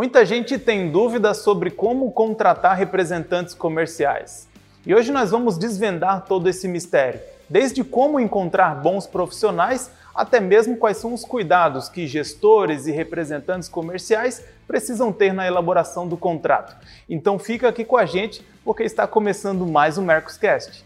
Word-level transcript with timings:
Muita 0.00 0.24
gente 0.24 0.58
tem 0.58 0.90
dúvidas 0.90 1.42
sobre 1.42 1.70
como 1.70 2.10
contratar 2.10 2.74
representantes 2.74 3.52
comerciais. 3.52 4.48
E 4.86 4.94
hoje 4.94 5.12
nós 5.12 5.30
vamos 5.30 5.58
desvendar 5.58 6.24
todo 6.24 6.48
esse 6.48 6.66
mistério, 6.66 7.20
desde 7.50 7.84
como 7.84 8.18
encontrar 8.18 8.76
bons 8.76 9.06
profissionais 9.06 9.90
até 10.14 10.40
mesmo 10.40 10.78
quais 10.78 10.96
são 10.96 11.12
os 11.12 11.22
cuidados 11.22 11.90
que 11.90 12.06
gestores 12.06 12.86
e 12.86 12.90
representantes 12.90 13.68
comerciais 13.68 14.42
precisam 14.66 15.12
ter 15.12 15.34
na 15.34 15.46
elaboração 15.46 16.08
do 16.08 16.16
contrato. 16.16 16.74
Então 17.06 17.38
fica 17.38 17.68
aqui 17.68 17.84
com 17.84 17.98
a 17.98 18.06
gente 18.06 18.42
porque 18.64 18.84
está 18.84 19.06
começando 19.06 19.66
mais 19.66 19.98
o 19.98 20.02
Mercoscast. 20.02 20.82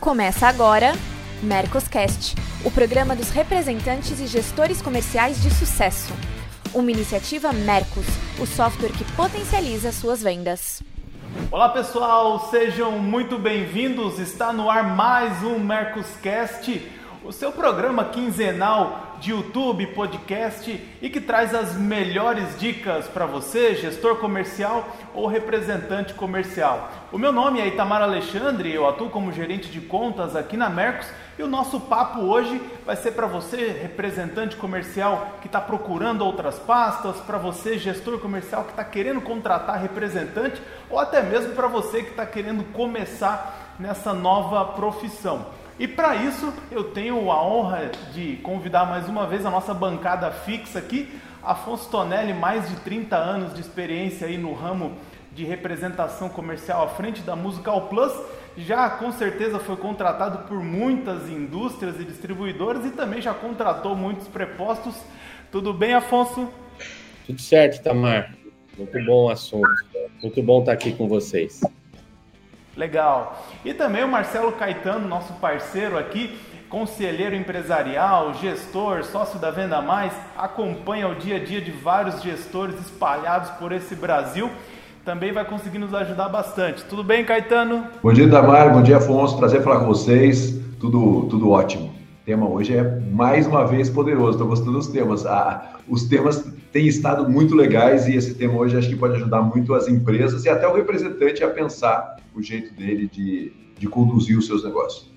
Começa 0.00 0.46
agora 0.46 0.94
Mercoscast, 1.42 2.34
o 2.64 2.70
programa 2.70 3.14
dos 3.14 3.28
representantes 3.28 4.18
e 4.18 4.26
gestores 4.26 4.80
comerciais 4.80 5.38
de 5.42 5.50
sucesso. 5.50 6.14
Uma 6.74 6.90
iniciativa 6.90 7.50
Mercos, 7.50 8.04
o 8.38 8.46
software 8.46 8.92
que 8.92 9.04
potencializa 9.12 9.90
suas 9.90 10.22
vendas. 10.22 10.82
Olá 11.50 11.70
pessoal, 11.70 12.50
sejam 12.50 12.92
muito 12.92 13.38
bem-vindos. 13.38 14.18
Está 14.18 14.52
no 14.52 14.68
ar 14.68 14.84
mais 14.94 15.42
um 15.42 15.58
Mercoscast, 15.58 16.86
o 17.24 17.32
seu 17.32 17.52
programa 17.52 18.04
quinzenal 18.04 19.16
de 19.18 19.30
YouTube, 19.30 19.86
podcast 19.88 20.78
e 21.00 21.08
que 21.08 21.22
traz 21.22 21.54
as 21.54 21.74
melhores 21.74 22.58
dicas 22.58 23.06
para 23.06 23.24
você, 23.24 23.74
gestor 23.74 24.16
comercial 24.16 24.86
ou 25.14 25.26
representante 25.26 26.12
comercial. 26.12 26.90
O 27.10 27.18
meu 27.18 27.32
nome 27.32 27.60
é 27.60 27.66
Itamar 27.66 28.02
Alexandre, 28.02 28.72
eu 28.72 28.86
atuo 28.86 29.08
como 29.08 29.32
gerente 29.32 29.70
de 29.70 29.80
contas 29.80 30.36
aqui 30.36 30.56
na 30.56 30.68
Mercos 30.68 31.08
e 31.38 31.42
o 31.42 31.46
nosso 31.46 31.78
papo 31.78 32.20
hoje 32.20 32.60
vai 32.84 32.96
ser 32.96 33.12
para 33.12 33.26
você, 33.26 33.68
representante 33.68 34.56
comercial 34.56 35.38
que 35.40 35.46
está 35.46 35.60
procurando 35.60 36.24
outras 36.24 36.58
pastas, 36.58 37.16
para 37.18 37.38
você, 37.38 37.78
gestor 37.78 38.18
comercial 38.18 38.64
que 38.64 38.70
está 38.70 38.84
querendo 38.84 39.20
contratar 39.20 39.80
representante, 39.80 40.60
ou 40.90 40.98
até 40.98 41.22
mesmo 41.22 41.54
para 41.54 41.68
você 41.68 42.02
que 42.02 42.10
está 42.10 42.26
querendo 42.26 42.64
começar 42.72 43.76
nessa 43.78 44.12
nova 44.12 44.64
profissão. 44.72 45.46
E 45.78 45.86
para 45.86 46.16
isso 46.16 46.52
eu 46.72 46.84
tenho 46.90 47.30
a 47.30 47.40
honra 47.40 47.92
de 48.12 48.36
convidar 48.42 48.84
mais 48.84 49.08
uma 49.08 49.24
vez 49.24 49.46
a 49.46 49.50
nossa 49.50 49.72
bancada 49.72 50.28
fixa 50.32 50.80
aqui, 50.80 51.20
Afonso 51.40 51.88
Tonelli, 51.88 52.34
mais 52.34 52.68
de 52.68 52.74
30 52.80 53.16
anos 53.16 53.54
de 53.54 53.60
experiência 53.60 54.26
aí 54.26 54.36
no 54.36 54.52
ramo 54.54 54.96
de 55.32 55.44
representação 55.44 56.28
comercial 56.28 56.82
à 56.82 56.88
frente 56.88 57.22
da 57.22 57.36
Musical 57.36 57.82
Plus 57.82 58.12
já 58.58 58.90
com 58.90 59.12
certeza 59.12 59.58
foi 59.58 59.76
contratado 59.76 60.48
por 60.48 60.62
muitas 60.62 61.28
indústrias 61.28 62.00
e 62.00 62.04
distribuidores 62.04 62.84
e 62.84 62.90
também 62.90 63.20
já 63.20 63.32
contratou 63.32 63.94
muitos 63.94 64.26
prepostos. 64.26 64.94
Tudo 65.50 65.72
bem, 65.72 65.94
Afonso? 65.94 66.48
Tudo 67.26 67.40
certo, 67.40 67.82
Tamar. 67.82 68.34
Muito 68.76 69.04
bom 69.04 69.26
o 69.26 69.30
assunto. 69.30 69.68
Muito 70.22 70.42
bom 70.42 70.60
estar 70.60 70.72
aqui 70.72 70.92
com 70.92 71.06
vocês. 71.06 71.60
Legal. 72.76 73.44
E 73.64 73.72
também 73.72 74.04
o 74.04 74.08
Marcelo 74.08 74.52
Caetano, 74.52 75.06
nosso 75.06 75.32
parceiro 75.34 75.98
aqui, 75.98 76.38
conselheiro 76.68 77.34
empresarial, 77.34 78.34
gestor, 78.34 79.04
sócio 79.04 79.38
da 79.38 79.50
Venda 79.50 79.80
Mais, 79.80 80.12
acompanha 80.36 81.08
o 81.08 81.14
dia 81.14 81.36
a 81.36 81.44
dia 81.44 81.60
de 81.60 81.70
vários 81.70 82.22
gestores 82.22 82.78
espalhados 82.80 83.50
por 83.52 83.72
esse 83.72 83.94
Brasil 83.94 84.50
também 85.08 85.32
vai 85.32 85.42
conseguir 85.42 85.78
nos 85.78 85.94
ajudar 85.94 86.28
bastante. 86.28 86.84
Tudo 86.84 87.02
bem, 87.02 87.24
Caetano? 87.24 87.86
Bom 88.02 88.12
dia, 88.12 88.28
Damar. 88.28 88.74
Bom 88.74 88.82
dia, 88.82 88.98
Afonso. 88.98 89.38
Prazer 89.38 89.62
falar 89.62 89.80
com 89.80 89.86
vocês. 89.86 90.60
Tudo, 90.78 91.26
tudo 91.30 91.48
ótimo. 91.48 91.86
O 91.86 92.24
tema 92.26 92.46
hoje 92.46 92.76
é 92.76 92.82
mais 93.10 93.46
uma 93.46 93.66
vez 93.66 93.88
poderoso. 93.88 94.32
Estou 94.32 94.46
gostando 94.46 94.72
dos 94.72 94.88
temas. 94.88 95.24
Ah, 95.24 95.78
os 95.88 96.04
temas 96.04 96.52
têm 96.72 96.86
estado 96.86 97.26
muito 97.26 97.54
legais 97.54 98.06
e 98.06 98.16
esse 98.16 98.34
tema 98.34 98.58
hoje 98.58 98.76
acho 98.76 98.86
que 98.86 98.96
pode 98.96 99.14
ajudar 99.14 99.40
muito 99.40 99.72
as 99.72 99.88
empresas 99.88 100.44
e 100.44 100.50
até 100.50 100.68
o 100.68 100.74
representante 100.74 101.42
a 101.42 101.48
pensar 101.48 102.16
o 102.34 102.42
jeito 102.42 102.74
dele 102.74 103.08
de, 103.10 103.50
de 103.78 103.88
conduzir 103.88 104.36
os 104.36 104.46
seus 104.46 104.62
negócios. 104.62 105.10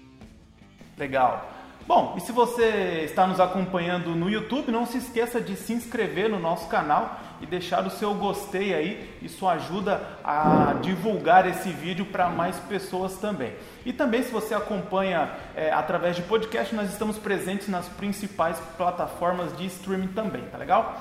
Legal. 0.98 1.51
Bom, 1.88 2.14
e 2.16 2.22
se 2.22 2.32
você 2.32 3.02
está 3.06 3.26
nos 3.26 3.40
acompanhando 3.40 4.16
no 4.16 4.30
YouTube, 4.30 4.72
não 4.72 4.86
se 4.86 4.98
esqueça 4.98 5.42
de 5.42 5.56
se 5.56 5.74
inscrever 5.74 6.30
no 6.30 6.40
nosso 6.40 6.68
canal 6.70 7.20
e 7.42 7.46
deixar 7.46 7.86
o 7.86 7.90
seu 7.90 8.14
gostei 8.14 8.74
aí. 8.74 9.18
Isso 9.22 9.48
ajuda 9.48 10.02
a 10.24 10.76
divulgar 10.82 11.48
esse 11.48 11.70
vídeo 11.70 12.06
para 12.06 12.30
mais 12.30 12.56
pessoas 12.60 13.18
também. 13.18 13.54
E 13.84 13.92
também, 13.92 14.22
se 14.22 14.32
você 14.32 14.54
acompanha 14.54 15.32
é, 15.56 15.72
através 15.72 16.16
de 16.16 16.22
podcast, 16.22 16.74
nós 16.76 16.92
estamos 16.92 17.18
presentes 17.18 17.68
nas 17.68 17.90
principais 17.90 18.60
plataformas 18.78 19.58
de 19.58 19.66
streaming 19.66 20.10
também, 20.10 20.44
tá 20.52 20.60
legal? 20.60 21.00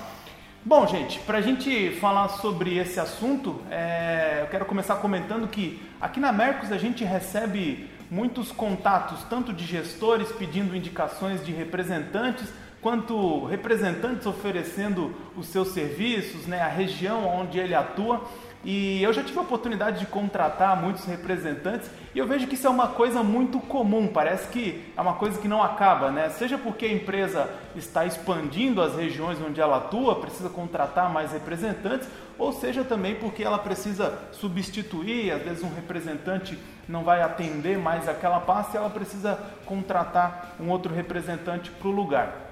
Bom, 0.64 0.86
gente, 0.86 1.18
para 1.20 1.38
a 1.38 1.40
gente 1.40 1.90
falar 2.00 2.28
sobre 2.28 2.76
esse 2.78 2.98
assunto, 2.98 3.60
é, 3.70 4.40
eu 4.42 4.46
quero 4.48 4.64
começar 4.64 4.96
comentando 4.96 5.46
que 5.48 5.80
aqui 6.00 6.20
na 6.20 6.32
Mercos 6.32 6.72
a 6.72 6.78
gente 6.78 7.04
recebe 7.04 7.88
muitos 8.10 8.50
contatos, 8.50 9.22
tanto 9.30 9.52
de 9.52 9.64
gestores 9.64 10.32
pedindo 10.32 10.74
indicações 10.74 11.44
de 11.44 11.52
representantes, 11.52 12.52
quanto 12.80 13.44
representantes 13.44 14.26
oferecendo 14.26 15.14
os 15.36 15.46
seus 15.46 15.68
serviços, 15.68 16.46
né, 16.46 16.60
a 16.60 16.68
região 16.68 17.26
onde 17.28 17.58
ele 17.58 17.74
atua. 17.74 18.28
E 18.62 19.02
eu 19.02 19.10
já 19.10 19.22
tive 19.22 19.38
a 19.38 19.42
oportunidade 19.42 20.00
de 20.00 20.06
contratar 20.06 20.78
muitos 20.78 21.06
representantes 21.06 21.90
e 22.14 22.18
eu 22.18 22.26
vejo 22.26 22.46
que 22.46 22.54
isso 22.54 22.66
é 22.66 22.70
uma 22.70 22.88
coisa 22.88 23.22
muito 23.22 23.58
comum, 23.58 24.06
parece 24.06 24.48
que 24.48 24.92
é 24.94 25.00
uma 25.00 25.14
coisa 25.14 25.40
que 25.40 25.48
não 25.48 25.62
acaba, 25.62 26.10
né? 26.10 26.28
Seja 26.28 26.58
porque 26.58 26.84
a 26.84 26.92
empresa 26.92 27.48
está 27.74 28.04
expandindo 28.04 28.82
as 28.82 28.94
regiões 28.94 29.38
onde 29.40 29.62
ela 29.62 29.78
atua, 29.78 30.16
precisa 30.16 30.50
contratar 30.50 31.10
mais 31.10 31.32
representantes, 31.32 32.06
ou 32.38 32.52
seja 32.52 32.84
também 32.84 33.14
porque 33.14 33.42
ela 33.42 33.58
precisa 33.58 34.18
substituir, 34.32 35.30
às 35.30 35.42
vezes 35.42 35.62
um 35.62 35.74
representante 35.74 36.58
não 36.86 37.02
vai 37.02 37.22
atender 37.22 37.78
mais 37.78 38.06
aquela 38.10 38.40
pasta 38.40 38.76
e 38.76 38.78
ela 38.78 38.90
precisa 38.90 39.38
contratar 39.64 40.56
um 40.60 40.68
outro 40.68 40.92
representante 40.92 41.70
para 41.70 41.88
o 41.88 41.92
lugar. 41.92 42.50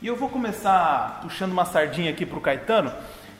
E 0.00 0.06
eu 0.06 0.16
vou 0.16 0.28
começar 0.28 1.20
puxando 1.22 1.52
uma 1.52 1.64
sardinha 1.64 2.10
aqui 2.10 2.24
para 2.24 2.38
o 2.38 2.40
Caetano. 2.40 2.92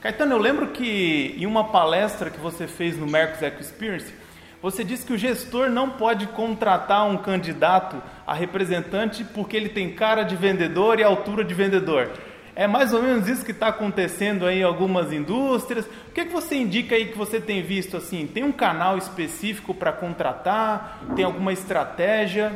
Caetano, 0.03 0.35
eu 0.35 0.39
lembro 0.39 0.67
que 0.67 1.37
em 1.39 1.47
uma 1.47 1.69
palestra 1.69 2.29
que 2.29 2.41
você 2.41 2.67
fez 2.67 2.99
no 2.99 3.07
Mercos 3.07 3.41
Eco 3.41 3.61
Experience, 3.61 4.13
você 4.61 4.83
disse 4.83 5.07
que 5.07 5.13
o 5.13 5.17
gestor 5.17 5.71
não 5.71 5.91
pode 5.91 6.27
contratar 6.27 7.07
um 7.07 7.17
candidato 7.17 8.03
a 8.27 8.35
representante 8.35 9.23
porque 9.23 9.57
ele 9.57 9.69
tem 9.69 9.93
cara 9.93 10.25
de 10.25 10.35
vendedor 10.35 10.99
e 10.99 11.05
altura 11.05 11.45
de 11.45 11.55
vendedor. 11.55 12.11
É 12.57 12.67
mais 12.67 12.93
ou 12.93 13.01
menos 13.01 13.29
isso 13.29 13.45
que 13.45 13.53
está 13.53 13.69
acontecendo 13.69 14.45
aí 14.45 14.59
em 14.59 14.65
algumas 14.65 15.13
indústrias. 15.13 15.87
O 16.09 16.13
que, 16.13 16.23
é 16.23 16.25
que 16.25 16.33
você 16.33 16.57
indica 16.57 16.97
aí 16.97 17.07
que 17.07 17.17
você 17.17 17.41
tem 17.41 17.63
visto 17.63 17.97
assim? 17.97 18.27
Tem 18.27 18.43
um 18.43 18.53
canal 18.53 18.99
específico 18.99 19.73
para 19.73 19.93
contratar? 19.93 21.01
Tem 21.15 21.25
alguma 21.25 21.53
estratégia? 21.53 22.51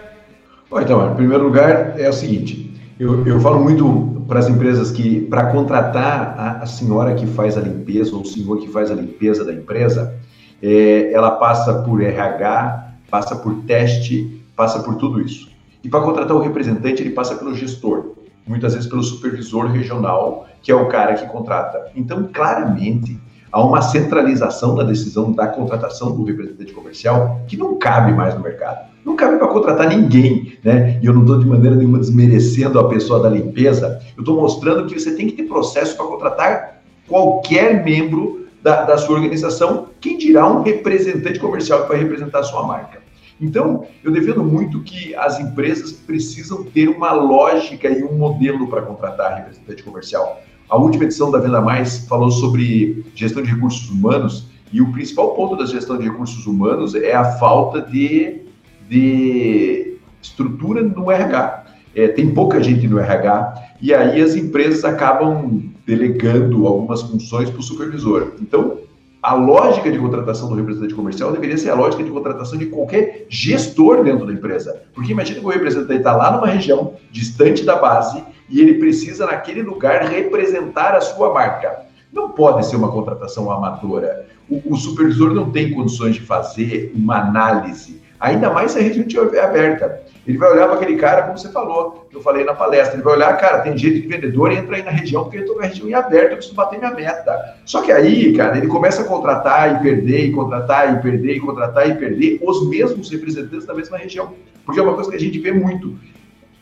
Bom, 0.68 0.80
então, 0.80 1.12
em 1.12 1.14
primeiro 1.14 1.44
lugar, 1.44 1.98
é 1.98 2.08
o 2.08 2.12
seguinte: 2.12 2.74
eu, 2.98 3.26
eu 3.26 3.40
falo 3.40 3.60
muito 3.60 4.24
para 4.26 4.38
as 4.38 4.48
empresas 4.48 4.90
que, 4.90 5.20
para 5.22 5.52
contratar 5.52 6.34
a, 6.38 6.62
a, 6.62 6.66
senhora 6.66 7.14
que 7.14 7.26
faz 7.26 7.56
a 7.56 7.60
limpeza 7.60 8.14
ou 8.14 8.22
o 8.22 8.26
senhor 8.26 8.58
que 8.58 8.68
faz 8.68 8.90
a 8.90 8.94
limpeza 8.94 9.44
da 9.44 9.52
empresa, 9.52 10.14
é, 10.62 11.12
ela 11.12 11.32
passa 11.32 11.82
por 11.82 12.02
RH, 12.02 12.94
passa 13.10 13.36
por 13.36 13.54
teste, 13.64 14.42
passa 14.56 14.82
por 14.82 14.96
tudo 14.96 15.20
isso. 15.20 15.48
E 15.84 15.88
para 15.88 16.00
contratar 16.00 16.36
o 16.36 16.40
representante, 16.40 17.02
ele 17.02 17.10
passa 17.10 17.36
pelo 17.36 17.54
gestor, 17.54 18.14
muitas 18.46 18.74
vezes 18.74 18.88
pelo 18.88 19.02
supervisor 19.02 19.66
regional, 19.66 20.48
que 20.62 20.72
é 20.72 20.74
o 20.74 20.88
cara 20.88 21.14
que 21.14 21.26
contrata. 21.26 21.90
Então, 21.94 22.28
claramente, 22.32 23.20
há 23.50 23.62
uma 23.62 23.82
centralização 23.82 24.74
da 24.74 24.82
decisão 24.82 25.32
da 25.32 25.46
contratação 25.46 26.14
do 26.14 26.24
representante 26.24 26.72
comercial 26.72 27.40
que 27.46 27.56
não 27.56 27.78
cabe 27.78 28.12
mais 28.12 28.34
no 28.34 28.40
mercado. 28.40 28.90
Não 29.04 29.14
cabe 29.14 29.38
para 29.38 29.48
contratar 29.48 29.88
ninguém, 29.88 30.58
né? 30.64 30.98
E 31.00 31.06
eu 31.06 31.12
não 31.12 31.22
estou 31.22 31.38
de 31.38 31.46
maneira 31.46 31.76
nenhuma 31.76 31.98
desmerecendo 31.98 32.78
a 32.78 32.88
pessoa 32.88 33.20
da 33.20 33.28
limpeza, 33.28 34.00
eu 34.16 34.20
estou 34.20 34.40
mostrando 34.40 34.86
que 34.86 34.98
você 34.98 35.14
tem 35.14 35.28
que 35.28 35.34
ter 35.34 35.44
processo 35.44 35.96
para 35.96 36.06
contratar 36.06 36.82
qualquer 37.06 37.84
membro 37.84 38.46
da, 38.62 38.82
da 38.82 38.98
sua 38.98 39.14
organização, 39.14 39.88
quem 40.00 40.18
dirá 40.18 40.44
um 40.50 40.62
representante 40.62 41.38
comercial 41.38 41.82
que 41.82 41.88
vai 41.88 41.98
representar 41.98 42.40
a 42.40 42.42
sua 42.42 42.66
marca. 42.66 43.06
Então, 43.40 43.86
eu 44.02 44.10
defendo 44.10 44.42
muito 44.42 44.82
que 44.82 45.14
as 45.14 45.38
empresas 45.38 45.92
precisam 45.92 46.64
ter 46.64 46.88
uma 46.88 47.12
lógica 47.12 47.88
e 47.88 48.02
um 48.02 48.14
modelo 48.14 48.66
para 48.66 48.82
contratar 48.82 49.36
representante 49.36 49.82
comercial. 49.82 50.40
A 50.68 50.76
última 50.76 51.04
edição 51.04 51.30
da 51.30 51.38
Venda 51.38 51.60
Mais 51.60 51.98
falou 52.08 52.30
sobre 52.30 53.04
gestão 53.14 53.42
de 53.42 53.50
recursos 53.50 53.88
humanos 53.88 54.48
e 54.72 54.80
o 54.80 54.90
principal 54.90 55.34
ponto 55.34 55.56
da 55.56 55.64
gestão 55.64 55.96
de 55.96 56.04
recursos 56.04 56.44
humanos 56.44 56.94
é 56.94 57.14
a 57.14 57.24
falta 57.24 57.80
de, 57.80 58.42
de 58.88 59.96
estrutura 60.20 60.82
no 60.82 61.10
RH. 61.10 61.64
É, 61.94 62.08
tem 62.08 62.34
pouca 62.34 62.60
gente 62.62 62.88
no 62.88 62.98
RH 62.98 63.54
e 63.80 63.94
aí 63.94 64.20
as 64.20 64.34
empresas 64.34 64.84
acabam 64.84 65.70
delegando 65.86 66.66
algumas 66.66 67.00
funções 67.02 67.48
para 67.48 67.60
o 67.60 67.62
supervisor. 67.62 68.32
Então, 68.40 68.78
a 69.22 69.34
lógica 69.34 69.90
de 69.90 69.98
contratação 69.98 70.48
do 70.48 70.56
representante 70.56 70.94
comercial 70.94 71.32
deveria 71.32 71.56
ser 71.56 71.70
a 71.70 71.74
lógica 71.74 72.02
de 72.02 72.10
contratação 72.10 72.58
de 72.58 72.66
qualquer 72.66 73.26
gestor 73.28 74.02
dentro 74.02 74.26
da 74.26 74.32
empresa. 74.32 74.82
Porque 74.92 75.12
imagina 75.12 75.38
que 75.38 75.46
o 75.46 75.48
representante 75.48 75.98
está 75.98 76.14
lá 76.14 76.32
numa 76.32 76.48
região 76.48 76.94
distante 77.10 77.64
da 77.64 77.76
base 77.76 78.22
e 78.48 78.60
ele 78.60 78.74
precisa, 78.74 79.26
naquele 79.26 79.62
lugar, 79.62 80.02
representar 80.08 80.94
a 80.94 81.00
sua 81.00 81.32
marca. 81.32 81.86
Não 82.12 82.30
pode 82.30 82.66
ser 82.66 82.76
uma 82.76 82.90
contratação 82.90 83.50
amadora. 83.50 84.26
O, 84.48 84.74
o 84.74 84.76
supervisor 84.76 85.34
não 85.34 85.50
tem 85.50 85.72
condições 85.72 86.14
de 86.14 86.20
fazer 86.20 86.92
uma 86.94 87.18
análise, 87.20 88.00
ainda 88.18 88.50
mais 88.50 88.72
se 88.72 88.78
a 88.78 88.82
região 88.82 89.06
estiver 89.06 89.42
aberta. 89.42 90.02
Ele 90.26 90.38
vai 90.38 90.50
olhar 90.52 90.66
para 90.66 90.76
aquele 90.76 90.96
cara, 90.96 91.22
como 91.22 91.38
você 91.38 91.50
falou, 91.50 92.06
que 92.10 92.16
eu 92.16 92.20
falei 92.20 92.44
na 92.44 92.52
palestra, 92.52 92.96
ele 92.96 93.02
vai 93.02 93.14
olhar, 93.14 93.36
cara, 93.38 93.60
tem 93.60 93.78
jeito 93.78 94.00
de 94.00 94.08
vendedor 94.08 94.50
e 94.50 94.56
entra 94.56 94.76
aí 94.76 94.82
na 94.82 94.90
região, 94.90 95.22
porque 95.22 95.38
eu 95.38 95.42
estou 95.42 95.56
na 95.56 95.66
região 95.66 95.88
em 95.88 95.94
aberta, 95.94 96.32
eu 96.32 96.36
preciso 96.36 96.54
bater 96.54 96.78
minha 96.78 96.90
meta. 96.92 97.56
Só 97.64 97.80
que 97.80 97.92
aí, 97.92 98.32
cara, 98.32 98.58
ele 98.58 98.66
começa 98.66 99.02
a 99.02 99.04
contratar 99.04 99.76
e 99.76 99.82
perder, 99.82 100.26
e 100.26 100.32
contratar 100.32 100.94
e 100.94 101.02
perder, 101.02 101.36
e 101.36 101.40
contratar 101.40 101.88
e 101.88 101.94
perder 101.94 102.40
os 102.42 102.68
mesmos 102.68 103.08
representantes 103.08 103.66
da 103.66 103.74
mesma 103.74 103.98
região. 103.98 104.34
Porque 104.64 104.80
é 104.80 104.82
uma 104.82 104.94
coisa 104.94 105.10
que 105.10 105.16
a 105.16 105.20
gente 105.20 105.38
vê 105.38 105.52
muito. 105.52 105.96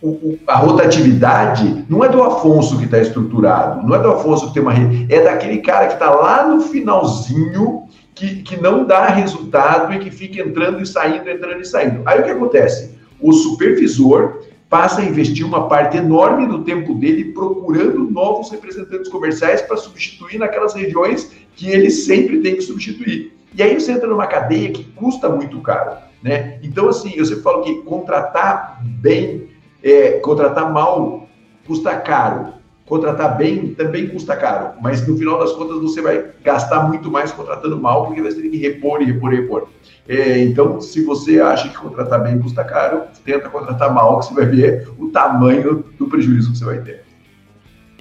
O, 0.06 0.38
a 0.46 0.56
rotatividade 0.56 1.86
não 1.88 2.04
é 2.04 2.08
do 2.08 2.22
Afonso 2.22 2.78
que 2.78 2.84
está 2.84 2.98
estruturado, 2.98 3.86
não 3.86 3.96
é 3.96 3.98
do 3.98 4.10
Afonso 4.10 4.48
que 4.48 4.54
tem 4.54 4.62
uma 4.62 4.72
rede, 4.72 5.12
é 5.12 5.22
daquele 5.22 5.58
cara 5.58 5.86
que 5.86 5.94
está 5.94 6.10
lá 6.10 6.46
no 6.46 6.60
finalzinho, 6.60 7.84
que, 8.14 8.42
que 8.42 8.60
não 8.60 8.84
dá 8.84 9.06
resultado 9.06 9.94
e 9.94 9.98
que 9.98 10.10
fica 10.10 10.42
entrando 10.42 10.82
e 10.82 10.86
saindo, 10.86 11.28
entrando 11.28 11.60
e 11.60 11.64
saindo. 11.64 12.02
Aí 12.04 12.20
o 12.20 12.24
que 12.24 12.30
acontece? 12.30 12.94
o 13.24 13.32
supervisor 13.32 14.42
passa 14.68 15.00
a 15.00 15.04
investir 15.04 15.46
uma 15.46 15.66
parte 15.66 15.96
enorme 15.96 16.46
do 16.46 16.62
tempo 16.62 16.94
dele 16.94 17.32
procurando 17.32 18.10
novos 18.10 18.50
representantes 18.50 19.10
comerciais 19.10 19.62
para 19.62 19.78
substituir 19.78 20.38
naquelas 20.38 20.74
regiões 20.74 21.32
que 21.56 21.70
ele 21.70 21.90
sempre 21.90 22.40
tem 22.40 22.56
que 22.56 22.60
substituir. 22.60 23.32
E 23.54 23.62
aí 23.62 23.80
você 23.80 23.92
entra 23.92 24.08
numa 24.08 24.26
cadeia 24.26 24.70
que 24.72 24.84
custa 24.84 25.28
muito 25.28 25.58
caro. 25.60 25.96
Né? 26.22 26.58
Então, 26.62 26.88
assim, 26.88 27.12
eu 27.16 27.24
sempre 27.24 27.42
falo 27.42 27.62
que 27.62 27.82
contratar 27.82 28.82
bem, 28.82 29.48
é, 29.84 30.12
contratar 30.20 30.72
mal 30.72 31.28
custa 31.66 31.94
caro. 31.96 32.54
Contratar 32.86 33.38
bem 33.38 33.74
também 33.74 34.08
custa 34.08 34.36
caro, 34.36 34.78
mas 34.82 35.06
no 35.08 35.16
final 35.16 35.38
das 35.38 35.52
contas 35.52 35.80
você 35.80 36.02
vai 36.02 36.32
gastar 36.42 36.86
muito 36.86 37.10
mais 37.10 37.32
contratando 37.32 37.80
mal, 37.80 38.04
porque 38.04 38.20
você 38.20 38.42
tem 38.42 38.50
que 38.50 38.58
repor 38.58 39.00
e 39.00 39.06
repor 39.06 39.32
e 39.32 39.36
repor. 39.36 39.68
É, 40.06 40.38
então, 40.40 40.78
se 40.82 41.02
você 41.02 41.40
acha 41.40 41.70
que 41.70 41.78
contratar 41.78 42.22
bem 42.22 42.38
custa 42.38 42.62
caro, 42.62 43.04
tenta 43.24 43.48
contratar 43.48 43.92
mal, 43.92 44.18
que 44.18 44.26
você 44.26 44.34
vai 44.34 44.44
ver 44.44 44.86
o 44.98 45.08
tamanho 45.08 45.82
do 45.98 46.06
prejuízo 46.08 46.52
que 46.52 46.58
você 46.58 46.64
vai 46.66 46.78
ter. 46.80 47.04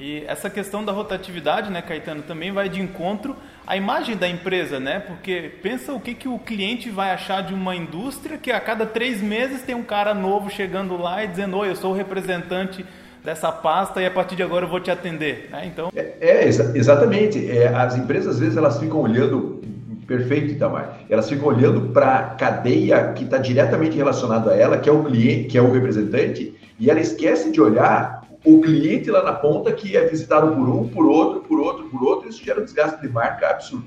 E 0.05 0.21
essa 0.27 0.49
questão 0.49 0.83
da 0.83 0.91
rotatividade, 0.91 1.71
né, 1.71 1.81
Caetano, 1.81 2.23
também 2.23 2.51
vai 2.51 2.67
de 2.67 2.81
encontro 2.81 3.37
à 3.65 3.77
imagem 3.77 4.17
da 4.17 4.27
empresa, 4.27 4.77
né? 4.77 4.99
Porque 4.99 5.49
pensa 5.61 5.93
o 5.93 5.99
que, 5.99 6.13
que 6.13 6.27
o 6.27 6.37
cliente 6.37 6.89
vai 6.89 7.11
achar 7.11 7.41
de 7.41 7.53
uma 7.53 7.73
indústria 7.73 8.37
que 8.37 8.51
a 8.51 8.59
cada 8.59 8.85
três 8.85 9.21
meses 9.21 9.61
tem 9.61 9.73
um 9.73 9.81
cara 9.81 10.13
novo 10.13 10.49
chegando 10.49 10.97
lá 10.97 11.23
e 11.23 11.29
dizendo: 11.29 11.55
Oi, 11.55 11.69
eu 11.69 11.75
sou 11.77 11.91
o 11.91 11.95
representante 11.95 12.85
dessa 13.23 13.49
pasta 13.49 14.01
e 14.01 14.05
a 14.05 14.11
partir 14.11 14.35
de 14.35 14.43
agora 14.43 14.65
eu 14.65 14.69
vou 14.69 14.81
te 14.81 14.91
atender. 14.91 15.47
Né? 15.49 15.67
Então... 15.67 15.89
É, 15.95 16.15
é 16.19 16.47
exatamente. 16.49 17.49
É, 17.49 17.69
as 17.69 17.95
empresas, 17.95 18.35
às 18.35 18.39
vezes, 18.41 18.57
elas 18.57 18.77
ficam 18.77 18.99
olhando 18.99 19.61
Perfeito, 20.05 20.51
Itamar. 20.51 20.99
Elas 21.09 21.29
ficam 21.29 21.47
olhando 21.47 21.93
para 21.93 22.15
a 22.17 22.23
cadeia 22.35 23.13
que 23.13 23.23
está 23.23 23.37
diretamente 23.37 23.95
relacionada 23.95 24.51
a 24.51 24.57
ela, 24.57 24.77
que 24.77 24.89
é 24.89 24.91
o 24.91 25.01
cliente, 25.05 25.47
que 25.47 25.57
é 25.57 25.61
o 25.61 25.71
representante, 25.71 26.53
e 26.77 26.89
ela 26.89 26.99
esquece 26.99 27.53
de 27.53 27.61
olhar 27.61 28.22
o 28.45 28.61
cliente 28.61 29.09
lá 29.09 29.23
na 29.23 29.33
ponta 29.33 29.71
que 29.71 29.95
é 29.95 30.05
visitado 30.05 30.53
por 30.55 30.67
um, 30.67 30.89
por 30.89 31.05
outro, 31.05 31.39
por 31.41 31.59
outro, 31.59 31.85
por 31.85 32.03
outro, 32.03 32.27
e 32.27 32.29
isso 32.29 32.43
gera 32.43 32.61
um 32.61 32.65
desgaste 32.65 33.01
de 33.01 33.07
marca 33.07 33.49
absurdo. 33.49 33.85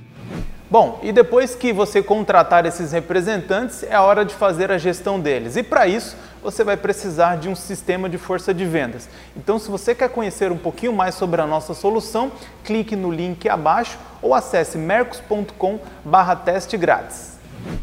Bom, 0.69 0.99
e 1.00 1.12
depois 1.12 1.55
que 1.55 1.73
você 1.73 2.03
contratar 2.03 2.67
esses 2.67 2.91
representantes, 2.91 3.85
é 3.85 3.94
a 3.94 4.03
hora 4.03 4.25
de 4.25 4.35
fazer 4.35 4.73
a 4.73 4.79
gestão 4.79 5.20
deles. 5.20 5.56
E 5.56 5.62
para 5.62 5.87
isso, 5.87 6.17
você 6.43 6.64
vai 6.64 6.76
precisar 6.76 7.37
de 7.37 7.49
um 7.49 7.55
sistema 7.55 8.08
de 8.08 8.19
força 8.19 8.53
de 8.53 8.64
vendas. 8.64 9.08
Então, 9.37 9.61
se 9.61 9.70
você 9.70 9.94
quer 9.94 10.08
conhecer 10.08 10.50
um 10.50 10.58
pouquinho 10.58 10.93
mais 10.93 11.14
sobre 11.14 11.41
a 11.41 11.47
nossa 11.47 11.73
solução, 11.73 12.32
clique 12.64 12.97
no 12.97 13.12
link 13.12 13.49
abaixo 13.49 13.97
ou 14.20 14.35
acesse 14.35 14.76
mercos.com/teste 14.76 16.76
grátis. 16.76 17.38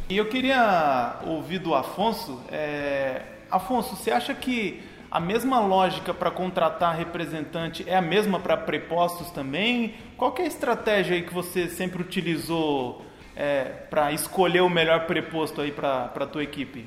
E 0.09 0.17
eu 0.17 0.27
queria 0.27 1.21
ouvir 1.25 1.59
do 1.59 1.73
Afonso. 1.73 2.37
É... 2.51 3.21
Afonso, 3.49 3.95
você 3.95 4.11
acha 4.11 4.33
que 4.33 4.83
a 5.13 5.19
mesma 5.19 5.59
lógica 5.59 6.11
para 6.11 6.31
contratar 6.31 6.97
representante 6.97 7.85
é 7.87 7.95
a 7.95 8.01
mesma 8.01 8.39
para 8.39 8.57
prepostos 8.57 9.29
também? 9.29 9.93
Qual 10.17 10.33
é 10.39 10.41
a 10.41 10.47
estratégia 10.47 11.15
aí 11.15 11.21
que 11.21 11.31
você 11.31 11.69
sempre 11.69 12.01
utilizou 12.01 13.03
é, 13.35 13.65
para 13.91 14.11
escolher 14.11 14.61
o 14.61 14.69
melhor 14.69 15.05
preposto 15.05 15.61
aí 15.61 15.71
para 15.71 16.05
a 16.05 16.25
tua 16.25 16.41
equipe? 16.41 16.85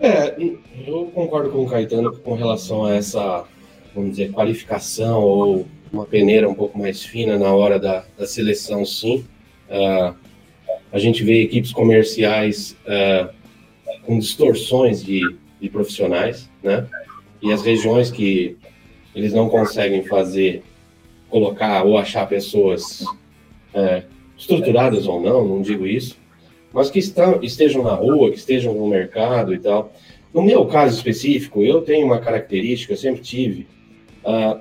É, 0.00 0.34
eu 0.88 1.04
concordo 1.14 1.50
com 1.50 1.62
o 1.62 1.70
Caetano 1.70 2.18
com 2.18 2.34
relação 2.34 2.84
a 2.84 2.96
essa, 2.96 3.44
vamos 3.94 4.10
dizer, 4.10 4.32
qualificação 4.32 5.22
ou 5.22 5.68
uma 5.92 6.04
peneira 6.04 6.48
um 6.48 6.54
pouco 6.54 6.76
mais 6.76 7.04
fina 7.04 7.38
na 7.38 7.54
hora 7.54 7.78
da, 7.78 8.04
da 8.18 8.26
seleção, 8.26 8.84
sim. 8.84 9.24
Uh, 9.70 10.16
a 10.90 10.98
gente 10.98 11.22
vê 11.22 11.42
equipes 11.42 11.70
comerciais 11.70 12.76
uh, 12.82 13.32
com 14.02 14.18
distorções 14.18 15.00
de, 15.00 15.20
de 15.60 15.68
profissionais, 15.68 16.47
né? 16.68 16.86
E 17.40 17.52
as 17.52 17.62
regiões 17.62 18.10
que 18.10 18.56
eles 19.14 19.32
não 19.32 19.48
conseguem 19.48 20.04
fazer, 20.04 20.62
colocar 21.30 21.82
ou 21.84 21.96
achar 21.96 22.28
pessoas 22.28 23.04
é, 23.72 24.02
estruturadas 24.36 25.06
ou 25.06 25.20
não, 25.20 25.46
não 25.46 25.62
digo 25.62 25.86
isso, 25.86 26.16
mas 26.72 26.90
que 26.90 26.98
estão, 26.98 27.42
estejam 27.42 27.82
na 27.82 27.94
rua, 27.94 28.30
que 28.30 28.36
estejam 28.36 28.74
no 28.74 28.86
mercado 28.86 29.54
e 29.54 29.58
tal. 29.58 29.92
No 30.32 30.42
meu 30.42 30.66
caso 30.66 30.94
específico, 30.94 31.62
eu 31.62 31.80
tenho 31.80 32.06
uma 32.06 32.20
característica, 32.20 32.92
eu 32.92 32.96
sempre 32.96 33.22
tive. 33.22 33.66
Uh, 34.22 34.60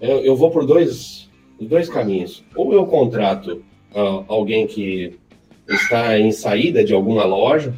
eu, 0.00 0.18
eu, 0.20 0.36
vou 0.36 0.50
por 0.50 0.64
dois, 0.64 1.28
dois 1.60 1.88
caminhos. 1.88 2.44
Ou 2.54 2.72
eu 2.72 2.86
contrato 2.86 3.64
uh, 3.92 4.24
alguém 4.28 4.66
que 4.66 5.18
está 5.68 6.18
em 6.18 6.30
saída 6.30 6.84
de 6.84 6.94
alguma 6.94 7.24
loja, 7.24 7.74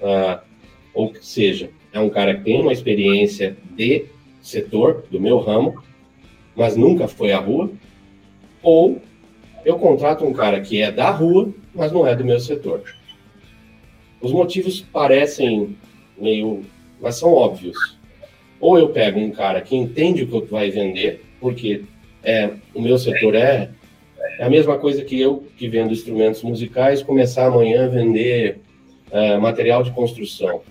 uh, 0.00 0.40
ou 0.92 1.12
seja, 1.20 1.70
é 1.92 2.00
um 2.00 2.08
cara 2.08 2.34
que 2.34 2.42
tem 2.42 2.60
uma 2.60 2.72
experiência 2.72 3.56
de 3.76 4.06
setor, 4.40 5.04
do 5.10 5.20
meu 5.20 5.38
ramo, 5.38 5.82
mas 6.56 6.76
nunca 6.76 7.06
foi 7.06 7.32
à 7.32 7.38
rua, 7.38 7.70
ou 8.62 9.00
eu 9.64 9.78
contrato 9.78 10.24
um 10.24 10.32
cara 10.32 10.60
que 10.60 10.80
é 10.80 10.90
da 10.90 11.10
rua, 11.10 11.52
mas 11.74 11.92
não 11.92 12.06
é 12.06 12.14
do 12.16 12.24
meu 12.24 12.40
setor. 12.40 12.82
Os 14.20 14.32
motivos 14.32 14.80
parecem 14.80 15.76
meio, 16.18 16.62
mas 17.00 17.16
são 17.16 17.32
óbvios. 17.32 17.98
Ou 18.60 18.78
eu 18.78 18.88
pego 18.88 19.18
um 19.18 19.30
cara 19.30 19.60
que 19.60 19.76
entende 19.76 20.22
o 20.22 20.26
que 20.28 20.34
eu 20.34 20.46
vai 20.46 20.70
vender, 20.70 21.24
porque 21.40 21.82
é, 22.22 22.50
o 22.74 22.80
meu 22.80 22.98
setor 22.98 23.34
é, 23.34 23.70
é 24.38 24.44
a 24.44 24.50
mesma 24.50 24.78
coisa 24.78 25.04
que 25.04 25.20
eu 25.20 25.46
que 25.56 25.68
vendo 25.68 25.92
instrumentos 25.92 26.42
musicais 26.42 27.02
começar 27.02 27.46
amanhã 27.46 27.86
a 27.86 27.88
vender 27.88 28.60
é, 29.10 29.36
material 29.36 29.82
de 29.82 29.90
construção 29.90 30.62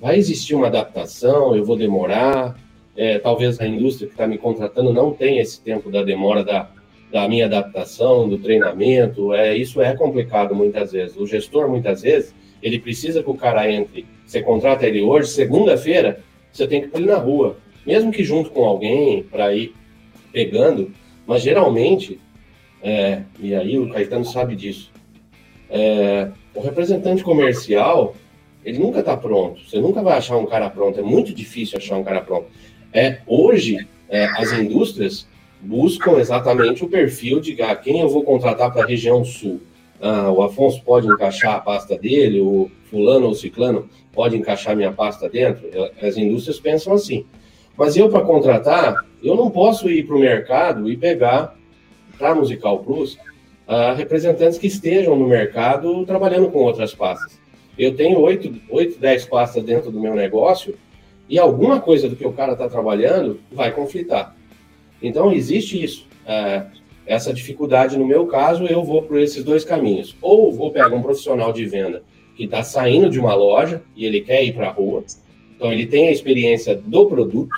vai 0.00 0.16
existir 0.16 0.54
uma 0.54 0.68
adaptação, 0.68 1.54
eu 1.54 1.64
vou 1.64 1.76
demorar, 1.76 2.58
é, 2.96 3.18
talvez 3.18 3.60
a 3.60 3.66
indústria 3.66 4.08
que 4.08 4.14
está 4.14 4.26
me 4.26 4.38
contratando 4.38 4.92
não 4.92 5.12
tenha 5.12 5.42
esse 5.42 5.60
tempo 5.60 5.90
da 5.90 6.02
demora 6.02 6.42
da, 6.42 6.70
da 7.12 7.28
minha 7.28 7.46
adaptação, 7.46 8.28
do 8.28 8.38
treinamento, 8.38 9.32
é, 9.34 9.56
isso 9.56 9.80
é 9.80 9.94
complicado 9.94 10.54
muitas 10.54 10.92
vezes. 10.92 11.16
O 11.16 11.26
gestor, 11.26 11.68
muitas 11.68 12.02
vezes, 12.02 12.34
ele 12.62 12.78
precisa 12.78 13.22
que 13.22 13.30
o 13.30 13.34
cara 13.34 13.70
entre, 13.70 14.06
você 14.24 14.42
contrata 14.42 14.86
ele 14.86 15.02
hoje, 15.02 15.28
segunda-feira, 15.28 16.20
você 16.52 16.66
tem 16.66 16.82
que 16.82 16.96
ele 16.96 17.06
na 17.06 17.16
rua, 17.16 17.56
mesmo 17.86 18.10
que 18.10 18.24
junto 18.24 18.50
com 18.50 18.64
alguém 18.64 19.22
para 19.22 19.54
ir 19.54 19.74
pegando, 20.32 20.90
mas 21.26 21.42
geralmente, 21.42 22.18
é, 22.82 23.22
e 23.38 23.54
aí 23.54 23.78
o 23.78 23.88
Caetano 23.90 24.24
sabe 24.24 24.56
disso, 24.56 24.90
é, 25.68 26.30
o 26.54 26.60
representante 26.60 27.22
comercial, 27.22 28.14
ele 28.64 28.78
nunca 28.78 29.00
está 29.00 29.16
pronto. 29.16 29.60
Você 29.64 29.78
nunca 29.78 30.02
vai 30.02 30.18
achar 30.18 30.36
um 30.36 30.46
cara 30.46 30.68
pronto. 30.68 30.98
É 31.00 31.02
muito 31.02 31.34
difícil 31.34 31.78
achar 31.78 31.96
um 31.96 32.04
cara 32.04 32.20
pronto. 32.20 32.46
É, 32.92 33.18
hoje, 33.26 33.86
é, 34.08 34.24
as 34.24 34.52
indústrias 34.52 35.26
buscam 35.60 36.18
exatamente 36.18 36.84
o 36.84 36.88
perfil 36.88 37.40
de 37.40 37.60
ah, 37.62 37.74
quem 37.74 38.00
eu 38.00 38.08
vou 38.08 38.22
contratar 38.22 38.72
para 38.72 38.82
a 38.82 38.86
região 38.86 39.24
sul. 39.24 39.60
Ah, 40.00 40.30
o 40.30 40.42
Afonso 40.42 40.82
pode 40.82 41.06
encaixar 41.06 41.54
a 41.54 41.60
pasta 41.60 41.96
dele, 41.96 42.40
o 42.40 42.70
fulano 42.90 43.26
ou 43.26 43.34
ciclano 43.34 43.88
pode 44.12 44.36
encaixar 44.36 44.76
minha 44.76 44.92
pasta 44.92 45.28
dentro. 45.28 45.68
As 46.02 46.16
indústrias 46.16 46.60
pensam 46.60 46.92
assim. 46.92 47.24
Mas 47.76 47.96
eu, 47.96 48.10
para 48.10 48.20
contratar, 48.20 48.94
eu 49.22 49.34
não 49.34 49.50
posso 49.50 49.88
ir 49.88 50.06
para 50.06 50.16
o 50.16 50.20
mercado 50.20 50.90
e 50.90 50.96
pegar, 50.96 51.56
para 52.18 52.34
Musical 52.34 52.80
Plus, 52.80 53.16
ah, 53.66 53.94
representantes 53.94 54.58
que 54.58 54.66
estejam 54.66 55.16
no 55.16 55.26
mercado 55.26 56.04
trabalhando 56.04 56.50
com 56.50 56.58
outras 56.58 56.94
pastas 56.94 57.39
eu 57.82 57.94
tenho 57.94 58.20
8, 58.20 58.60
8, 58.68 58.98
10 58.98 59.24
pastas 59.24 59.64
dentro 59.64 59.90
do 59.90 60.00
meu 60.00 60.14
negócio 60.14 60.76
e 61.28 61.38
alguma 61.38 61.80
coisa 61.80 62.08
do 62.08 62.16
que 62.16 62.26
o 62.26 62.32
cara 62.32 62.52
está 62.52 62.68
trabalhando 62.68 63.40
vai 63.50 63.72
conflitar. 63.72 64.36
Então, 65.02 65.32
existe 65.32 65.82
isso. 65.82 66.06
É, 66.26 66.66
essa 67.06 67.32
dificuldade, 67.32 67.98
no 67.98 68.06
meu 68.06 68.26
caso, 68.26 68.66
eu 68.66 68.84
vou 68.84 69.02
por 69.02 69.18
esses 69.18 69.42
dois 69.42 69.64
caminhos. 69.64 70.14
Ou 70.20 70.52
vou 70.52 70.70
pegar 70.70 70.94
um 70.94 71.02
profissional 71.02 71.52
de 71.52 71.64
venda 71.64 72.02
que 72.36 72.44
está 72.44 72.62
saindo 72.62 73.08
de 73.08 73.18
uma 73.18 73.34
loja 73.34 73.82
e 73.96 74.04
ele 74.04 74.20
quer 74.20 74.44
ir 74.44 74.52
para 74.52 74.68
a 74.68 74.72
rua. 74.72 75.02
Então, 75.56 75.72
ele 75.72 75.86
tem 75.86 76.08
a 76.08 76.12
experiência 76.12 76.74
do 76.74 77.06
produto, 77.06 77.54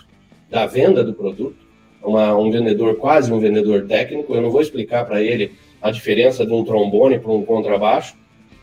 da 0.49 0.67
venda 0.67 1.02
do 1.02 1.14
produto, 1.14 1.57
uma, 2.02 2.37
um 2.37 2.50
vendedor, 2.50 2.97
quase 2.97 3.33
um 3.33 3.41
vendedor 3.41 3.87
técnico. 3.87 4.35
Eu 4.35 4.43
não 4.43 4.50
vou 4.50 4.61
explicar 4.61 5.05
para 5.05 5.21
ele 5.21 5.52
a 5.81 5.91
diferença 5.91 6.47
de 6.47 6.52
um 6.52 6.64
trombone 6.64 7.19
para 7.19 7.33
um 7.33 7.45
contrabaixo, 7.45 8.17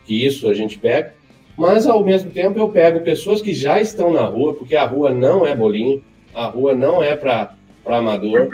que 0.06 0.24
isso 0.24 0.48
a 0.48 0.54
gente 0.54 0.78
pega. 0.78 1.14
Mas, 1.60 1.86
ao 1.86 2.02
mesmo 2.02 2.30
tempo, 2.30 2.58
eu 2.58 2.70
pego 2.70 3.00
pessoas 3.00 3.42
que 3.42 3.52
já 3.52 3.78
estão 3.78 4.10
na 4.10 4.22
rua, 4.22 4.54
porque 4.54 4.74
a 4.74 4.86
rua 4.86 5.10
não 5.10 5.46
é 5.46 5.54
bolinho, 5.54 6.02
a 6.34 6.46
rua 6.46 6.74
não 6.74 7.02
é 7.02 7.14
para 7.14 7.54
amador, 7.84 8.48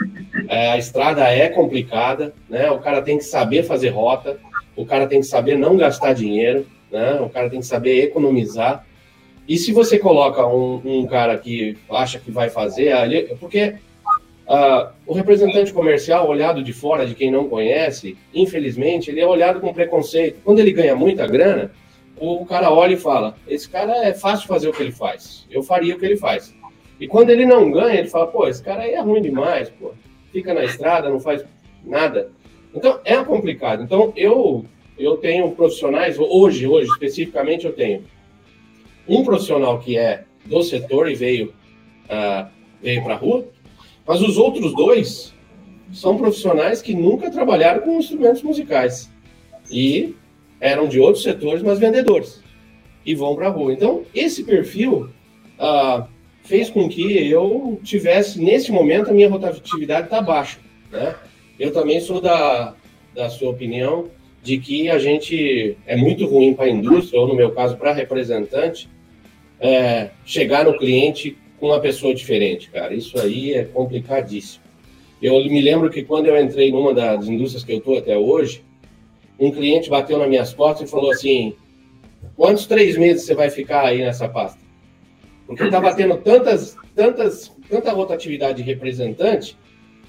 é, 0.49 0.71
a 0.71 0.77
estrada 0.77 1.23
é 1.23 1.47
complicada, 1.47 2.33
né? 2.49 2.69
o 2.69 2.79
cara 2.79 3.01
tem 3.01 3.17
que 3.17 3.23
saber 3.23 3.63
fazer 3.63 3.91
rota, 3.91 4.37
o 4.75 4.85
cara 4.85 5.07
tem 5.07 5.21
que 5.21 5.25
saber 5.25 5.57
não 5.57 5.77
gastar 5.77 6.11
dinheiro, 6.11 6.67
né? 6.91 7.13
o 7.21 7.29
cara 7.29 7.49
tem 7.49 7.61
que 7.61 7.65
saber 7.65 8.03
economizar. 8.03 8.85
E 9.47 9.55
se 9.57 9.71
você 9.71 9.97
coloca 9.97 10.45
um, 10.45 10.81
um 10.83 11.07
cara 11.07 11.37
que 11.37 11.77
acha 11.89 12.19
que 12.19 12.29
vai 12.29 12.49
fazer, 12.49 12.93
porque 13.39 13.75
uh, 14.49 14.89
o 15.05 15.13
representante 15.13 15.71
comercial, 15.71 16.27
olhado 16.27 16.61
de 16.61 16.73
fora, 16.73 17.05
de 17.05 17.15
quem 17.15 17.31
não 17.31 17.47
conhece, 17.47 18.17
infelizmente, 18.33 19.09
ele 19.09 19.21
é 19.21 19.25
olhado 19.25 19.61
com 19.61 19.73
preconceito. 19.73 20.41
Quando 20.43 20.59
ele 20.59 20.73
ganha 20.73 20.93
muita 20.93 21.25
grana, 21.25 21.71
o 22.19 22.45
cara 22.45 22.71
olha 22.71 22.93
e 22.93 22.97
fala: 22.97 23.35
esse 23.47 23.69
cara 23.69 24.05
é 24.05 24.13
fácil 24.13 24.47
fazer 24.47 24.67
o 24.67 24.73
que 24.73 24.81
ele 24.81 24.91
faz, 24.91 25.45
eu 25.49 25.63
faria 25.63 25.95
o 25.95 25.99
que 25.99 26.05
ele 26.05 26.17
faz. 26.17 26.55
E 26.99 27.07
quando 27.07 27.29
ele 27.29 27.45
não 27.45 27.71
ganha, 27.71 27.99
ele 27.99 28.09
fala: 28.09 28.27
pô, 28.27 28.47
esse 28.47 28.61
cara 28.61 28.83
aí 28.83 28.91
é 28.91 29.01
ruim 29.01 29.21
demais, 29.21 29.69
pô, 29.69 29.93
fica 30.31 30.53
na 30.53 30.63
estrada, 30.63 31.09
não 31.09 31.19
faz 31.19 31.43
nada. 31.83 32.31
Então 32.73 32.99
é 33.03 33.15
complicado. 33.23 33.83
Então 33.83 34.13
eu 34.15 34.65
eu 34.97 35.17
tenho 35.17 35.51
profissionais 35.51 36.17
hoje, 36.17 36.65
hoje 36.65 36.89
especificamente 36.89 37.65
eu 37.65 37.73
tenho 37.73 38.03
um 39.07 39.23
profissional 39.23 39.79
que 39.79 39.97
é 39.97 40.23
do 40.45 40.63
setor 40.63 41.09
e 41.09 41.15
veio 41.15 41.53
uh, 42.05 42.49
veio 42.81 43.03
para 43.03 43.15
rua, 43.15 43.47
mas 44.05 44.21
os 44.21 44.37
outros 44.37 44.73
dois 44.73 45.33
são 45.93 46.17
profissionais 46.17 46.81
que 46.81 46.93
nunca 46.93 47.31
trabalharam 47.31 47.81
com 47.81 47.99
instrumentos 47.99 48.41
musicais 48.41 49.11
e 49.71 50.15
eram 50.59 50.87
de 50.87 50.99
outros 50.99 51.23
setores, 51.23 51.61
mas 51.61 51.79
vendedores, 51.79 52.41
e 53.05 53.15
vão 53.15 53.35
para 53.35 53.47
a 53.47 53.51
rua. 53.51 53.73
Então, 53.73 54.03
esse 54.13 54.43
perfil 54.43 55.09
ah, 55.59 56.07
fez 56.43 56.69
com 56.69 56.87
que 56.87 57.29
eu 57.29 57.79
tivesse, 57.83 58.39
nesse 58.39 58.71
momento, 58.71 59.09
a 59.09 59.13
minha 59.13 59.29
rotatividade 59.29 60.05
está 60.05 60.21
baixa. 60.21 60.59
Né? 60.91 61.15
Eu 61.59 61.71
também 61.71 61.99
sou 61.99 62.21
da, 62.21 62.73
da 63.13 63.29
sua 63.29 63.49
opinião 63.49 64.09
de 64.41 64.57
que 64.57 64.89
a 64.89 64.97
gente 64.97 65.77
é 65.85 65.97
muito 65.97 66.25
ruim 66.25 66.53
para 66.53 66.65
a 66.65 66.69
indústria, 66.69 67.19
ou 67.19 67.27
no 67.27 67.35
meu 67.35 67.51
caso, 67.51 67.75
para 67.75 67.91
representante, 67.91 68.89
é, 69.59 70.11
chegar 70.25 70.63
no 70.63 70.77
cliente 70.77 71.37
com 71.59 71.67
uma 71.67 71.79
pessoa 71.79 72.13
diferente, 72.13 72.69
cara. 72.69 72.93
Isso 72.93 73.19
aí 73.19 73.53
é 73.53 73.65
complicadíssimo. 73.65 74.63
Eu 75.21 75.33
me 75.45 75.61
lembro 75.61 75.89
que 75.89 76.03
quando 76.03 76.27
eu 76.27 76.39
entrei 76.39 76.71
numa 76.71 76.93
das 76.93 77.27
indústrias 77.27 77.63
que 77.63 77.73
eu 77.73 77.79
estou 77.79 77.97
até 77.97 78.17
hoje, 78.17 78.63
um 79.39 79.51
cliente 79.51 79.89
bateu 79.89 80.17
nas 80.17 80.29
minhas 80.29 80.53
costas 80.53 80.87
e 80.87 80.91
falou 80.91 81.11
assim: 81.11 81.55
quantos 82.35 82.65
três 82.65 82.97
meses 82.97 83.23
você 83.23 83.35
vai 83.35 83.49
ficar 83.49 83.85
aí 83.85 83.99
nessa 83.99 84.27
pasta? 84.27 84.59
Porque 85.45 85.63
estava 85.63 85.93
tendo 85.95 86.17
tantas, 86.17 86.75
tantas, 86.93 87.55
tanta 87.69 87.91
rotatividade 87.93 88.57
de 88.57 88.63
representante 88.63 89.57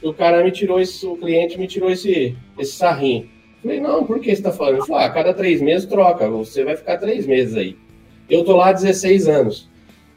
que 0.01 0.07
o 0.07 0.15
cara 0.15 0.43
me 0.43 0.51
tirou 0.51 0.81
esse, 0.81 1.07
o 1.07 1.17
cliente 1.17 1.59
me 1.59 1.67
tirou 1.67 1.91
esse, 1.91 2.37
esse 2.59 2.73
sarrinho. 2.73 3.29
Falei, 3.63 3.81
não, 3.81 4.05
por 4.05 4.21
que 4.21 4.27
você 4.27 4.33
está 4.33 4.53
falando? 4.53 4.77
Ele 4.77 4.87
falou, 4.87 5.03
ah, 5.03 5.11
cada 5.11 5.35
três 5.35 5.61
meses 5.61 5.89
troca, 5.89 6.29
você 6.29 6.65
vai 6.65 6.77
ficar 6.77 6.99
três 6.99 7.27
meses 7.27 7.57
aí. 7.57 7.77
Eu 8.31 8.45
tô 8.45 8.57
lá 8.57 8.69
há 8.69 8.73
16 8.73 9.29
anos. 9.29 9.69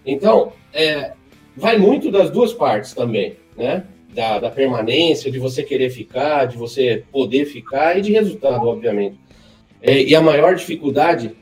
Então, 0.06 0.54
é, 0.74 1.14
vai 1.56 1.78
muito 1.78 2.12
das 2.12 2.30
duas 2.30 2.54
partes 2.54 2.94
também, 2.94 3.36
né? 3.58 3.86
Da, 4.14 4.40
da, 4.40 4.50
permanência, 4.50 5.32
de 5.32 5.40
você 5.40 5.64
querer 5.64 5.90
ficar, 5.90 6.46
de 6.46 6.58
você 6.58 7.04
poder 7.12 7.46
ficar 7.46 7.98
e 7.98 8.02
de 8.02 8.12
resultado, 8.12 8.68
obviamente. 8.68 9.18
É, 9.82 10.02
e 10.04 10.16
a 10.16 10.22
maior 10.22 10.56
dificuldade, 10.56 11.36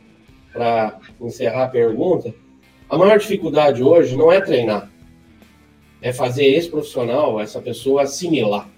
para 0.53 0.99
encerrar 1.21 1.65
a 1.65 1.67
pergunta, 1.67 2.33
a 2.89 2.97
maior 2.97 3.17
dificuldade 3.19 3.83
hoje 3.83 4.15
não 4.15 4.31
é 4.31 4.39
treinar, 4.39 4.89
é 6.01 6.13
fazer 6.13 6.45
esse 6.45 6.69
profissional, 6.69 7.39
essa 7.39 7.61
pessoa 7.61 8.03
assimilar. 8.03 8.69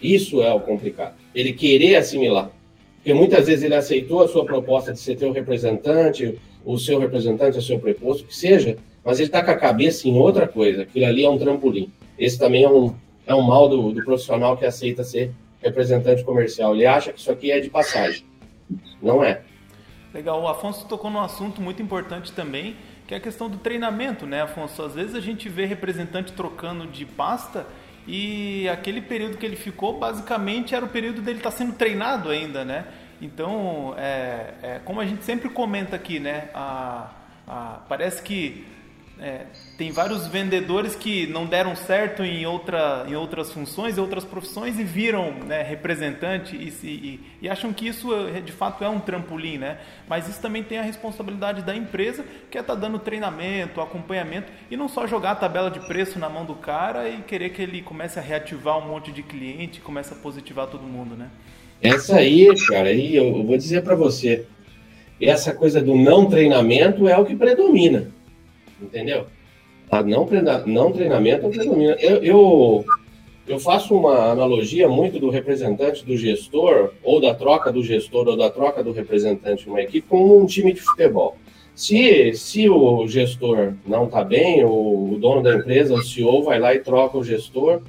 Isso 0.00 0.42
é 0.42 0.52
o 0.52 0.60
complicado. 0.60 1.14
Ele 1.34 1.52
querer 1.52 1.96
assimilar. 1.96 2.50
Porque 2.96 3.14
muitas 3.14 3.46
vezes 3.46 3.62
ele 3.62 3.74
aceitou 3.74 4.22
a 4.22 4.28
sua 4.28 4.44
proposta 4.44 4.92
de 4.92 4.98
ser 4.98 5.16
teu 5.16 5.32
representante, 5.32 6.38
o 6.64 6.76
seu 6.78 6.98
representante, 6.98 7.56
o 7.56 7.62
seu 7.62 7.78
preposto, 7.78 8.26
que 8.26 8.34
seja, 8.36 8.76
mas 9.04 9.20
ele 9.20 9.28
está 9.28 9.42
com 9.42 9.52
a 9.52 9.56
cabeça 9.56 10.08
em 10.08 10.18
outra 10.18 10.48
coisa. 10.48 10.82
Aquilo 10.82 11.06
ali 11.06 11.24
é 11.24 11.30
um 11.30 11.38
trampolim. 11.38 11.92
Esse 12.18 12.38
também 12.38 12.64
é 12.64 12.68
um, 12.68 12.92
é 13.26 13.34
um 13.34 13.42
mal 13.42 13.68
do, 13.68 13.92
do 13.92 14.04
profissional 14.04 14.56
que 14.56 14.64
aceita 14.64 15.02
ser 15.02 15.32
representante 15.60 16.24
comercial. 16.24 16.74
Ele 16.74 16.86
acha 16.86 17.12
que 17.12 17.18
isso 17.18 17.30
aqui 17.30 17.50
é 17.50 17.60
de 17.60 17.68
passagem. 17.68 18.24
Não 19.02 19.22
é. 19.22 19.42
Legal. 20.14 20.40
O 20.40 20.48
Afonso 20.48 20.86
tocou 20.86 21.10
num 21.10 21.20
assunto 21.20 21.60
muito 21.60 21.82
importante 21.82 22.32
também, 22.32 22.76
que 23.06 23.14
é 23.14 23.16
a 23.16 23.20
questão 23.20 23.50
do 23.50 23.58
treinamento, 23.58 24.26
né, 24.26 24.42
Afonso? 24.42 24.82
Às 24.82 24.94
vezes 24.94 25.14
a 25.14 25.20
gente 25.20 25.48
vê 25.48 25.66
representante 25.66 26.32
trocando 26.32 26.86
de 26.86 27.04
pasta 27.04 27.66
e 28.06 28.68
aquele 28.68 29.00
período 29.00 29.36
que 29.36 29.44
ele 29.44 29.56
ficou, 29.56 29.98
basicamente, 29.98 30.74
era 30.74 30.84
o 30.84 30.88
período 30.88 31.20
dele 31.20 31.38
estar 31.38 31.50
tá 31.50 31.56
sendo 31.56 31.74
treinado 31.74 32.30
ainda, 32.30 32.64
né? 32.64 32.86
Então, 33.20 33.94
é, 33.96 34.54
é, 34.62 34.80
como 34.84 35.00
a 35.00 35.06
gente 35.06 35.24
sempre 35.24 35.48
comenta 35.48 35.96
aqui, 35.96 36.20
né? 36.20 36.48
A, 36.54 37.10
a, 37.46 37.80
parece 37.88 38.22
que 38.22 38.64
é, 39.18 39.46
tem 39.78 39.90
vários 39.90 40.26
vendedores 40.26 40.94
que 40.94 41.26
não 41.26 41.46
deram 41.46 41.74
certo 41.74 42.22
em, 42.22 42.44
outra, 42.44 43.06
em 43.08 43.14
outras 43.14 43.50
funções, 43.50 43.96
em 43.96 44.00
outras 44.00 44.24
profissões 44.24 44.78
e 44.78 44.84
viram 44.84 45.32
né, 45.32 45.62
representante 45.62 46.54
e, 46.54 46.68
e, 46.86 47.20
e, 47.40 47.48
acham 47.48 47.72
que 47.72 47.88
isso 47.88 48.12
é, 48.14 48.40
de 48.42 48.52
fato 48.52 48.84
é 48.84 48.88
um 48.88 49.00
trampolim, 49.00 49.56
né? 49.56 49.78
Mas 50.06 50.28
isso 50.28 50.40
também 50.40 50.62
tem 50.62 50.78
a 50.78 50.82
responsabilidade 50.82 51.62
da 51.62 51.74
empresa 51.74 52.26
que 52.50 52.58
é 52.58 52.60
estar 52.60 52.74
tá 52.74 52.78
dando 52.78 52.98
treinamento, 52.98 53.80
acompanhamento 53.80 54.52
e 54.70 54.76
não 54.76 54.86
só 54.86 55.06
jogar 55.06 55.30
a 55.30 55.36
tabela 55.36 55.70
de 55.70 55.80
preço 55.80 56.18
na 56.18 56.28
mão 56.28 56.44
do 56.44 56.54
cara 56.54 57.08
e 57.08 57.22
querer 57.22 57.50
que 57.50 57.62
ele 57.62 57.80
comece 57.80 58.18
a 58.18 58.22
reativar 58.22 58.78
um 58.78 58.86
monte 58.86 59.10
de 59.10 59.22
cliente, 59.22 59.80
comece 59.80 60.12
a 60.12 60.16
positivar 60.16 60.66
todo 60.66 60.82
mundo, 60.82 61.16
né? 61.16 61.30
Essa 61.80 62.16
aí, 62.16 62.48
cara, 62.68 62.88
aí 62.88 63.16
eu 63.16 63.42
vou 63.44 63.56
dizer 63.56 63.82
para 63.82 63.94
você, 63.94 64.44
essa 65.18 65.54
coisa 65.54 65.80
do 65.80 65.94
não 65.94 66.26
treinamento 66.28 67.08
é 67.08 67.16
o 67.16 67.24
que 67.24 67.34
predomina 67.34 68.14
entendeu? 68.80 69.26
A 69.90 70.02
não, 70.02 70.26
treina, 70.26 70.62
não 70.66 70.92
treinamento 70.92 71.48
predomina. 71.48 71.96
Eu, 72.00 72.22
eu, 72.22 72.84
eu 73.46 73.58
faço 73.58 73.94
uma 73.94 74.30
analogia 74.30 74.88
muito 74.88 75.20
do 75.20 75.30
representante 75.30 76.04
do 76.04 76.16
gestor, 76.16 76.92
ou 77.02 77.20
da 77.20 77.34
troca 77.34 77.72
do 77.72 77.82
gestor, 77.82 78.26
ou 78.26 78.36
da 78.36 78.50
troca 78.50 78.82
do 78.82 78.92
representante 78.92 79.64
de 79.64 79.70
uma 79.70 79.80
equipe, 79.80 80.08
com 80.08 80.40
um 80.40 80.46
time 80.46 80.72
de 80.72 80.80
futebol. 80.80 81.36
Se, 81.74 82.32
se 82.34 82.68
o 82.68 83.06
gestor 83.06 83.74
não 83.86 84.06
está 84.06 84.24
bem, 84.24 84.64
o, 84.64 85.12
o 85.12 85.18
dono 85.20 85.42
da 85.42 85.54
empresa, 85.54 85.94
o 85.94 86.02
CEO, 86.02 86.42
vai 86.42 86.58
lá 86.58 86.74
e 86.74 86.80
troca 86.80 87.18
o 87.18 87.24
gestor, 87.24 87.82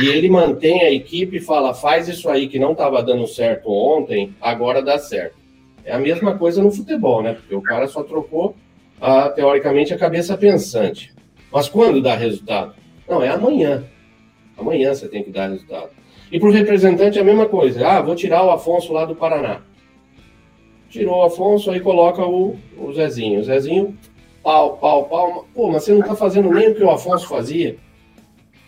e 0.00 0.06
ele 0.06 0.28
mantém 0.28 0.82
a 0.82 0.90
equipe 0.90 1.36
e 1.36 1.40
fala: 1.40 1.74
faz 1.74 2.08
isso 2.08 2.28
aí 2.28 2.48
que 2.48 2.58
não 2.58 2.72
estava 2.72 3.02
dando 3.02 3.26
certo 3.26 3.70
ontem, 3.70 4.34
agora 4.40 4.82
dá 4.82 4.98
certo. 4.98 5.36
É 5.84 5.92
a 5.92 5.98
mesma 5.98 6.36
coisa 6.36 6.62
no 6.62 6.70
futebol, 6.70 7.22
né? 7.22 7.34
Porque 7.34 7.54
o 7.54 7.62
cara 7.62 7.86
só 7.86 8.02
trocou 8.02 8.54
a, 9.00 9.28
teoricamente, 9.28 9.94
a 9.94 9.98
cabeça 9.98 10.36
pensante. 10.36 11.14
Mas 11.52 11.68
quando 11.68 12.02
dá 12.02 12.14
resultado? 12.14 12.74
Não, 13.08 13.22
é 13.22 13.28
amanhã. 13.28 13.84
Amanhã 14.56 14.94
você 14.94 15.08
tem 15.08 15.22
que 15.22 15.30
dar 15.30 15.48
resultado. 15.48 15.90
E 16.30 16.38
para 16.38 16.48
o 16.48 16.52
representante 16.52 17.18
é 17.18 17.22
a 17.22 17.24
mesma 17.24 17.46
coisa. 17.46 17.86
Ah, 17.86 18.02
vou 18.02 18.14
tirar 18.14 18.44
o 18.44 18.50
Afonso 18.50 18.92
lá 18.92 19.04
do 19.04 19.16
Paraná. 19.16 19.62
Tirou 20.90 21.18
o 21.18 21.22
Afonso, 21.22 21.70
aí 21.70 21.80
coloca 21.80 22.24
o, 22.24 22.56
o 22.76 22.92
Zezinho. 22.92 23.40
O 23.40 23.44
Zezinho, 23.44 23.96
pau, 24.42 24.76
pau, 24.76 25.04
pau. 25.04 25.46
Pô, 25.54 25.70
mas 25.70 25.84
você 25.84 25.92
não 25.92 26.00
está 26.00 26.14
fazendo 26.14 26.50
nem 26.50 26.68
o 26.68 26.74
que 26.74 26.82
o 26.82 26.90
Afonso 26.90 27.28
fazia. 27.28 27.76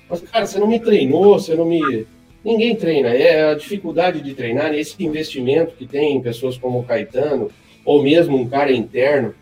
Mas, 0.08 0.20
cara, 0.22 0.46
você 0.46 0.58
não 0.58 0.66
me 0.66 0.80
treinou, 0.80 1.38
você 1.38 1.54
não 1.54 1.64
me. 1.64 2.06
Ninguém 2.44 2.74
treina. 2.74 3.08
É 3.08 3.50
a 3.50 3.54
dificuldade 3.54 4.22
de 4.22 4.34
treinar, 4.34 4.74
esse 4.74 5.02
investimento 5.04 5.74
que 5.76 5.86
tem 5.86 6.16
em 6.16 6.22
pessoas 6.22 6.56
como 6.56 6.80
o 6.80 6.84
Caetano, 6.84 7.50
ou 7.84 8.02
mesmo 8.02 8.36
um 8.36 8.48
cara 8.48 8.72
interno, 8.72 9.34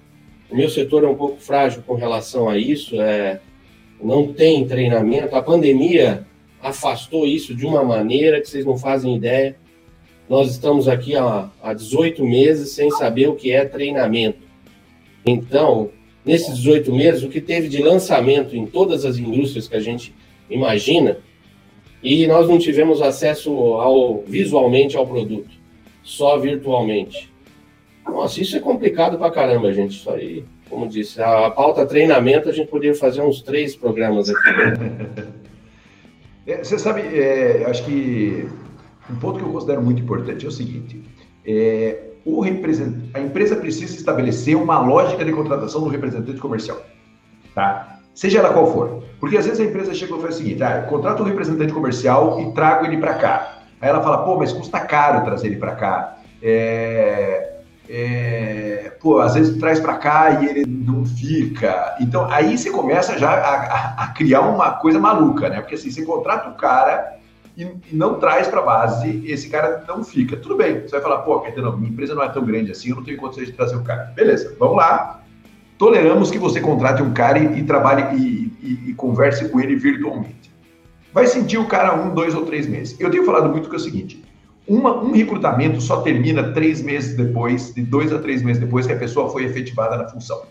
o 0.50 0.56
meu 0.56 0.68
setor 0.68 1.04
é 1.04 1.06
um 1.06 1.14
pouco 1.14 1.40
frágil 1.40 1.82
com 1.86 1.94
relação 1.94 2.48
a 2.48 2.56
isso, 2.56 3.00
é, 3.00 3.40
não 4.02 4.32
tem 4.32 4.66
treinamento. 4.66 5.34
A 5.36 5.42
pandemia 5.42 6.26
afastou 6.62 7.26
isso 7.26 7.54
de 7.54 7.66
uma 7.66 7.82
maneira 7.82 8.40
que 8.40 8.48
vocês 8.48 8.64
não 8.64 8.76
fazem 8.76 9.16
ideia. 9.16 9.56
Nós 10.28 10.50
estamos 10.50 10.88
aqui 10.88 11.16
há, 11.16 11.50
há 11.62 11.72
18 11.72 12.24
meses 12.24 12.72
sem 12.72 12.90
saber 12.90 13.28
o 13.28 13.34
que 13.34 13.50
é 13.50 13.64
treinamento. 13.64 14.38
Então, 15.24 15.90
nesses 16.24 16.56
18 16.56 16.94
meses, 16.94 17.22
o 17.22 17.28
que 17.28 17.40
teve 17.40 17.68
de 17.68 17.82
lançamento 17.82 18.56
em 18.56 18.66
todas 18.66 19.04
as 19.04 19.18
indústrias 19.18 19.68
que 19.68 19.76
a 19.76 19.80
gente 19.80 20.14
imagina, 20.48 21.18
e 22.02 22.26
nós 22.26 22.48
não 22.48 22.58
tivemos 22.58 23.02
acesso 23.02 23.50
ao, 23.50 24.22
visualmente 24.22 24.96
ao 24.96 25.06
produto, 25.06 25.50
só 26.02 26.38
virtualmente. 26.38 27.30
Nossa, 28.08 28.40
isso 28.40 28.56
é 28.56 28.60
complicado 28.60 29.18
pra 29.18 29.30
caramba, 29.30 29.72
gente. 29.72 29.96
Isso 29.96 30.10
aí, 30.10 30.44
como 30.68 30.88
disse, 30.88 31.20
a, 31.20 31.46
a 31.46 31.50
pauta 31.50 31.86
treinamento, 31.86 32.48
a 32.48 32.52
gente 32.52 32.68
poderia 32.68 32.94
fazer 32.94 33.20
uns 33.20 33.42
três 33.42 33.76
programas 33.76 34.30
aqui. 34.30 35.38
É, 36.46 36.64
você 36.64 36.78
sabe, 36.78 37.02
é, 37.02 37.66
acho 37.68 37.84
que 37.84 38.48
um 39.10 39.16
ponto 39.16 39.38
que 39.38 39.44
eu 39.44 39.52
considero 39.52 39.82
muito 39.82 40.00
importante 40.00 40.46
é 40.46 40.48
o 40.48 40.50
seguinte: 40.50 41.04
é, 41.44 42.04
o 42.24 42.42
a 42.42 43.20
empresa 43.20 43.56
precisa 43.56 43.94
estabelecer 43.94 44.56
uma 44.56 44.80
lógica 44.80 45.22
de 45.22 45.32
contratação 45.32 45.82
do 45.82 45.88
representante 45.88 46.40
comercial, 46.40 46.80
tá? 47.54 48.00
Seja 48.14 48.38
ela 48.38 48.52
qual 48.52 48.72
for. 48.72 49.04
Porque 49.20 49.36
às 49.36 49.44
vezes 49.44 49.60
a 49.60 49.64
empresa 49.64 49.92
chega 49.92 50.16
e 50.16 50.20
faz 50.20 50.34
o 50.36 50.38
seguinte: 50.38 50.62
ah, 50.62 50.86
contrato 50.88 51.22
um 51.22 51.26
representante 51.26 51.72
comercial 51.72 52.40
e 52.40 52.52
trago 52.52 52.86
ele 52.86 52.96
para 52.96 53.14
cá. 53.14 53.62
Aí 53.80 53.88
ela 53.88 54.02
fala, 54.02 54.24
pô, 54.24 54.36
mas 54.36 54.52
custa 54.52 54.80
caro 54.80 55.24
trazer 55.24 55.48
ele 55.48 55.56
para 55.56 55.76
cá. 55.76 56.18
É, 56.42 57.47
é, 57.88 58.92
pô, 59.00 59.18
às 59.18 59.34
vezes 59.34 59.56
traz 59.56 59.80
para 59.80 59.96
cá 59.96 60.42
e 60.42 60.46
ele 60.46 60.66
não 60.66 61.06
fica. 61.06 61.96
Então 61.98 62.30
aí 62.30 62.56
você 62.56 62.70
começa 62.70 63.18
já 63.18 63.30
a, 63.30 64.04
a, 64.04 64.06
criar 64.08 64.42
uma 64.42 64.72
coisa 64.72 64.98
maluca, 64.98 65.48
né? 65.48 65.60
Porque 65.60 65.74
assim, 65.74 65.90
você 65.90 66.04
contrata 66.04 66.50
o 66.50 66.54
cara 66.54 67.16
e, 67.56 67.62
e 67.62 67.96
não 67.96 68.18
traz 68.18 68.46
para 68.46 68.60
base, 68.60 69.22
esse 69.26 69.48
cara 69.48 69.84
não 69.88 70.04
fica. 70.04 70.36
Tudo 70.36 70.56
bem, 70.56 70.82
você 70.82 70.90
vai 70.90 71.00
falar, 71.00 71.18
pô, 71.18 71.40
Caetano, 71.40 71.76
minha 71.78 71.90
empresa 71.90 72.14
não 72.14 72.22
é 72.22 72.28
tão 72.28 72.44
grande 72.44 72.70
assim, 72.70 72.90
eu 72.90 72.96
não 72.96 73.04
tenho 73.04 73.16
condições 73.16 73.46
de 73.46 73.54
trazer 73.54 73.76
o 73.76 73.82
cara. 73.82 74.12
Beleza, 74.14 74.54
vamos 74.58 74.76
lá. 74.76 75.22
Toleramos 75.78 76.30
que 76.30 76.38
você 76.38 76.60
contrate 76.60 77.02
um 77.02 77.12
cara 77.14 77.38
e, 77.38 77.60
e 77.60 77.62
trabalhe 77.62 78.16
e, 78.16 78.52
e, 78.60 78.90
e 78.90 78.94
converse 78.94 79.48
com 79.48 79.60
ele 79.60 79.76
virtualmente. 79.76 80.52
Vai 81.12 81.26
sentir 81.26 81.56
o 81.56 81.66
cara 81.66 81.94
um, 81.94 82.12
dois 82.12 82.34
ou 82.34 82.44
três 82.44 82.66
meses. 82.66 83.00
Eu 83.00 83.10
tenho 83.10 83.24
falado 83.24 83.48
muito 83.48 83.70
que 83.70 83.76
é 83.76 83.78
o 83.78 83.80
seguinte: 83.80 84.22
uma, 84.68 85.02
um 85.02 85.12
recrutamento 85.12 85.80
só 85.80 86.02
termina 86.02 86.52
três 86.52 86.82
meses 86.82 87.16
depois, 87.16 87.72
de 87.74 87.82
dois 87.82 88.12
a 88.12 88.18
três 88.18 88.42
meses 88.42 88.60
depois 88.60 88.86
que 88.86 88.92
a 88.92 88.98
pessoa 88.98 89.30
foi 89.30 89.44
efetivada 89.44 89.96
na 89.96 90.08
função. 90.08 90.42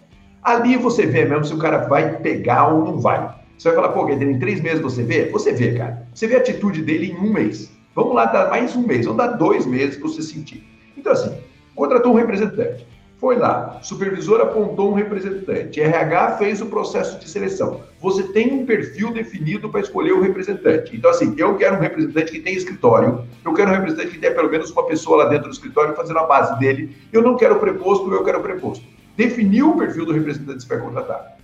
Ali 0.41 0.75
você 0.75 1.05
vê 1.05 1.25
mesmo 1.25 1.45
se 1.45 1.53
o 1.53 1.57
cara 1.57 1.87
vai 1.87 2.17
pegar 2.17 2.67
ou 2.67 2.83
não 2.83 2.99
vai. 2.99 3.35
Você 3.57 3.69
vai 3.69 3.75
falar, 3.75 3.89
pô, 3.89 4.05
Guedes, 4.05 4.27
em 4.27 4.39
três 4.39 4.61
meses 4.61 4.81
você 4.81 5.03
vê? 5.03 5.29
Você 5.29 5.51
vê, 5.51 5.73
cara. 5.73 6.07
Você 6.13 6.27
vê 6.27 6.35
a 6.35 6.39
atitude 6.39 6.81
dele 6.81 7.11
em 7.11 7.17
um 7.17 7.31
mês. 7.31 7.71
Vamos 7.95 8.15
lá 8.15 8.25
dar 8.25 8.49
mais 8.49 8.75
um 8.75 8.85
mês, 8.85 9.05
vamos 9.05 9.17
dar 9.17 9.35
dois 9.35 9.65
meses 9.65 9.97
para 9.97 10.07
você 10.07 10.21
sentir. 10.21 10.63
Então, 10.95 11.11
assim, 11.11 11.35
contratou 11.75 12.13
um 12.13 12.15
representante. 12.15 12.85
Foi 13.19 13.35
lá, 13.35 13.79
supervisor 13.81 14.39
apontou 14.41 14.91
um 14.91 14.93
representante, 14.93 15.81
RH 15.81 16.37
fez 16.37 16.61
o 16.61 16.67
processo 16.67 17.17
de 17.17 17.27
seleção. 17.27 17.81
Você 17.99 18.21
tem 18.21 18.53
um 18.53 18.63
perfil 18.63 19.11
definido 19.11 19.69
para 19.69 19.81
escolher 19.81 20.11
o 20.11 20.21
representante. 20.21 20.95
Então, 20.95 21.09
assim, 21.09 21.33
eu 21.35 21.55
quero 21.55 21.77
um 21.77 21.79
representante 21.79 22.31
que 22.31 22.39
tenha 22.39 22.55
escritório, 22.55 23.25
eu 23.43 23.53
quero 23.55 23.71
um 23.71 23.73
representante 23.73 24.11
que 24.11 24.19
tenha 24.19 24.35
pelo 24.35 24.51
menos 24.51 24.69
uma 24.69 24.85
pessoa 24.85 25.23
lá 25.23 25.29
dentro 25.29 25.49
do 25.49 25.51
escritório 25.51 25.95
fazendo 25.95 26.19
a 26.19 26.27
base 26.27 26.59
dele. 26.59 26.95
Eu 27.11 27.23
não 27.23 27.35
quero 27.35 27.59
preposto, 27.59 28.13
eu 28.13 28.23
quero 28.23 28.39
preposto. 28.39 28.85
Definiu 29.15 29.71
o 29.71 29.77
perfil 29.77 30.05
do 30.05 30.13
representante 30.13 30.57
que 30.57 30.63
você 30.63 30.75
vai 30.75 30.83
contratar. 30.85 31.37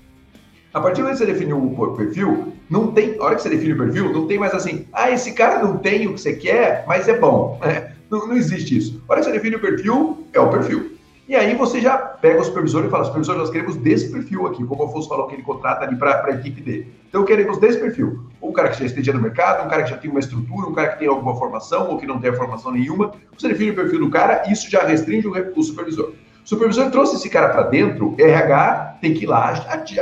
A 0.76 0.80
partir 0.80 0.98
do 0.98 1.06
momento 1.06 1.18
que 1.18 1.26
você 1.26 1.32
definiu 1.32 1.58
o 1.58 1.98
perfil, 1.98 2.54
não 2.70 2.92
tem, 2.92 3.18
a 3.20 3.24
hora 3.24 3.36
que 3.36 3.42
você 3.42 3.50
define 3.50 3.74
o 3.74 3.78
perfil, 3.78 4.14
não 4.14 4.28
tem 4.28 4.38
mais 4.38 4.54
assim, 4.54 4.86
ah, 4.94 5.10
esse 5.10 5.34
cara 5.34 5.64
não 5.64 5.78
tem 5.78 6.06
o 6.06 6.14
que 6.14 6.22
você 6.22 6.34
quer, 6.34 6.86
mas 6.88 7.08
é 7.08 7.18
bom. 7.18 7.60
Não, 8.12 8.28
não 8.28 8.38
existe 8.38 8.78
isso. 8.78 9.04
A 9.10 9.14
hora 9.14 9.22
que 9.22 9.26
você 9.26 9.32
define 9.32 9.56
o 9.56 9.60
perfil, 9.60 10.28
é 10.34 10.40
o 10.40 10.48
perfil. 10.48 10.93
E 11.28 11.36
aí 11.36 11.56
você 11.56 11.80
já 11.80 11.98
pega 11.98 12.42
o 12.42 12.44
supervisor 12.44 12.84
e 12.84 12.90
fala, 12.90 13.06
supervisor, 13.06 13.38
nós 13.38 13.50
queremos 13.50 13.78
desse 13.78 14.12
perfil 14.12 14.46
aqui, 14.46 14.66
como 14.66 14.84
o 14.84 14.88
Afonso 14.88 15.08
falou 15.08 15.28
que 15.28 15.36
ele 15.36 15.42
contrata 15.42 15.86
ali 15.86 15.96
para 15.96 16.26
a 16.26 16.32
equipe 16.32 16.62
dele. 16.62 16.94
Então 17.08 17.24
queremos 17.24 17.58
desse 17.60 17.80
perfil. 17.80 18.28
Um 18.42 18.52
cara 18.52 18.70
que 18.70 18.80
já 18.80 18.86
esteja 18.86 19.14
no 19.14 19.22
mercado, 19.22 19.66
um 19.66 19.70
cara 19.70 19.84
que 19.84 19.92
já 19.92 19.98
tem 19.98 20.12
uma 20.12 20.20
estrutura, 20.20 20.68
um 20.68 20.74
cara 20.74 20.90
que 20.90 21.00
tem 21.00 21.08
alguma 21.08 21.34
formação 21.36 21.92
ou 21.92 21.98
que 21.98 22.06
não 22.06 22.20
tem 22.20 22.34
formação 22.34 22.74
nenhuma. 22.74 23.14
Você 23.38 23.48
define 23.48 23.72
o 23.72 23.76
perfil 23.76 24.00
do 24.00 24.10
cara, 24.10 24.44
isso 24.52 24.70
já 24.70 24.84
restringe 24.84 25.26
o, 25.28 25.64
supervisor. 25.64 26.12
O 26.44 26.48
supervisor 26.50 26.92
trouxe 26.92 27.16
esse 27.16 27.30
cara 27.30 27.50
para 27.50 27.64
dentro, 27.64 28.16
RH 28.20 28.98
tem 29.00 29.14
que 29.14 29.24
ir 29.24 29.28
lá 29.28 29.54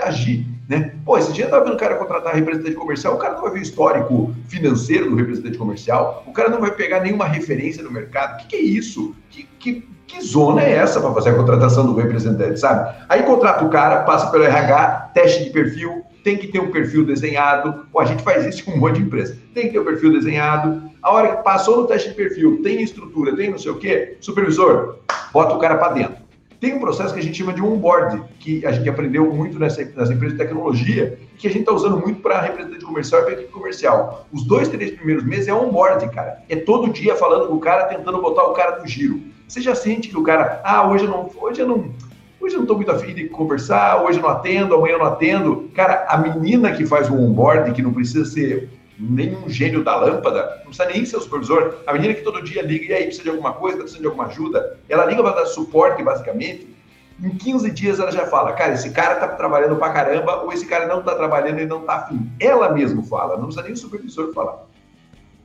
agir. 0.03 0.47
Né? 0.67 0.95
Pô, 1.05 1.17
esse 1.17 1.33
dia 1.33 1.45
eu 1.45 1.63
vendo 1.63 1.73
o 1.73 1.77
cara 1.77 1.97
contratar 1.97 2.33
representante 2.33 2.75
comercial, 2.75 3.15
o 3.15 3.17
cara 3.17 3.33
não 3.33 3.41
vai 3.41 3.51
ver 3.51 3.59
o 3.59 3.61
histórico 3.61 4.33
financeiro 4.47 5.09
do 5.09 5.15
representante 5.15 5.57
comercial, 5.57 6.23
o 6.25 6.31
cara 6.31 6.49
não 6.49 6.61
vai 6.61 6.71
pegar 6.71 7.01
nenhuma 7.01 7.25
referência 7.25 7.83
no 7.83 7.91
mercado. 7.91 8.35
O 8.35 8.37
que, 8.37 8.47
que 8.47 8.55
é 8.55 8.61
isso? 8.61 9.13
Que, 9.29 9.43
que, 9.59 9.87
que 10.11 10.21
zona 10.21 10.61
é 10.61 10.73
essa 10.73 10.99
para 10.99 11.13
fazer 11.13 11.29
a 11.29 11.35
contratação 11.35 11.85
do 11.85 11.95
representante, 11.95 12.59
sabe? 12.59 12.93
Aí 13.07 13.23
contrata 13.23 13.63
o 13.63 13.69
cara, 13.69 14.03
passa 14.03 14.29
pelo 14.29 14.43
RH, 14.43 15.11
teste 15.13 15.45
de 15.45 15.49
perfil, 15.51 16.03
tem 16.21 16.35
que 16.35 16.47
ter 16.47 16.59
um 16.59 16.69
perfil 16.69 17.05
desenhado. 17.05 17.85
Pô, 17.89 18.01
a 18.01 18.05
gente 18.05 18.21
faz 18.21 18.45
isso 18.45 18.65
com 18.65 18.71
um 18.71 18.77
monte 18.77 18.97
de 18.97 19.03
empresa. 19.03 19.37
Tem 19.53 19.67
que 19.67 19.71
ter 19.71 19.79
o 19.79 19.83
um 19.83 19.85
perfil 19.85 20.11
desenhado. 20.11 20.83
A 21.01 21.13
hora 21.13 21.37
que 21.37 21.43
passou 21.43 21.77
no 21.77 21.87
teste 21.87 22.09
de 22.09 22.15
perfil, 22.15 22.61
tem 22.61 22.81
estrutura, 22.81 23.33
tem 23.35 23.49
não 23.49 23.57
sei 23.57 23.71
o 23.71 23.77
quê, 23.77 24.17
supervisor, 24.19 24.97
bota 25.31 25.55
o 25.55 25.59
cara 25.59 25.77
para 25.77 25.93
dentro. 25.93 26.21
Tem 26.59 26.75
um 26.75 26.79
processo 26.79 27.13
que 27.13 27.19
a 27.19 27.23
gente 27.23 27.37
chama 27.37 27.53
de 27.53 27.61
onboard, 27.61 28.21
que 28.39 28.63
a 28.65 28.71
gente 28.71 28.87
aprendeu 28.87 29.33
muito 29.33 29.57
nessa, 29.57 29.83
nas 29.95 30.11
empresas 30.11 30.37
de 30.37 30.43
tecnologia 30.43 31.17
e 31.33 31.37
que 31.37 31.47
a 31.47 31.49
gente 31.49 31.61
está 31.61 31.71
usando 31.71 31.97
muito 31.97 32.21
para 32.21 32.41
representante 32.41 32.85
comercial 32.85 33.21
e 33.21 33.23
para 33.23 33.33
equipe 33.33 33.51
comercial. 33.51 34.27
Os 34.31 34.43
dois, 34.43 34.67
três 34.67 34.91
primeiros 34.91 35.23
meses 35.23 35.47
é 35.47 35.53
onboard, 35.53 36.07
cara. 36.09 36.43
É 36.49 36.57
todo 36.57 36.91
dia 36.91 37.15
falando 37.15 37.47
com 37.47 37.55
o 37.55 37.59
cara, 37.59 37.85
tentando 37.85 38.21
botar 38.21 38.43
o 38.43 38.53
cara 38.53 38.79
no 38.79 38.85
giro. 38.85 39.21
Você 39.51 39.59
já 39.59 39.75
sente 39.75 40.07
que 40.07 40.17
o 40.17 40.23
cara, 40.23 40.61
ah, 40.63 40.87
hoje 40.87 41.03
eu 41.03 41.09
não, 41.09 41.29
hoje 41.41 41.59
eu 41.59 41.67
não, 41.67 41.93
hoje 42.39 42.55
eu 42.55 42.59
não 42.59 42.63
estou 42.63 42.77
muito 42.77 42.89
afim 42.89 43.13
de 43.13 43.27
conversar, 43.27 44.01
hoje 44.01 44.17
eu 44.17 44.21
não 44.21 44.29
atendo, 44.29 44.75
amanhã 44.75 44.93
eu 44.93 44.99
não 44.99 45.07
atendo. 45.07 45.69
Cara, 45.75 46.05
a 46.07 46.17
menina 46.17 46.71
que 46.71 46.85
faz 46.85 47.09
o 47.09 47.15
onboard, 47.15 47.73
que 47.73 47.81
não 47.81 47.91
precisa 47.91 48.23
ser 48.23 48.69
nenhum 48.97 49.49
gênio 49.49 49.83
da 49.83 49.97
lâmpada, 49.97 50.55
não 50.59 50.67
precisa 50.67 50.85
nem 50.85 51.03
ser 51.03 51.17
o 51.17 51.19
supervisor. 51.19 51.79
A 51.85 51.91
menina 51.91 52.13
que 52.13 52.21
todo 52.21 52.41
dia 52.41 52.61
liga, 52.61 52.85
e 52.85 52.93
aí, 52.93 53.03
precisa 53.03 53.23
de 53.23 53.29
alguma 53.29 53.51
coisa, 53.51 53.79
precisa 53.79 53.99
de 53.99 54.05
alguma 54.05 54.27
ajuda, 54.27 54.79
ela 54.87 55.03
liga 55.03 55.21
para 55.21 55.41
dar 55.41 55.45
suporte, 55.45 56.01
basicamente. 56.01 56.73
Em 57.21 57.31
15 57.31 57.71
dias 57.71 57.99
ela 57.99 58.09
já 58.09 58.27
fala, 58.27 58.53
cara, 58.53 58.71
esse 58.71 58.91
cara 58.91 59.15
tá 59.15 59.27
trabalhando 59.27 59.75
pra 59.75 59.89
caramba, 59.89 60.43
ou 60.43 60.53
esse 60.53 60.65
cara 60.65 60.87
não 60.87 61.03
tá 61.03 61.13
trabalhando 61.13 61.59
e 61.59 61.65
não 61.65 61.81
tá 61.81 61.95
afim. 61.95 62.31
Ela 62.39 62.71
mesmo 62.71 63.03
fala, 63.03 63.35
não 63.35 63.47
precisa 63.47 63.63
nem 63.63 63.73
o 63.73 63.77
supervisor 63.77 64.33
falar. 64.33 64.70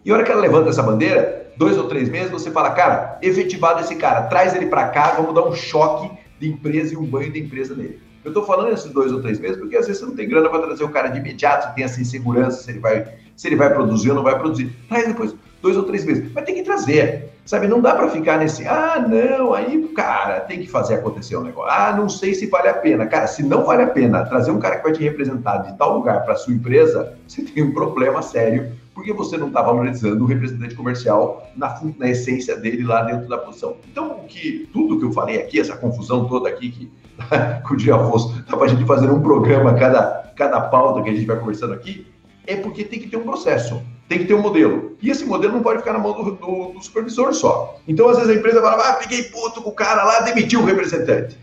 E 0.06 0.10
a 0.12 0.14
hora 0.14 0.22
que 0.22 0.30
ela 0.30 0.40
levanta 0.40 0.70
essa 0.70 0.84
bandeira, 0.84 1.50
dois 1.56 1.76
ou 1.76 1.88
três 1.88 2.08
meses, 2.08 2.30
você 2.30 2.48
fala, 2.48 2.70
cara, 2.70 3.18
efetivado 3.20 3.80
esse 3.80 3.96
cara, 3.96 4.22
traz 4.28 4.54
ele 4.54 4.66
para 4.66 4.86
cá, 4.86 5.14
vamos 5.16 5.34
dar 5.34 5.44
um 5.44 5.52
choque 5.52 6.16
de 6.38 6.48
empresa 6.48 6.94
e 6.94 6.96
um 6.96 7.04
banho 7.04 7.32
de 7.32 7.40
empresa 7.40 7.74
nele. 7.74 7.98
Eu 8.24 8.28
estou 8.28 8.44
falando 8.44 8.72
esses 8.72 8.88
dois 8.92 9.10
ou 9.10 9.20
três 9.20 9.40
meses 9.40 9.56
porque 9.56 9.76
às 9.76 9.84
vezes 9.84 10.00
você 10.00 10.06
não 10.06 10.14
tem 10.14 10.28
grana 10.28 10.48
para 10.48 10.60
trazer 10.60 10.84
o 10.84 10.90
cara 10.90 11.08
de 11.08 11.18
imediato, 11.18 11.74
tem 11.74 11.82
essa 11.82 12.00
insegurança 12.00 12.62
se 12.62 12.70
ele 12.70 12.78
vai, 12.78 13.04
se 13.34 13.48
ele 13.48 13.56
vai 13.56 13.74
produzir 13.74 14.10
ou 14.10 14.14
não 14.14 14.22
vai 14.22 14.38
produzir. 14.38 14.72
Traz 14.88 15.08
depois 15.08 15.34
dois 15.60 15.76
ou 15.76 15.82
três 15.82 16.04
meses. 16.04 16.30
Mas 16.32 16.44
tem 16.44 16.54
que 16.54 16.62
trazer. 16.62 17.32
Sabe, 17.46 17.68
não 17.68 17.80
dá 17.80 17.94
para 17.94 18.10
ficar 18.10 18.38
nesse, 18.38 18.66
ah, 18.66 18.98
não, 18.98 19.54
aí, 19.54 19.80
cara, 19.94 20.40
tem 20.40 20.58
que 20.58 20.66
fazer 20.66 20.94
acontecer 20.94 21.36
o 21.36 21.40
um 21.40 21.44
negócio. 21.44 21.70
Ah, 21.72 21.94
não 21.96 22.08
sei 22.08 22.34
se 22.34 22.46
vale 22.46 22.66
a 22.66 22.74
pena. 22.74 23.06
Cara, 23.06 23.28
se 23.28 23.40
não 23.44 23.64
vale 23.64 23.84
a 23.84 23.86
pena 23.86 24.24
trazer 24.24 24.50
um 24.50 24.58
cara 24.58 24.78
que 24.78 24.82
vai 24.82 24.92
te 24.92 25.00
representar 25.04 25.58
de 25.58 25.78
tal 25.78 25.96
lugar 25.96 26.24
para 26.24 26.34
sua 26.34 26.52
empresa, 26.52 27.16
você 27.26 27.42
tem 27.42 27.62
um 27.62 27.72
problema 27.72 28.20
sério, 28.20 28.72
porque 28.92 29.12
você 29.12 29.36
não 29.36 29.46
está 29.46 29.62
valorizando 29.62 30.24
o 30.24 30.26
representante 30.26 30.74
comercial 30.74 31.48
na, 31.56 31.80
na 31.96 32.08
essência 32.08 32.56
dele 32.56 32.82
lá 32.82 33.02
dentro 33.02 33.28
da 33.28 33.38
posição. 33.38 33.76
Então, 33.92 34.10
o 34.10 34.24
que, 34.24 34.68
tudo 34.72 34.98
que 34.98 35.04
eu 35.04 35.12
falei 35.12 35.40
aqui, 35.40 35.60
essa 35.60 35.76
confusão 35.76 36.26
toda 36.26 36.48
aqui 36.48 36.70
que 36.70 36.92
o 37.72 37.76
Dia 37.76 37.94
Afonso, 37.94 38.42
dá 38.42 38.56
para 38.56 38.66
a 38.66 38.68
gente 38.68 38.84
fazer 38.84 39.08
um 39.08 39.22
programa, 39.22 39.72
cada, 39.74 40.32
cada 40.34 40.60
pauta 40.62 41.00
que 41.00 41.10
a 41.10 41.14
gente 41.14 41.26
vai 41.26 41.38
conversando 41.38 41.74
aqui, 41.74 42.08
é 42.44 42.56
porque 42.56 42.82
tem 42.82 42.98
que 42.98 43.08
ter 43.08 43.16
um 43.16 43.22
processo, 43.22 43.80
tem 44.08 44.18
que 44.18 44.24
ter 44.26 44.34
um 44.34 44.40
modelo. 44.40 44.96
E 45.02 45.10
esse 45.10 45.24
modelo 45.24 45.54
não 45.54 45.62
pode 45.62 45.80
ficar 45.80 45.92
na 45.92 45.98
mão 45.98 46.12
do, 46.12 46.30
do, 46.32 46.72
do 46.72 46.82
supervisor 46.82 47.32
só. 47.34 47.78
Então, 47.86 48.08
às 48.08 48.16
vezes, 48.16 48.32
a 48.32 48.38
empresa 48.38 48.60
fala, 48.60 48.90
ah, 48.90 48.92
peguei 48.94 49.24
puto 49.24 49.62
com 49.62 49.70
o 49.70 49.74
cara 49.74 50.04
lá, 50.04 50.20
demitiu 50.20 50.60
o 50.60 50.64
representante. 50.64 51.36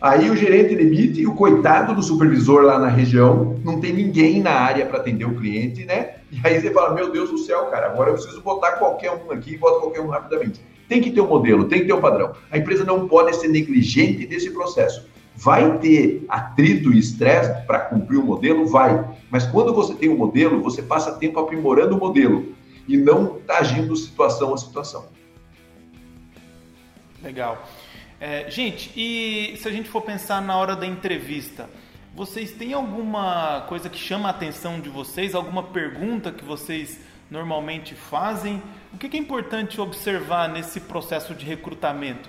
Aí 0.00 0.30
o 0.30 0.36
gerente 0.36 0.76
demite 0.76 1.20
e 1.20 1.26
o 1.26 1.34
coitado 1.34 1.92
do 1.92 2.02
supervisor 2.02 2.62
lá 2.62 2.78
na 2.78 2.86
região 2.86 3.58
não 3.64 3.80
tem 3.80 3.92
ninguém 3.92 4.40
na 4.40 4.52
área 4.52 4.86
para 4.86 4.98
atender 4.98 5.24
o 5.24 5.34
cliente, 5.34 5.84
né? 5.84 6.18
E 6.30 6.38
aí 6.44 6.60
você 6.60 6.70
fala, 6.70 6.94
meu 6.94 7.10
Deus 7.10 7.30
do 7.30 7.38
céu, 7.38 7.66
cara, 7.66 7.86
agora 7.86 8.10
eu 8.10 8.14
preciso 8.14 8.40
botar 8.40 8.72
qualquer 8.72 9.10
um 9.10 9.32
aqui 9.32 9.54
e 9.54 9.56
boto 9.56 9.80
qualquer 9.80 10.00
um 10.00 10.06
rapidamente. 10.06 10.60
Tem 10.88 11.00
que 11.00 11.10
ter 11.10 11.20
um 11.20 11.26
modelo, 11.26 11.64
tem 11.64 11.80
que 11.80 11.86
ter 11.86 11.92
um 11.92 12.00
padrão. 12.00 12.32
A 12.48 12.56
empresa 12.56 12.84
não 12.84 13.08
pode 13.08 13.34
ser 13.36 13.48
negligente 13.48 14.24
desse 14.24 14.50
processo. 14.50 15.04
Vai 15.40 15.78
ter 15.78 16.24
atrito 16.28 16.92
e 16.92 16.98
estresse 16.98 17.64
para 17.64 17.78
cumprir 17.78 18.18
o 18.18 18.24
modelo? 18.24 18.66
Vai. 18.66 19.08
Mas 19.30 19.46
quando 19.46 19.72
você 19.72 19.94
tem 19.94 20.08
um 20.08 20.16
modelo, 20.16 20.60
você 20.60 20.82
passa 20.82 21.12
tempo 21.12 21.38
aprimorando 21.38 21.96
o 21.96 22.00
modelo 22.00 22.56
e 22.88 22.96
não 22.96 23.38
agindo 23.48 23.94
situação 23.94 24.52
a 24.52 24.58
situação. 24.58 25.06
Legal. 27.22 27.64
É, 28.20 28.50
gente, 28.50 28.90
e 28.96 29.56
se 29.58 29.68
a 29.68 29.70
gente 29.70 29.88
for 29.88 30.02
pensar 30.02 30.42
na 30.42 30.56
hora 30.56 30.74
da 30.74 30.84
entrevista, 30.84 31.70
vocês 32.16 32.50
têm 32.50 32.72
alguma 32.72 33.64
coisa 33.68 33.88
que 33.88 33.98
chama 33.98 34.26
a 34.26 34.32
atenção 34.32 34.80
de 34.80 34.88
vocês? 34.88 35.36
Alguma 35.36 35.62
pergunta 35.62 36.32
que 36.32 36.44
vocês 36.44 36.98
normalmente 37.30 37.94
fazem? 37.94 38.60
O 38.92 38.98
que 38.98 39.16
é 39.16 39.20
importante 39.20 39.80
observar 39.80 40.48
nesse 40.48 40.80
processo 40.80 41.32
de 41.32 41.46
recrutamento? 41.46 42.28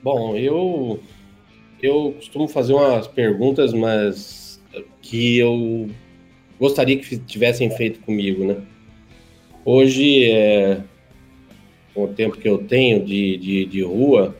Bom, 0.00 0.36
eu 0.36 1.02
eu 1.82 2.14
costumo 2.16 2.48
fazer 2.48 2.72
umas 2.72 3.06
perguntas, 3.06 3.72
mas 3.72 4.60
que 5.02 5.38
eu 5.38 5.88
gostaria 6.58 6.96
que 6.96 7.16
tivessem 7.18 7.70
feito 7.70 8.00
comigo, 8.00 8.44
né? 8.44 8.56
Hoje, 9.64 10.30
é, 10.30 10.80
com 11.94 12.04
o 12.04 12.08
tempo 12.08 12.36
que 12.36 12.48
eu 12.48 12.58
tenho 12.58 13.04
de, 13.04 13.36
de, 13.36 13.64
de 13.66 13.82
rua, 13.82 14.36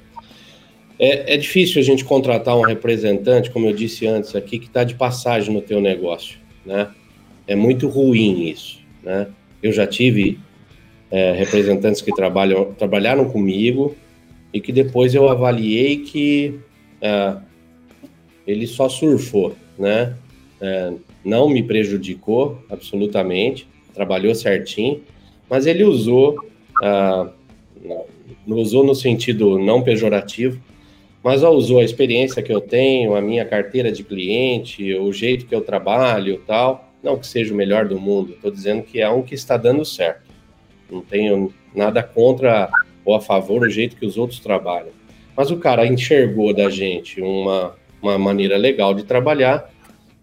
é, 0.98 1.34
é, 1.34 1.36
difícil 1.36 1.80
a 1.80 1.84
gente 1.84 2.04
contratar 2.04 2.56
um 2.56 2.62
representante, 2.62 3.50
como 3.50 3.66
eu 3.66 3.72
disse 3.72 4.06
antes 4.06 4.34
aqui, 4.34 4.58
que 4.58 4.66
está 4.66 4.84
de 4.84 4.94
passagem 4.94 5.52
no 5.52 5.60
teu 5.60 5.80
negócio, 5.80 6.38
né? 6.64 6.90
é 7.46 7.54
muito 7.54 7.88
ruim 7.88 8.48
isso, 8.48 8.80
né? 9.02 9.28
Eu 9.62 9.72
já 9.72 9.86
tive 9.86 10.38
é, 11.10 11.32
representantes 11.32 12.02
que 12.02 12.14
trabalham, 12.14 12.72
trabalharam 12.74 13.30
comigo 13.30 13.94
e 14.52 14.60
que 14.60 14.72
depois 14.72 15.14
eu 15.14 15.28
avaliei 15.28 15.98
que 15.98 16.58
é, 17.04 17.36
ele 18.46 18.66
só 18.66 18.88
surfou, 18.88 19.54
né? 19.78 20.16
É, 20.58 20.94
não 21.22 21.48
me 21.50 21.62
prejudicou 21.62 22.64
absolutamente, 22.70 23.68
trabalhou 23.92 24.34
certinho, 24.34 25.02
mas 25.48 25.66
ele 25.66 25.84
usou, 25.84 26.36
não 28.46 28.56
usou 28.56 28.84
no 28.84 28.94
sentido 28.94 29.58
não 29.58 29.82
pejorativo, 29.82 30.60
mas 31.22 31.42
usou 31.42 31.80
a 31.80 31.84
experiência 31.84 32.42
que 32.42 32.52
eu 32.52 32.60
tenho, 32.60 33.14
a 33.14 33.20
minha 33.20 33.44
carteira 33.44 33.92
de 33.92 34.02
cliente, 34.02 34.94
o 34.94 35.12
jeito 35.12 35.46
que 35.46 35.54
eu 35.54 35.60
trabalho, 35.60 36.42
tal. 36.46 36.92
Não 37.02 37.18
que 37.18 37.26
seja 37.26 37.52
o 37.52 37.56
melhor 37.56 37.86
do 37.86 38.00
mundo, 38.00 38.32
estou 38.32 38.50
dizendo 38.50 38.82
que 38.82 39.00
é 39.00 39.08
um 39.10 39.22
que 39.22 39.34
está 39.34 39.56
dando 39.58 39.84
certo. 39.84 40.30
Não 40.90 41.02
tenho 41.02 41.52
nada 41.74 42.02
contra 42.02 42.70
ou 43.04 43.14
a 43.14 43.20
favor 43.20 43.60
do 43.60 43.70
jeito 43.70 43.96
que 43.96 44.06
os 44.06 44.16
outros 44.16 44.40
trabalham. 44.40 45.03
Mas 45.36 45.50
o 45.50 45.56
cara 45.56 45.86
enxergou 45.86 46.54
da 46.54 46.70
gente 46.70 47.20
uma, 47.20 47.74
uma 48.00 48.18
maneira 48.18 48.56
legal 48.56 48.94
de 48.94 49.04
trabalhar, 49.04 49.70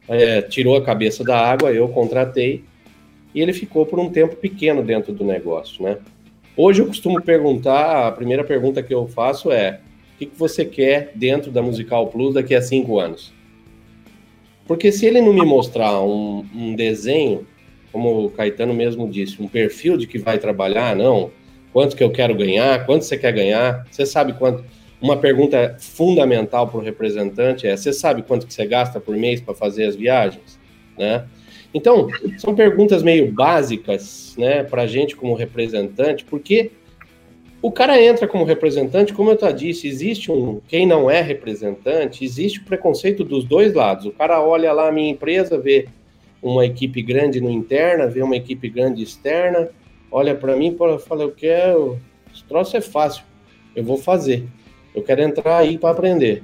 é, 0.07 0.41
tirou 0.41 0.75
a 0.75 0.83
cabeça 0.83 1.23
da 1.23 1.37
água, 1.37 1.71
eu 1.71 1.87
contratei, 1.89 2.63
e 3.33 3.41
ele 3.41 3.53
ficou 3.53 3.85
por 3.85 3.99
um 3.99 4.09
tempo 4.09 4.35
pequeno 4.35 4.83
dentro 4.83 5.13
do 5.13 5.23
negócio, 5.23 5.83
né? 5.83 5.97
Hoje 6.55 6.81
eu 6.81 6.87
costumo 6.87 7.21
perguntar, 7.21 8.07
a 8.07 8.11
primeira 8.11 8.43
pergunta 8.43 8.83
que 8.83 8.93
eu 8.93 9.07
faço 9.07 9.51
é: 9.51 9.79
o 10.15 10.19
que, 10.19 10.25
que 10.25 10.37
você 10.37 10.65
quer 10.65 11.11
dentro 11.15 11.49
da 11.49 11.61
Musical 11.61 12.07
Plus 12.07 12.33
daqui 12.33 12.53
a 12.53 12.61
cinco 12.61 12.99
anos? 12.99 13.33
Porque 14.67 14.91
se 14.91 15.05
ele 15.05 15.21
não 15.21 15.33
me 15.33 15.45
mostrar 15.45 16.01
um, 16.01 16.45
um 16.53 16.75
desenho, 16.75 17.47
como 17.91 18.25
o 18.25 18.29
Caetano 18.29 18.73
mesmo 18.73 19.09
disse, 19.09 19.41
um 19.41 19.47
perfil 19.47 19.97
de 19.97 20.07
que 20.07 20.17
vai 20.17 20.37
trabalhar, 20.37 20.95
não, 20.95 21.31
quanto 21.73 21.95
que 21.95 22.03
eu 22.03 22.11
quero 22.11 22.35
ganhar, 22.35 22.85
quanto 22.85 23.03
você 23.03 23.17
quer 23.17 23.33
ganhar, 23.33 23.85
você 23.89 24.05
sabe 24.05 24.33
quanto. 24.33 24.63
Uma 25.01 25.17
pergunta 25.17 25.75
fundamental 25.79 26.67
para 26.67 26.77
o 26.77 26.83
representante 26.83 27.65
é: 27.65 27.75
você 27.75 27.91
sabe 27.91 28.21
quanto 28.21 28.45
que 28.45 28.53
você 28.53 28.65
gasta 28.65 28.99
por 28.99 29.15
mês 29.17 29.41
para 29.41 29.55
fazer 29.55 29.85
as 29.85 29.95
viagens, 29.95 30.59
né? 30.97 31.25
Então, 31.73 32.07
são 32.37 32.53
perguntas 32.53 33.01
meio 33.01 33.31
básicas, 33.31 34.35
né, 34.37 34.61
para 34.61 34.81
a 34.81 34.87
gente 34.87 35.15
como 35.15 35.33
representante, 35.33 36.25
porque 36.25 36.71
o 37.61 37.71
cara 37.71 38.01
entra 38.01 38.27
como 38.27 38.43
representante, 38.43 39.13
como 39.13 39.31
eu 39.31 39.39
já 39.39 39.51
disse, 39.51 39.87
existe 39.87 40.31
um 40.31 40.59
quem 40.67 40.85
não 40.85 41.09
é 41.09 41.21
representante, 41.21 42.25
existe 42.25 42.59
o 42.59 42.65
preconceito 42.65 43.23
dos 43.23 43.45
dois 43.45 43.73
lados. 43.73 44.05
O 44.05 44.11
cara 44.11 44.41
olha 44.41 44.73
lá 44.73 44.89
a 44.89 44.91
minha 44.91 45.09
empresa, 45.09 45.57
vê 45.57 45.87
uma 46.41 46.65
equipe 46.65 47.01
grande 47.01 47.39
no 47.39 47.49
interna, 47.49 48.07
vê 48.07 48.21
uma 48.21 48.35
equipe 48.35 48.67
grande 48.67 49.01
externa, 49.03 49.69
olha 50.11 50.35
para 50.35 50.55
mim 50.55 50.75
e 50.75 50.99
fala: 50.99 51.23
Eu 51.23 51.31
quero, 51.31 51.99
esse 52.33 52.43
troço 52.43 52.75
é 52.75 52.81
fácil, 52.81 53.23
eu 53.75 53.83
vou 53.83 53.97
fazer, 53.97 54.43
eu 54.95 55.03
quero 55.03 55.21
entrar 55.21 55.57
aí 55.57 55.77
para 55.77 55.91
aprender. 55.91 56.43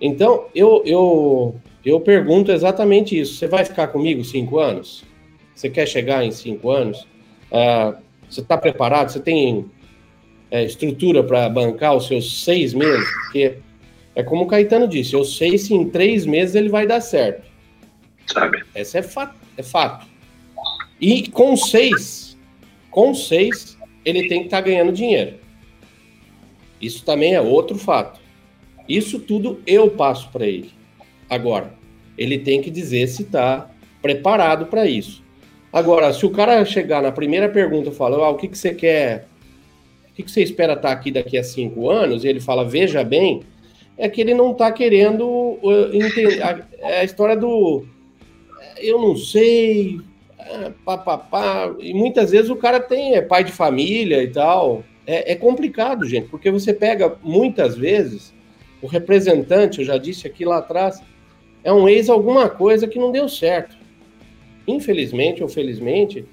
Então, 0.00 0.46
eu, 0.54 0.82
eu 0.86 1.60
eu 1.84 2.00
pergunto 2.00 2.52
exatamente 2.52 3.18
isso. 3.18 3.34
Você 3.34 3.46
vai 3.46 3.64
ficar 3.64 3.88
comigo 3.88 4.24
cinco 4.24 4.58
anos? 4.58 5.04
Você 5.54 5.70
quer 5.70 5.86
chegar 5.86 6.24
em 6.24 6.30
cinco 6.30 6.70
anos? 6.70 7.06
Uh, 7.50 7.96
você 8.28 8.40
está 8.40 8.56
preparado? 8.56 9.10
Você 9.10 9.20
tem 9.20 9.66
é, 10.50 10.64
estrutura 10.64 11.22
para 11.24 11.48
bancar 11.48 11.96
os 11.96 12.06
seus 12.06 12.44
seis 12.44 12.74
meses? 12.74 13.08
Porque 13.24 13.56
é 14.14 14.22
como 14.22 14.44
o 14.44 14.46
Caetano 14.46 14.86
disse: 14.86 15.14
eu 15.14 15.24
sei 15.24 15.56
se 15.56 15.74
em 15.74 15.88
três 15.88 16.26
meses 16.26 16.54
ele 16.54 16.68
vai 16.68 16.86
dar 16.86 17.00
certo. 17.00 17.48
Sabe? 18.26 18.62
Essa 18.74 18.98
é 18.98 19.02
fato. 19.02 19.34
É 19.56 19.62
fato. 19.62 20.06
E 21.00 21.28
com 21.28 21.56
seis, 21.56 22.38
com 22.90 23.14
seis, 23.14 23.76
ele 24.04 24.28
tem 24.28 24.40
que 24.40 24.46
estar 24.46 24.58
tá 24.58 24.68
ganhando 24.68 24.92
dinheiro. 24.92 25.38
Isso 26.80 27.04
também 27.04 27.34
é 27.34 27.40
outro 27.40 27.76
fato. 27.76 28.20
Isso 28.88 29.18
tudo 29.18 29.60
eu 29.66 29.90
passo 29.90 30.30
para 30.30 30.46
ele. 30.46 30.70
Agora, 31.28 31.72
ele 32.16 32.38
tem 32.38 32.60
que 32.60 32.70
dizer 32.70 33.06
se 33.06 33.22
está 33.22 33.70
preparado 34.02 34.66
para 34.66 34.86
isso. 34.86 35.22
Agora, 35.72 36.12
se 36.12 36.26
o 36.26 36.30
cara 36.30 36.64
chegar 36.64 37.02
na 37.02 37.12
primeira 37.12 37.48
pergunta 37.48 37.90
e 37.90 37.94
falar, 37.94 38.16
ah, 38.18 38.30
o 38.30 38.36
que, 38.36 38.48
que 38.48 38.58
você 38.58 38.74
quer, 38.74 39.28
o 40.10 40.14
que, 40.14 40.22
que 40.24 40.30
você 40.30 40.42
espera 40.42 40.72
estar 40.72 40.88
tá 40.88 40.94
aqui 40.94 41.12
daqui 41.12 41.38
a 41.38 41.44
cinco 41.44 41.88
anos, 41.88 42.24
e 42.24 42.28
ele 42.28 42.40
fala, 42.40 42.64
veja 42.64 43.04
bem, 43.04 43.42
é 43.96 44.08
que 44.08 44.20
ele 44.20 44.34
não 44.34 44.52
está 44.52 44.72
querendo 44.72 45.24
uh, 45.28 45.94
entender 45.94 46.40
é 46.78 47.00
a, 47.00 47.04
história 47.04 47.36
do 47.36 47.84
eu 48.78 48.98
não 48.98 49.14
sei, 49.14 50.00
papapá, 50.84 51.74
e 51.78 51.92
muitas 51.92 52.30
vezes 52.30 52.50
o 52.50 52.56
cara 52.56 52.80
tem 52.80 53.14
é 53.14 53.20
pai 53.20 53.44
de 53.44 53.52
família 53.52 54.22
e 54.22 54.28
tal. 54.28 54.82
É, 55.10 55.32
é 55.32 55.34
complicado, 55.34 56.06
gente, 56.06 56.28
porque 56.28 56.52
você 56.52 56.72
pega 56.72 57.16
muitas 57.20 57.76
vezes 57.76 58.32
o 58.80 58.86
representante, 58.86 59.80
eu 59.80 59.84
já 59.84 59.98
disse 59.98 60.24
aqui 60.24 60.44
lá 60.44 60.58
atrás, 60.58 61.02
é 61.64 61.72
um 61.72 61.88
ex 61.88 62.08
alguma 62.08 62.48
coisa 62.48 62.86
que 62.86 62.96
não 62.96 63.10
deu 63.10 63.28
certo. 63.28 63.76
Infelizmente 64.68 65.42
ou 65.42 65.48
felizmente, 65.48 66.24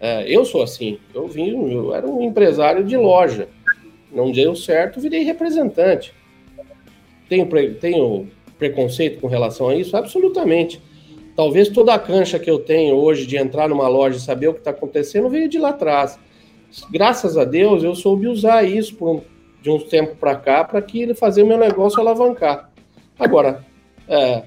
é, 0.00 0.24
eu 0.34 0.46
sou 0.46 0.62
assim. 0.62 0.98
Eu 1.14 1.28
vim, 1.28 1.70
eu 1.70 1.94
era 1.94 2.06
um 2.06 2.22
empresário 2.22 2.82
de 2.84 2.96
loja. 2.96 3.50
Não 4.10 4.32
deu 4.32 4.56
certo, 4.56 4.98
virei 4.98 5.22
representante. 5.22 6.14
Tenho, 7.28 7.46
tenho 7.74 8.30
preconceito 8.56 9.20
com 9.20 9.26
relação 9.26 9.68
a 9.68 9.76
isso? 9.76 9.94
Absolutamente. 9.94 10.80
Talvez 11.36 11.68
toda 11.68 11.92
a 11.92 11.98
cancha 11.98 12.38
que 12.38 12.50
eu 12.50 12.60
tenho 12.60 12.94
hoje 12.94 13.26
de 13.26 13.36
entrar 13.36 13.68
numa 13.68 13.88
loja 13.88 14.16
e 14.16 14.20
saber 14.20 14.48
o 14.48 14.54
que 14.54 14.60
está 14.60 14.70
acontecendo 14.70 15.28
veio 15.28 15.50
de 15.50 15.58
lá 15.58 15.68
atrás. 15.68 16.18
Graças 16.90 17.36
a 17.36 17.44
Deus, 17.44 17.82
eu 17.82 17.94
soube 17.94 18.26
usar 18.26 18.64
isso 18.64 18.96
um, 19.04 19.22
de 19.62 19.70
uns 19.70 19.84
tempo 19.84 20.16
para 20.16 20.36
cá 20.36 20.64
para 20.64 20.82
que 20.82 21.00
ele 21.00 21.14
fazer 21.14 21.42
o 21.42 21.46
meu 21.46 21.58
negócio 21.58 22.00
alavancar. 22.00 22.70
Agora, 23.18 23.64
é, 24.08 24.44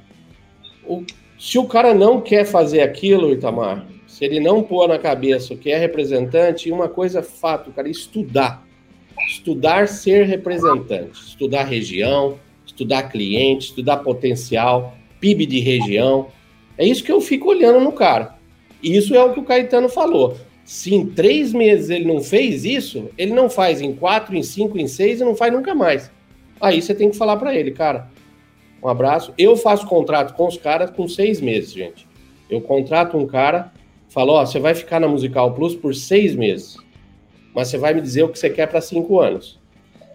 o, 0.86 1.04
se 1.38 1.58
o 1.58 1.66
cara 1.66 1.94
não 1.94 2.22
quer 2.22 2.46
fazer 2.46 2.82
aquilo, 2.82 3.32
Itamar, 3.32 3.86
se 4.08 4.26
ele 4.26 4.40
não 4.40 4.62
pôr 4.62 4.88
na 4.88 5.00
cabeça 5.00 5.56
que 5.56 5.72
é 5.72 5.78
representante, 5.78 6.72
uma 6.72 6.90
coisa 6.90 7.20
é 7.20 7.24
fato, 7.24 7.72
cara, 7.72 7.88
estudar. 7.88 8.68
Estudar 9.28 9.88
ser 9.88 10.26
representante, 10.26 11.20
estudar 11.22 11.64
região, 11.64 12.40
estudar 12.66 13.04
cliente, 13.04 13.68
estudar 13.68 13.98
potencial, 13.98 14.98
PIB 15.20 15.46
de 15.46 15.60
região. 15.60 16.28
É 16.78 16.86
isso 16.86 17.04
que 17.04 17.12
eu 17.12 17.20
fico 17.20 17.50
olhando 17.50 17.80
no 17.80 17.92
cara. 17.92 18.36
Isso 18.82 19.14
é 19.14 19.24
o 19.24 19.34
que 19.34 19.40
o 19.40 19.44
Caetano 19.44 19.90
falou. 19.90 20.38
Se 20.70 20.94
em 20.94 21.04
três 21.04 21.52
meses 21.52 21.90
ele 21.90 22.06
não 22.06 22.22
fez 22.22 22.64
isso, 22.64 23.10
ele 23.18 23.34
não 23.34 23.50
faz 23.50 23.82
em 23.82 23.92
quatro, 23.92 24.36
em 24.36 24.44
cinco, 24.44 24.78
em 24.78 24.86
seis 24.86 25.20
e 25.20 25.24
não 25.24 25.36
faz 25.36 25.52
nunca 25.52 25.74
mais. 25.74 26.12
Aí 26.62 26.80
você 26.80 26.94
tem 26.94 27.10
que 27.10 27.18
falar 27.18 27.38
para 27.38 27.56
ele, 27.56 27.72
cara, 27.72 28.08
um 28.84 28.88
abraço. 28.88 29.34
Eu 29.36 29.58
faço 29.58 29.88
contrato 29.88 30.36
com 30.36 30.48
os 30.48 30.58
caras 30.58 30.92
com 30.92 31.08
seis 31.08 31.42
meses, 31.42 31.74
gente. 31.74 32.08
Eu 32.48 32.62
contrato 32.62 33.18
um 33.18 33.26
cara, 33.26 33.74
falo, 34.10 34.34
ó, 34.34 34.46
você 34.46 34.60
vai 34.60 34.76
ficar 34.76 35.00
na 35.00 35.08
Musical 35.08 35.56
Plus 35.56 35.74
por 35.74 35.96
seis 35.96 36.36
meses, 36.36 36.78
mas 37.56 37.70
você 37.70 37.80
vai 37.80 37.96
me 37.96 38.02
dizer 38.02 38.22
o 38.22 38.30
que 38.30 38.38
você 38.38 38.52
quer 38.52 38.68
para 38.68 38.80
cinco 38.80 39.20
anos. 39.20 39.60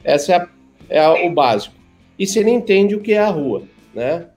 Essa 0.05 0.35
é, 0.35 0.37
a, 0.37 0.49
é 0.89 1.01
a, 1.01 1.27
o 1.27 1.35
básico. 1.35 1.75
E 2.17 2.29
você 2.29 2.45
nem 2.45 2.55
entende 2.55 2.95
o 2.95 3.01
que 3.01 3.15
é 3.15 3.19
a 3.19 3.29
rua, 3.29 3.65
né? 3.93 4.29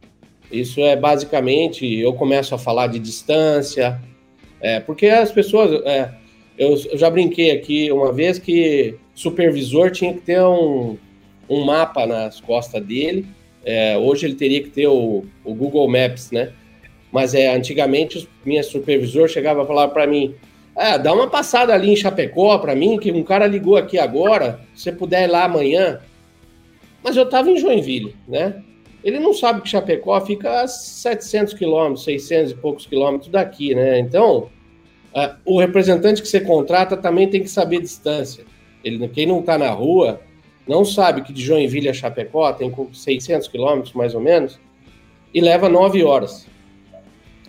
Isso 0.51 0.81
é 0.81 0.95
basicamente, 0.95 1.85
eu 1.85 2.11
começo 2.13 2.55
a 2.55 2.57
falar 2.57 2.87
de 2.87 2.97
distância, 2.97 4.01
é, 4.61 4.79
porque 4.79 5.07
as 5.07 5.31
pessoas, 5.31 5.81
é, 5.85 6.11
eu, 6.57 6.75
eu, 6.91 6.97
já 6.97 7.09
brinquei 7.09 7.51
aqui 7.51 7.91
uma 7.91 8.11
vez 8.11 8.39
que 8.39 8.95
supervisor 9.13 9.91
tinha 9.91 10.13
que 10.13 10.21
ter 10.21 10.41
um, 10.41 10.97
um 11.49 11.63
mapa 11.63 12.05
nas 12.05 12.39
costas 12.39 12.83
dele 12.83 13.25
é, 13.67 13.97
hoje 13.97 14.25
ele 14.25 14.35
teria 14.35 14.63
que 14.63 14.69
ter 14.69 14.87
o, 14.87 15.25
o, 15.43 15.53
Google 15.53 15.89
Maps, 15.89 16.31
né? 16.31 16.53
Mas 17.11 17.33
é, 17.33 17.53
antigamente 17.53 18.17
os 18.17 18.25
minha 18.45 18.63
supervisor 18.63 19.27
chegava 19.27 19.63
a 19.63 19.65
falar 19.65 19.89
para 19.89 20.07
mim: 20.07 20.35
ah, 20.73 20.95
dá 20.95 21.11
uma 21.11 21.27
passada 21.27 21.73
ali 21.73 21.91
em 21.91 21.95
Chapecó 21.97 22.57
para 22.59 22.73
mim, 22.73 22.97
que 22.97 23.11
um 23.11 23.23
cara 23.23 23.45
ligou 23.45 23.75
aqui 23.75 23.99
agora, 23.99 24.61
se 24.73 24.83
você 24.83 24.93
puder 24.93 25.25
ir 25.25 25.31
lá 25.31 25.43
amanhã. 25.43 25.99
Mas 27.03 27.17
eu 27.17 27.23
estava 27.23 27.51
em 27.51 27.57
Joinville, 27.57 28.15
né? 28.25 28.55
Ele 29.03 29.19
não 29.19 29.33
sabe 29.33 29.61
que 29.61 29.69
Chapecó 29.69 30.19
fica 30.21 30.61
a 30.61 30.67
700 30.67 31.53
quilômetros, 31.53 32.03
600 32.03 32.51
e 32.51 32.55
poucos 32.55 32.85
quilômetros 32.85 33.29
daqui, 33.29 33.73
né? 33.73 33.99
Então, 33.99 34.49
uh, 35.13 35.35
o 35.45 35.59
representante 35.59 36.21
que 36.21 36.27
você 36.27 36.41
contrata 36.41 36.97
também 36.97 37.29
tem 37.29 37.41
que 37.41 37.49
saber 37.49 37.81
distância. 37.81 38.43
Ele, 38.83 39.07
quem 39.07 39.25
não 39.25 39.39
está 39.39 39.57
na 39.57 39.69
rua, 39.69 40.21
não 40.67 40.83
sabe 40.83 41.21
que 41.21 41.31
de 41.31 41.41
Joinville 41.41 41.89
a 41.89 41.93
Chapecó 41.93 42.51
tem 42.51 42.73
600 42.91 43.47
quilômetros, 43.47 43.93
mais 43.93 44.13
ou 44.13 44.21
menos, 44.21 44.59
e 45.33 45.39
leva 45.39 45.69
nove 45.69 46.03
horas 46.03 46.47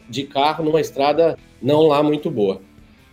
de 0.09 0.25
carro 0.25 0.65
numa 0.65 0.81
estrada 0.81 1.37
não 1.61 1.83
lá 1.83 2.03
muito 2.03 2.31
boa. 2.31 2.61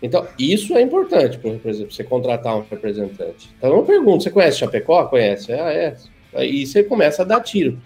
Então, 0.01 0.27
isso 0.37 0.75
é 0.75 0.81
importante 0.81 1.37
para 1.37 1.51
você 1.51 2.03
contratar 2.03 2.55
um 2.55 2.63
representante. 2.69 3.49
Então, 3.57 3.75
eu 3.75 3.83
pergunto, 3.83 4.23
você 4.23 4.29
conhece 4.29 4.59
Chapecó? 4.59 5.05
Conhece? 5.05 5.51
Ah, 5.51 5.71
é. 5.71 5.95
Aí 6.33 6.65
você 6.65 6.83
começa 6.83 7.23
a 7.23 7.25
dar 7.25 7.41
tiro. 7.41 7.79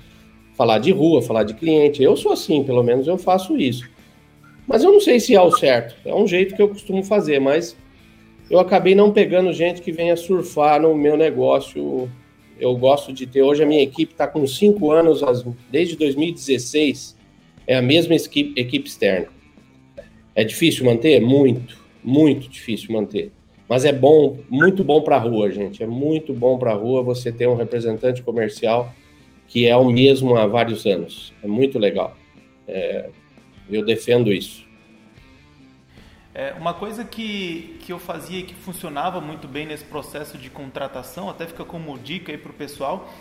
Falar 0.60 0.80
de 0.80 0.92
rua, 0.92 1.22
falar 1.22 1.44
de 1.44 1.54
cliente. 1.54 2.04
Eu 2.04 2.18
sou 2.18 2.34
assim, 2.34 2.66
pelo 2.66 2.84
menos 2.84 3.08
eu 3.08 3.18
faço 3.18 3.58
isso. 3.58 3.90
Mas 4.68 4.84
eu 4.84 4.92
não 4.92 5.00
sei 5.00 5.18
se 5.18 5.34
é 5.34 5.42
o 5.42 5.50
certo. 5.50 5.96
É 6.04 6.14
um 6.14 6.28
jeito 6.28 6.54
que 6.54 6.62
eu 6.62 6.68
costumo 6.68 7.02
fazer, 7.02 7.40
mas 7.40 7.78
eu 8.52 8.60
acabei 8.60 8.94
não 8.94 9.10
pegando 9.10 9.54
gente 9.54 9.82
que 9.82 9.90
venha 9.90 10.18
surfar 10.18 10.82
no 10.82 10.94
meu 10.94 11.16
negócio. 11.16 12.12
Eu 12.60 12.76
gosto 12.76 13.14
de 13.14 13.26
ter. 13.26 13.42
Hoje 13.42 13.64
a 13.64 13.66
minha 13.66 13.82
equipe 13.82 14.12
está 14.12 14.28
com 14.28 14.46
cinco 14.46 14.92
anos, 14.92 15.22
desde 15.72 15.96
2016, 15.96 17.16
é 17.66 17.78
a 17.78 17.82
mesma 17.82 18.16
equipe, 18.16 18.60
equipe 18.60 18.90
externa. 18.90 19.28
É 20.36 20.44
difícil 20.44 20.84
manter? 20.84 21.22
Muito, 21.22 21.78
muito 22.04 22.50
difícil 22.50 22.92
manter. 22.92 23.32
Mas 23.70 23.86
é 23.86 23.94
bom, 23.94 24.38
muito 24.50 24.84
bom 24.84 25.00
para 25.00 25.16
a 25.16 25.20
rua, 25.20 25.50
gente. 25.50 25.82
É 25.82 25.88
muito 25.88 26.34
bom 26.34 26.58
para 26.58 26.72
a 26.72 26.76
rua 26.76 27.02
você 27.02 27.32
ter 27.32 27.48
um 27.48 27.56
representante 27.56 28.22
comercial 28.22 28.94
que 29.50 29.68
é 29.68 29.76
o 29.76 29.90
mesmo 29.90 30.38
há 30.38 30.46
vários 30.46 30.86
anos. 30.86 31.34
É 31.44 31.48
muito 31.48 31.78
legal. 31.80 32.16
É, 32.68 33.10
eu 33.70 33.84
defendo 33.84 34.32
isso. 34.32 34.64
É, 36.34 36.54
uma 36.54 36.74
coisa 36.74 37.04
que, 37.04 37.78
que 37.82 37.92
eu 37.92 37.98
fazia 37.98 38.40
e 38.40 38.44
que 38.44 38.54
funcionava 38.54 39.20
muito 39.20 39.48
bem 39.48 39.66
nesse 39.66 39.84
processo 39.84 40.38
de 40.38 40.50
contratação, 40.50 41.30
até 41.30 41.48
fica 41.48 41.66
como 41.66 41.98
dica 41.98 42.32
aí 42.32 42.38
para 42.38 42.52
o 42.52 42.54
pessoal 42.54 43.12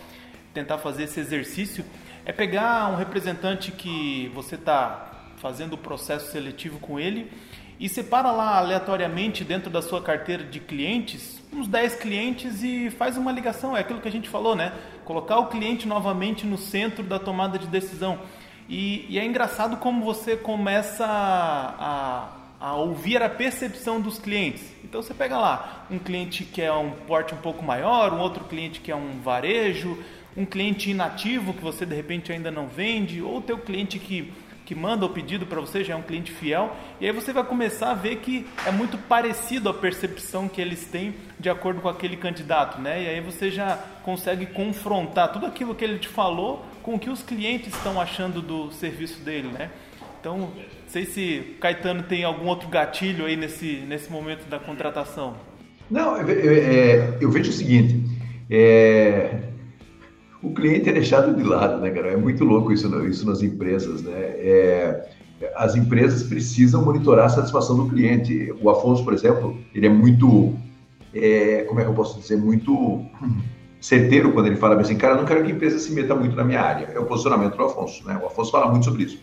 tentar 0.53 0.79
fazer 0.79 1.05
esse 1.05 1.19
exercício, 1.19 1.85
é 2.27 2.33
pegar 2.33 2.93
um 2.93 2.97
representante 2.97 3.73
que 3.73 4.31
você 4.35 4.55
está 4.55 5.31
fazendo 5.38 5.75
o 5.75 5.79
processo 5.79 6.31
seletivo 6.31 6.79
com 6.79 7.01
ele 7.01 7.31
e 7.81 7.88
separa 7.88 8.31
lá 8.31 8.59
aleatoriamente 8.59 9.45
dentro 9.45 9.71
da 9.71 9.81
sua 9.81 10.03
carteira 10.03 10.45
de 10.45 10.61
clientes 10.61 11.38
uns 11.53 11.67
10 11.67 11.95
clientes 11.97 12.62
e 12.62 12.91
faz 12.91 13.17
uma 13.17 13.33
ligação. 13.33 13.77
É 13.77 13.81
aquilo 13.81 14.01
que 14.01 14.09
a 14.09 14.12
gente 14.12 14.29
falou, 14.29 14.55
né? 14.55 14.73
Colocar 15.09 15.38
o 15.38 15.47
cliente 15.47 15.88
novamente 15.88 16.44
no 16.44 16.59
centro 16.59 17.03
da 17.03 17.18
tomada 17.18 17.59
de 17.59 17.66
decisão. 17.66 18.18
E, 18.68 19.07
e 19.09 19.18
é 19.18 19.25
engraçado 19.25 19.79
como 19.79 20.05
você 20.05 20.37
começa 20.37 21.07
a, 21.07 22.29
a 22.61 22.75
ouvir 22.75 23.23
a 23.23 23.29
percepção 23.31 24.03
dos 24.03 24.18
clientes. 24.18 24.62
Então 24.85 25.01
você 25.01 25.14
pega 25.14 25.38
lá 25.38 25.87
um 25.90 25.99
cliente 25.99 26.44
que 26.44 26.61
é 26.61 26.71
um 26.71 26.90
porte 26.90 27.33
um 27.33 27.38
pouco 27.38 27.64
maior, 27.64 28.12
um 28.12 28.18
outro 28.18 28.44
cliente 28.44 28.81
que 28.81 28.92
é 28.92 28.94
um 28.94 29.18
varejo, 29.23 29.97
um 30.37 30.44
cliente 30.44 30.90
inativo 30.90 31.55
que 31.55 31.62
você 31.62 31.87
de 31.87 31.94
repente 31.94 32.31
ainda 32.31 32.51
não 32.51 32.66
vende, 32.66 33.23
ou 33.23 33.40
teu 33.40 33.57
cliente 33.57 33.99
que, 33.99 34.31
que 34.68 34.74
manda 34.74 35.07
o 35.07 35.09
pedido 35.09 35.46
para 35.46 35.62
você 35.62 35.83
já 35.83 35.94
é 35.94 35.96
um 35.96 36.02
cliente 36.02 36.31
fiel, 36.31 36.76
e 37.00 37.07
aí 37.07 37.11
você 37.11 37.33
vai 37.33 37.42
começar 37.42 37.90
a 37.90 37.94
ver 37.94 38.16
que 38.16 38.46
é 38.66 38.70
muito 38.70 38.98
parecido 38.98 39.70
a 39.70 39.72
percepção 39.72 40.46
que 40.46 40.61
eles 40.61 40.85
têm 40.85 41.14
de 41.40 41.48
acordo 41.48 41.81
com 41.81 41.88
aquele 41.88 42.18
candidato, 42.18 42.78
né? 42.78 43.02
E 43.02 43.09
aí 43.09 43.20
você 43.22 43.50
já 43.50 43.78
consegue 44.02 44.44
confrontar 44.44 45.33
tudo 45.33 45.46
aquilo 45.46 45.74
que 45.74 45.83
ele 45.83 45.98
te 45.98 46.09
falou 46.09 46.66
com 46.83 46.96
o 46.96 46.98
que 46.98 47.09
os 47.09 47.22
clientes 47.22 47.74
estão 47.74 47.98
achando 47.98 48.42
do 48.42 48.70
serviço 48.70 49.20
dele, 49.20 49.48
né? 49.48 49.70
Então, 50.20 50.37
não 50.37 50.52
sei 50.88 51.07
se 51.07 51.57
Caetano 51.59 52.02
tem 52.02 52.22
algum 52.22 52.46
outro 52.46 52.68
gatilho 52.68 53.24
aí 53.24 53.37
nesse, 53.37 53.83
nesse 53.88 54.12
momento 54.12 54.46
da 54.50 54.59
contratação. 54.59 55.35
Não, 55.90 56.14
eu, 56.18 56.28
eu, 56.28 56.52
é, 56.52 57.18
eu 57.22 57.31
vejo 57.31 57.48
o 57.48 57.54
seguinte, 57.54 58.04
é, 58.50 59.47
o 60.42 60.53
cliente 60.53 60.88
é 60.88 60.92
deixado 60.92 61.35
de 61.35 61.42
lado, 61.42 61.81
né, 61.81 61.90
cara? 61.90 62.12
É 62.12 62.16
muito 62.16 62.44
louco 62.44 62.72
isso, 62.72 62.88
isso 63.07 63.27
nas 63.27 63.42
empresas, 63.42 64.03
né? 64.03 64.12
É, 64.12 65.09
as 65.55 65.77
empresas 65.77 66.22
precisam 66.22 66.85
monitorar 66.85 67.27
a 67.27 67.29
satisfação 67.29 67.77
do 67.77 67.88
cliente. 67.88 68.53
O 68.61 68.70
Afonso, 68.70 69.05
por 69.05 69.12
exemplo, 69.12 69.57
ele 69.74 69.87
é 69.87 69.90
muito, 69.90 70.55
é, 71.14 71.64
como 71.68 71.81
é 71.81 71.85
que 71.85 71.90
eu 71.90 71.94
posso 71.94 72.20
dizer, 72.20 72.37
muito 72.37 73.05
certeiro 73.81 74.33
quando 74.33 74.46
ele 74.46 74.57
fala 74.57 74.81
assim, 74.81 74.96
cara, 74.96 75.14
não 75.14 75.24
quero 75.24 75.44
que 75.44 75.53
a 75.53 75.55
empresa 75.55 75.79
se 75.79 75.92
meta 75.92 76.14
muito 76.14 76.35
na 76.35 76.44
minha 76.44 76.61
área. 76.61 76.87
É 76.94 76.98
o 76.98 77.05
posicionamento 77.05 77.57
do 77.57 77.64
Afonso, 77.64 78.07
né? 78.07 78.18
O 78.22 78.27
Afonso 78.27 78.51
fala 78.51 78.70
muito 78.70 78.85
sobre 78.85 79.05
isso 79.05 79.18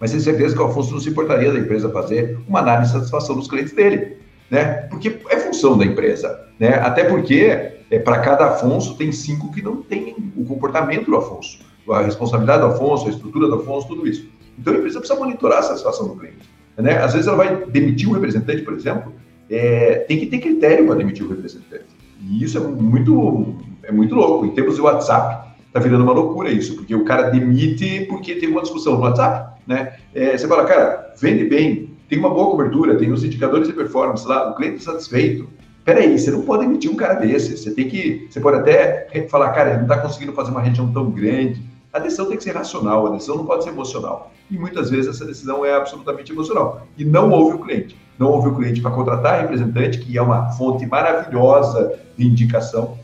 mas 0.00 0.10
tenho 0.10 0.22
certeza 0.22 0.54
que 0.54 0.60
o 0.60 0.66
Afonso 0.66 0.92
não 0.92 1.00
se 1.00 1.08
importaria 1.08 1.52
da 1.52 1.58
empresa 1.58 1.90
fazer 1.90 2.38
uma 2.46 2.60
análise 2.60 2.92
de 2.92 2.98
satisfação 2.98 3.36
dos 3.36 3.48
clientes 3.48 3.72
dele, 3.72 4.16
né? 4.50 4.82
Porque 4.88 5.20
é 5.28 5.36
função 5.38 5.76
da 5.76 5.84
empresa, 5.84 6.46
né? 6.58 6.74
Até 6.74 7.04
porque 7.04 7.77
é, 7.90 7.98
para 7.98 8.18
cada 8.20 8.46
Afonso 8.46 8.96
tem 8.96 9.12
cinco 9.12 9.52
que 9.52 9.62
não 9.62 9.76
têm 9.76 10.32
o 10.36 10.44
comportamento 10.44 11.06
do 11.06 11.16
Afonso, 11.16 11.60
a 11.90 12.02
responsabilidade 12.02 12.62
do 12.62 12.68
Afonso, 12.68 13.06
a 13.06 13.10
estrutura 13.10 13.48
do 13.48 13.54
Afonso, 13.56 13.88
tudo 13.88 14.06
isso. 14.06 14.28
Então 14.58 14.74
a 14.74 14.76
empresa 14.76 14.98
precisa 14.98 15.18
monitorar 15.18 15.58
a 15.60 15.62
satisfação 15.62 16.08
do 16.08 16.16
cliente. 16.16 16.48
Né? 16.76 16.98
Às 16.98 17.12
vezes 17.12 17.26
ela 17.26 17.36
vai 17.36 17.64
demitir 17.66 18.08
um 18.08 18.12
representante, 18.12 18.62
por 18.62 18.74
exemplo, 18.74 19.12
é, 19.50 20.04
tem 20.06 20.18
que 20.18 20.26
ter 20.26 20.38
critério 20.38 20.86
para 20.86 20.96
demitir 20.96 21.24
o 21.24 21.28
representante. 21.28 21.86
E 22.20 22.42
isso 22.42 22.58
é 22.58 22.60
muito, 22.60 23.56
é 23.82 23.92
muito 23.92 24.14
louco. 24.14 24.44
Em 24.46 24.50
termos 24.50 24.74
de 24.74 24.80
WhatsApp, 24.80 25.56
tá 25.72 25.80
virando 25.80 26.02
uma 26.02 26.12
loucura 26.12 26.50
isso, 26.50 26.76
porque 26.76 26.94
o 26.94 27.04
cara 27.04 27.30
demite 27.30 28.06
porque 28.08 28.34
teve 28.34 28.52
uma 28.52 28.62
discussão 28.62 28.94
no 28.94 29.00
WhatsApp 29.00 29.58
né? 29.68 29.92
É, 30.14 30.36
você 30.36 30.48
fala, 30.48 30.64
cara, 30.64 31.12
vende 31.20 31.44
bem, 31.44 31.90
tem 32.08 32.18
uma 32.18 32.30
boa 32.30 32.50
cobertura, 32.50 32.96
tem 32.96 33.12
os 33.12 33.22
indicadores 33.22 33.68
de 33.68 33.74
performance 33.74 34.26
lá, 34.26 34.50
o 34.50 34.54
cliente 34.54 34.82
satisfeito. 34.82 35.46
Peraí, 35.88 36.18
você 36.18 36.30
não 36.30 36.42
pode 36.42 36.66
emitir 36.66 36.90
um 36.90 36.94
cara 36.94 37.14
desse. 37.14 37.56
Você 37.56 37.70
tem 37.70 37.88
que, 37.88 38.28
você 38.28 38.38
pode 38.38 38.58
até 38.58 39.08
falar, 39.30 39.52
cara, 39.52 39.70
ele 39.70 39.76
não 39.78 39.84
está 39.84 39.96
conseguindo 39.96 40.34
fazer 40.34 40.50
uma 40.50 40.60
região 40.60 40.92
tão 40.92 41.10
grande. 41.10 41.62
A 41.90 41.98
decisão 41.98 42.26
tem 42.26 42.36
que 42.36 42.44
ser 42.44 42.54
racional, 42.54 43.06
a 43.06 43.10
decisão 43.12 43.38
não 43.38 43.46
pode 43.46 43.64
ser 43.64 43.70
emocional. 43.70 44.30
E 44.50 44.58
muitas 44.58 44.90
vezes 44.90 45.14
essa 45.14 45.24
decisão 45.24 45.64
é 45.64 45.72
absolutamente 45.72 46.30
emocional. 46.30 46.86
E 46.98 47.06
não 47.06 47.30
ouve 47.30 47.56
o 47.56 47.60
cliente. 47.60 47.96
Não 48.18 48.30
ouve 48.30 48.48
o 48.48 48.54
cliente 48.54 48.82
para 48.82 48.90
contratar 48.90 49.40
representante, 49.40 49.98
que 49.98 50.18
é 50.18 50.20
uma 50.20 50.50
fonte 50.50 50.84
maravilhosa 50.84 51.98
de 52.18 52.26
indicação. 52.26 52.98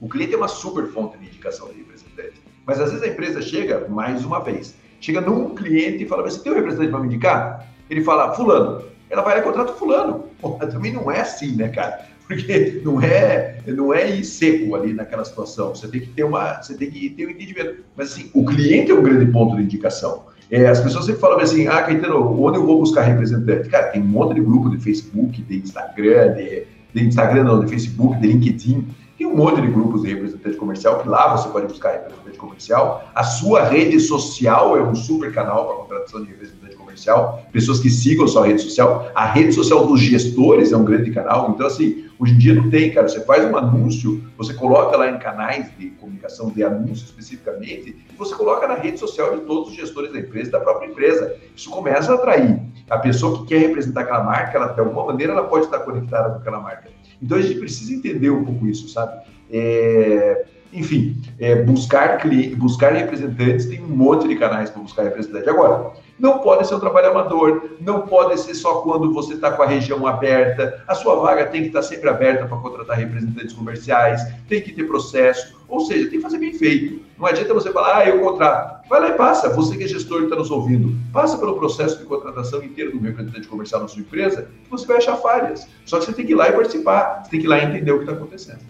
O 0.00 0.08
cliente 0.08 0.34
é 0.34 0.36
uma 0.36 0.48
super 0.48 0.88
fonte 0.88 1.16
de 1.18 1.26
indicação 1.26 1.68
de 1.68 1.74
representante. 1.74 2.42
Mas 2.66 2.80
às 2.80 2.90
vezes 2.90 3.06
a 3.06 3.12
empresa 3.12 3.40
chega, 3.40 3.86
mais 3.88 4.24
uma 4.24 4.40
vez, 4.40 4.74
chega 5.00 5.20
num 5.20 5.54
cliente 5.54 6.02
e 6.02 6.08
fala, 6.08 6.24
você 6.24 6.40
tem 6.40 6.50
um 6.50 6.56
representante 6.56 6.90
para 6.90 6.98
me 6.98 7.06
indicar? 7.06 7.68
Ele 7.88 8.02
fala, 8.02 8.34
fulano. 8.34 8.90
Ela 9.12 9.20
vai 9.20 9.34
lá 9.34 9.40
e 9.40 9.44
contrata 9.44 9.74
fulano. 9.74 10.24
Porra, 10.40 10.66
também 10.66 10.90
não 10.90 11.10
é 11.10 11.20
assim, 11.20 11.54
né, 11.54 11.68
cara? 11.68 12.06
Porque 12.26 12.80
não 12.82 12.98
é, 13.02 13.58
não 13.66 13.92
é 13.92 14.10
ir 14.10 14.24
seco 14.24 14.74
ali 14.74 14.94
naquela 14.94 15.22
situação. 15.22 15.74
Você 15.74 15.86
tem 15.86 16.00
que 16.00 16.06
ter 16.06 16.24
uma, 16.24 16.62
você 16.62 16.74
tem 16.74 16.90
que 16.90 17.10
ter 17.10 17.26
um 17.26 17.30
entendimento. 17.30 17.84
Mas 17.94 18.12
assim, 18.12 18.30
o 18.32 18.46
cliente 18.46 18.90
é 18.90 18.94
um 18.94 19.02
grande 19.02 19.30
ponto 19.30 19.54
de 19.56 19.62
indicação. 19.64 20.24
É, 20.50 20.66
as 20.66 20.80
pessoas 20.80 21.04
sempre 21.04 21.20
falam 21.20 21.40
assim, 21.40 21.66
ah, 21.68 21.82
Caetano, 21.82 22.42
onde 22.42 22.56
eu 22.56 22.64
vou 22.64 22.78
buscar 22.78 23.02
representante? 23.02 23.68
Cara, 23.68 23.88
tem 23.88 24.00
um 24.00 24.06
monte 24.06 24.34
de 24.34 24.40
grupo 24.40 24.70
de 24.70 24.78
Facebook, 24.78 25.42
de 25.42 25.58
Instagram, 25.58 26.34
de, 26.34 26.64
de 26.94 27.06
Instagram 27.06 27.44
não, 27.44 27.60
de 27.60 27.68
Facebook, 27.68 28.18
de 28.18 28.26
LinkedIn. 28.28 28.86
Tem 29.18 29.26
um 29.26 29.36
monte 29.36 29.60
de 29.60 29.68
grupos 29.68 30.02
de 30.02 30.08
representante 30.08 30.56
comercial 30.56 31.00
que 31.00 31.08
lá 31.08 31.36
você 31.36 31.50
pode 31.50 31.66
buscar 31.66 31.92
representante 31.92 32.38
comercial. 32.38 33.10
A 33.14 33.22
sua 33.22 33.64
rede 33.64 34.00
social 34.00 34.76
é 34.76 34.82
um 34.82 34.94
super 34.94 35.32
canal 35.32 35.66
para 35.66 35.76
contratação 35.76 36.22
de 36.22 36.30
representante 36.30 36.61
comercial. 36.92 37.46
Pessoas 37.52 37.80
que 37.80 37.90
sigam 37.90 38.28
sua 38.28 38.46
rede 38.46 38.62
social. 38.62 39.10
A 39.14 39.26
rede 39.26 39.52
social 39.52 39.86
dos 39.86 40.00
gestores 40.00 40.72
é 40.72 40.76
um 40.76 40.84
grande 40.84 41.10
canal. 41.10 41.50
Então, 41.50 41.66
assim, 41.66 42.04
hoje 42.18 42.34
em 42.34 42.38
dia 42.38 42.54
não 42.54 42.70
tem, 42.70 42.92
cara. 42.92 43.08
Você 43.08 43.20
faz 43.24 43.44
um 43.44 43.56
anúncio, 43.56 44.22
você 44.36 44.54
coloca 44.54 44.96
lá 44.96 45.10
em 45.10 45.18
canais 45.18 45.70
de 45.78 45.90
comunicação 45.90 46.50
de 46.50 46.62
anúncio 46.62 47.04
especificamente, 47.04 47.96
e 48.12 48.16
você 48.16 48.34
coloca 48.34 48.66
na 48.68 48.74
rede 48.74 48.98
social 48.98 49.36
de 49.36 49.42
todos 49.42 49.70
os 49.70 49.74
gestores 49.74 50.12
da 50.12 50.20
empresa, 50.20 50.50
da 50.50 50.60
própria 50.60 50.88
empresa. 50.88 51.34
Isso 51.56 51.70
começa 51.70 52.12
a 52.12 52.14
atrair. 52.14 52.60
A 52.90 52.98
pessoa 52.98 53.38
que 53.38 53.46
quer 53.46 53.58
representar 53.58 54.02
aquela 54.02 54.22
marca, 54.22 54.56
ela, 54.56 54.68
de 54.68 54.80
alguma 54.80 55.06
maneira, 55.06 55.32
ela 55.32 55.44
pode 55.44 55.64
estar 55.64 55.80
conectada 55.80 56.30
com 56.30 56.36
aquela 56.36 56.60
marca. 56.60 56.90
Então 57.20 57.38
a 57.38 57.40
gente 57.40 57.58
precisa 57.58 57.94
entender 57.94 58.30
um 58.30 58.44
pouco 58.44 58.66
isso, 58.66 58.88
sabe? 58.88 59.22
É, 59.50 60.44
enfim, 60.72 61.20
é, 61.38 61.56
buscar 61.56 62.18
buscar 62.56 62.92
representantes, 62.92 63.66
tem 63.66 63.82
um 63.82 63.88
monte 63.88 64.26
de 64.26 64.36
canais 64.36 64.70
para 64.70 64.80
buscar 64.80 65.02
representante. 65.02 65.48
Agora, 65.48 65.92
não 66.18 66.38
pode 66.38 66.66
ser 66.66 66.74
um 66.74 66.80
trabalho 66.80 67.10
amador, 67.10 67.70
não 67.80 68.02
pode 68.02 68.40
ser 68.40 68.54
só 68.54 68.76
quando 68.76 69.12
você 69.12 69.34
está 69.34 69.50
com 69.50 69.62
a 69.62 69.66
região 69.66 70.06
aberta, 70.06 70.82
a 70.86 70.94
sua 70.94 71.16
vaga 71.16 71.46
tem 71.46 71.62
que 71.62 71.66
estar 71.68 71.80
tá 71.80 71.86
sempre 71.86 72.08
aberta 72.08 72.46
para 72.46 72.56
contratar 72.56 72.96
representantes 72.96 73.52
comerciais, 73.52 74.22
tem 74.48 74.62
que 74.62 74.72
ter 74.72 74.84
processo, 74.84 75.60
ou 75.68 75.80
seja, 75.80 76.08
tem 76.08 76.18
que 76.18 76.20
fazer 76.20 76.38
bem 76.38 76.54
feito. 76.54 77.00
Não 77.18 77.26
adianta 77.26 77.52
você 77.52 77.72
falar, 77.72 77.98
ah, 77.98 78.08
eu 78.08 78.20
contrato. 78.20 78.88
Vai 78.88 79.00
lá 79.00 79.08
e 79.08 79.12
passa, 79.12 79.48
você 79.48 79.76
que 79.76 79.84
é 79.84 79.88
gestor 79.88 80.18
que 80.18 80.24
está 80.24 80.36
nos 80.36 80.50
ouvindo, 80.50 80.94
passa 81.12 81.36
pelo 81.38 81.58
processo 81.58 81.98
de 81.98 82.04
contratação 82.04 82.62
inteiro 82.62 82.92
do 82.92 83.00
representante 83.00 83.48
comercial 83.48 83.80
na 83.80 83.88
sua 83.88 84.00
empresa, 84.00 84.48
que 84.64 84.70
você 84.70 84.86
vai 84.86 84.98
achar 84.98 85.16
falhas. 85.16 85.66
Só 85.84 85.98
que 85.98 86.04
você 86.04 86.12
tem 86.12 86.26
que 86.26 86.32
ir 86.32 86.36
lá 86.36 86.48
e 86.48 86.52
participar, 86.52 87.22
você 87.24 87.30
tem 87.30 87.40
que 87.40 87.46
ir 87.46 87.48
lá 87.48 87.58
e 87.58 87.64
entender 87.64 87.92
o 87.92 87.96
que 87.96 88.04
está 88.04 88.12
acontecendo. 88.12 88.60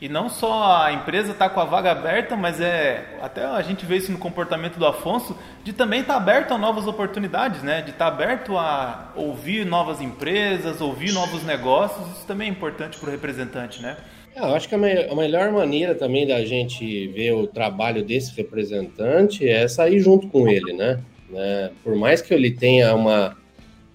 E 0.00 0.08
não 0.08 0.28
só 0.28 0.82
a 0.84 0.92
empresa 0.92 1.32
está 1.32 1.48
com 1.48 1.60
a 1.60 1.64
vaga 1.64 1.92
aberta, 1.92 2.36
mas 2.36 2.60
é 2.60 3.16
até 3.22 3.44
a 3.44 3.62
gente 3.62 3.86
vê 3.86 3.96
isso 3.96 4.12
no 4.12 4.18
comportamento 4.18 4.78
do 4.78 4.86
Afonso, 4.86 5.36
de 5.62 5.72
também 5.72 6.00
estar 6.00 6.14
tá 6.14 6.20
aberto 6.20 6.52
a 6.52 6.58
novas 6.58 6.86
oportunidades, 6.86 7.62
né? 7.62 7.80
De 7.80 7.90
estar 7.90 8.10
tá 8.10 8.12
aberto 8.12 8.58
a 8.58 9.12
ouvir 9.14 9.64
novas 9.64 10.00
empresas, 10.00 10.80
ouvir 10.80 11.12
novos 11.12 11.44
negócios. 11.44 12.06
Isso 12.16 12.26
também 12.26 12.48
é 12.48 12.50
importante 12.50 12.98
para 12.98 13.08
o 13.08 13.12
representante, 13.12 13.80
né? 13.80 13.96
É, 14.34 14.40
eu 14.40 14.54
acho 14.54 14.68
que 14.68 14.74
a, 14.74 14.78
me 14.78 14.92
a 14.92 15.14
melhor 15.14 15.52
maneira 15.52 15.94
também 15.94 16.26
da 16.26 16.44
gente 16.44 17.06
ver 17.08 17.32
o 17.32 17.46
trabalho 17.46 18.04
desse 18.04 18.36
representante 18.36 19.48
é 19.48 19.66
sair 19.68 20.00
junto 20.00 20.26
com 20.28 20.48
ele, 20.48 20.72
né? 20.72 21.00
né? 21.30 21.70
Por 21.84 21.94
mais 21.94 22.20
que 22.20 22.34
ele 22.34 22.50
tenha 22.50 22.94
uma, 22.94 23.36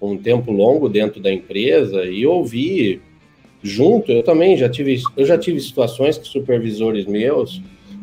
um 0.00 0.16
tempo 0.16 0.50
longo 0.50 0.88
dentro 0.88 1.20
da 1.20 1.30
empresa 1.30 2.04
e 2.04 2.26
ouvir 2.26 3.02
junto, 3.62 4.10
eu 4.10 4.22
também 4.22 4.56
já 4.56 4.68
tive, 4.68 5.00
eu 5.16 5.24
já 5.24 5.36
tive 5.36 5.60
situações 5.60 6.16
que 6.16 6.26
supervisores 6.26 7.06
meus, 7.06 7.60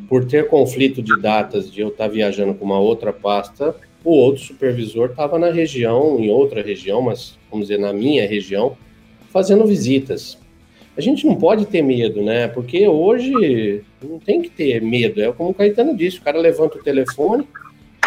por 0.07 0.25
ter 0.25 0.47
conflito 0.47 1.01
de 1.01 1.19
datas 1.19 1.71
de 1.71 1.81
eu 1.81 1.89
estar 1.89 2.07
viajando 2.07 2.53
com 2.53 2.63
uma 2.63 2.79
outra 2.79 3.11
pasta, 3.11 3.75
o 4.03 4.11
outro 4.11 4.41
supervisor 4.41 5.09
estava 5.09 5.37
na 5.37 5.51
região, 5.51 6.17
em 6.19 6.29
outra 6.29 6.61
região, 6.61 7.01
mas 7.01 7.37
vamos 7.51 7.67
dizer, 7.67 7.79
na 7.79 7.91
minha 7.91 8.27
região, 8.27 8.77
fazendo 9.29 9.65
visitas. 9.65 10.37
A 10.95 11.01
gente 11.01 11.27
não 11.27 11.35
pode 11.35 11.65
ter 11.65 11.81
medo, 11.81 12.21
né? 12.23 12.47
Porque 12.47 12.87
hoje 12.87 13.83
não 14.01 14.17
tem 14.17 14.41
que 14.41 14.49
ter 14.49 14.81
medo. 14.81 15.21
É 15.21 15.31
como 15.31 15.51
o 15.51 15.53
Caetano 15.53 15.95
disse: 15.95 16.17
o 16.17 16.21
cara 16.21 16.39
levanta 16.39 16.77
o 16.77 16.81
telefone, 16.83 17.47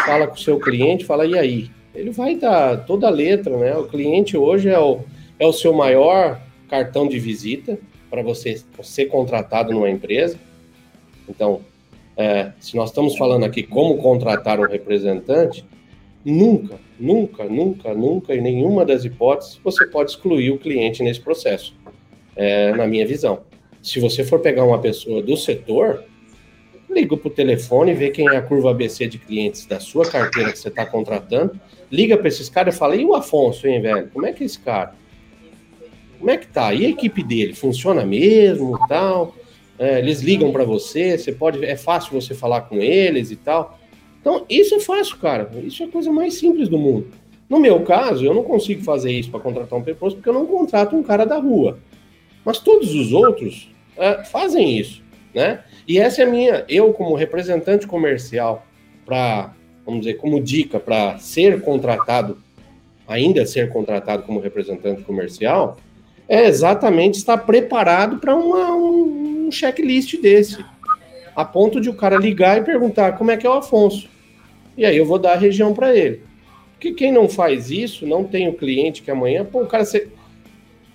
fala 0.04 0.26
com 0.26 0.34
o 0.34 0.40
seu 0.40 0.58
cliente, 0.58 1.04
fala, 1.04 1.26
e 1.26 1.38
aí? 1.38 1.70
Ele 1.94 2.10
vai 2.10 2.34
dar 2.34 2.84
toda 2.86 3.06
a 3.06 3.10
letra, 3.10 3.56
né? 3.56 3.76
O 3.76 3.84
cliente 3.84 4.36
hoje 4.36 4.68
é 4.68 4.78
o, 4.78 5.00
é 5.38 5.46
o 5.46 5.52
seu 5.52 5.72
maior 5.72 6.40
cartão 6.70 7.08
de 7.08 7.18
visita 7.18 7.78
para 8.08 8.22
você 8.22 8.62
ser 8.82 9.06
contratado 9.06 9.72
numa 9.72 9.90
empresa. 9.90 10.38
Então, 11.28 11.60
é, 12.16 12.52
se 12.60 12.76
nós 12.76 12.90
estamos 12.90 13.16
falando 13.16 13.44
aqui 13.44 13.62
como 13.64 13.98
contratar 13.98 14.60
um 14.60 14.68
representante, 14.68 15.64
nunca, 16.24 16.78
nunca, 16.98 17.44
nunca, 17.44 17.92
nunca, 17.92 18.34
em 18.34 18.40
nenhuma 18.40 18.84
das 18.84 19.04
hipóteses, 19.04 19.60
você 19.62 19.86
pode 19.86 20.12
excluir 20.12 20.52
o 20.52 20.58
cliente 20.58 21.02
nesse 21.02 21.20
processo, 21.20 21.74
é, 22.36 22.72
na 22.72 22.86
minha 22.86 23.06
visão. 23.06 23.40
Se 23.82 23.98
você 23.98 24.22
for 24.22 24.40
pegar 24.40 24.64
uma 24.64 24.78
pessoa 24.78 25.22
do 25.22 25.36
setor, 25.36 26.04
liga 26.88 27.16
para 27.16 27.28
o 27.28 27.30
telefone, 27.30 27.94
vê 27.94 28.10
quem 28.10 28.28
é 28.28 28.36
a 28.36 28.42
curva 28.42 28.70
ABC 28.70 29.06
de 29.06 29.18
clientes 29.18 29.66
da 29.66 29.80
sua 29.80 30.08
carteira 30.08 30.52
que 30.52 30.58
você 30.58 30.68
está 30.68 30.84
contratando, 30.84 31.58
liga 31.90 32.16
para 32.16 32.28
esses 32.28 32.48
caras 32.48 32.74
e 32.74 32.78
fala, 32.78 32.96
e 32.96 33.04
o 33.04 33.14
Afonso, 33.14 33.66
hein, 33.66 33.80
velho? 33.80 34.10
Como 34.12 34.26
é 34.26 34.32
que 34.32 34.42
é 34.42 34.46
esse 34.46 34.58
cara? 34.58 34.94
Como 36.20 36.30
é 36.30 36.36
que 36.36 36.46
tá? 36.46 36.72
E 36.74 36.84
a 36.84 36.88
equipe 36.90 37.24
dele? 37.24 37.54
Funciona 37.54 38.04
mesmo 38.04 38.78
tal? 38.86 39.34
É, 39.78 39.98
eles 39.98 40.20
ligam 40.20 40.52
para 40.52 40.62
você, 40.62 41.16
você 41.16 41.32
pode, 41.32 41.64
é 41.64 41.74
fácil 41.74 42.12
você 42.12 42.34
falar 42.34 42.60
com 42.62 42.76
eles 42.76 43.30
e 43.30 43.36
tal. 43.36 43.78
Então, 44.20 44.44
isso 44.50 44.74
é 44.74 44.80
fácil, 44.80 45.16
cara. 45.16 45.50
Isso 45.64 45.82
é 45.82 45.86
a 45.86 45.90
coisa 45.90 46.12
mais 46.12 46.34
simples 46.34 46.68
do 46.68 46.76
mundo. 46.76 47.08
No 47.48 47.58
meu 47.58 47.80
caso, 47.80 48.22
eu 48.22 48.34
não 48.34 48.42
consigo 48.42 48.82
fazer 48.82 49.10
isso 49.10 49.30
para 49.30 49.40
contratar 49.40 49.78
um 49.78 49.82
preposto 49.82 50.16
porque 50.16 50.28
eu 50.28 50.34
não 50.34 50.44
contrato 50.44 50.94
um 50.94 51.02
cara 51.02 51.24
da 51.24 51.38
rua. 51.38 51.78
Mas 52.44 52.58
todos 52.58 52.94
os 52.94 53.14
outros 53.14 53.70
é, 53.96 54.22
fazem 54.24 54.78
isso, 54.78 55.02
né? 55.34 55.64
E 55.88 55.98
essa 55.98 56.20
é 56.20 56.26
a 56.26 56.30
minha, 56.30 56.64
eu 56.68 56.92
como 56.92 57.14
representante 57.14 57.86
comercial, 57.86 58.66
para, 59.06 59.54
vamos 59.84 60.00
dizer, 60.00 60.18
como 60.18 60.40
dica 60.42 60.78
para 60.78 61.18
ser 61.18 61.62
contratado, 61.62 62.36
ainda 63.08 63.46
ser 63.46 63.72
contratado 63.72 64.22
como 64.24 64.38
representante 64.38 65.02
comercial, 65.02 65.78
é 66.30 66.46
exatamente 66.46 67.18
estar 67.18 67.38
preparado 67.38 68.18
para 68.18 68.36
um, 68.36 69.46
um 69.46 69.50
checklist 69.50 70.16
desse. 70.22 70.64
A 71.34 71.44
ponto 71.44 71.80
de 71.80 71.90
o 71.90 71.94
cara 71.94 72.16
ligar 72.16 72.56
e 72.58 72.64
perguntar 72.64 73.18
como 73.18 73.32
é 73.32 73.36
que 73.36 73.44
é 73.44 73.50
o 73.50 73.54
Afonso. 73.54 74.08
E 74.76 74.86
aí 74.86 74.96
eu 74.96 75.04
vou 75.04 75.18
dar 75.18 75.32
a 75.32 75.36
região 75.36 75.74
para 75.74 75.94
ele. 75.94 76.22
Porque 76.74 76.92
quem 76.92 77.10
não 77.10 77.28
faz 77.28 77.72
isso, 77.72 78.06
não 78.06 78.22
tem 78.22 78.48
o 78.48 78.54
cliente 78.54 79.02
que 79.02 79.10
amanhã, 79.10 79.44
pô, 79.44 79.62
o 79.62 79.66
cara. 79.66 79.84
Você... 79.84 80.06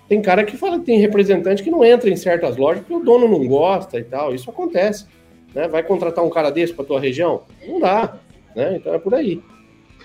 Tem 0.08 0.22
cara 0.22 0.42
que 0.42 0.56
fala 0.56 0.78
tem 0.78 0.98
representante 1.00 1.62
que 1.62 1.70
não 1.70 1.84
entra 1.84 2.08
em 2.08 2.16
certas 2.16 2.56
lojas 2.56 2.82
porque 2.82 2.94
o 2.94 3.04
dono 3.04 3.28
não 3.28 3.46
gosta 3.46 3.98
e 3.98 4.04
tal. 4.04 4.34
Isso 4.34 4.48
acontece. 4.48 5.04
Né? 5.54 5.68
Vai 5.68 5.82
contratar 5.82 6.24
um 6.24 6.30
cara 6.30 6.48
desse 6.48 6.72
para 6.72 6.84
tua 6.84 7.00
região? 7.00 7.42
Não 7.66 7.78
dá. 7.78 8.16
Né? 8.54 8.76
Então 8.76 8.94
é 8.94 8.98
por 8.98 9.14
aí. 9.14 9.42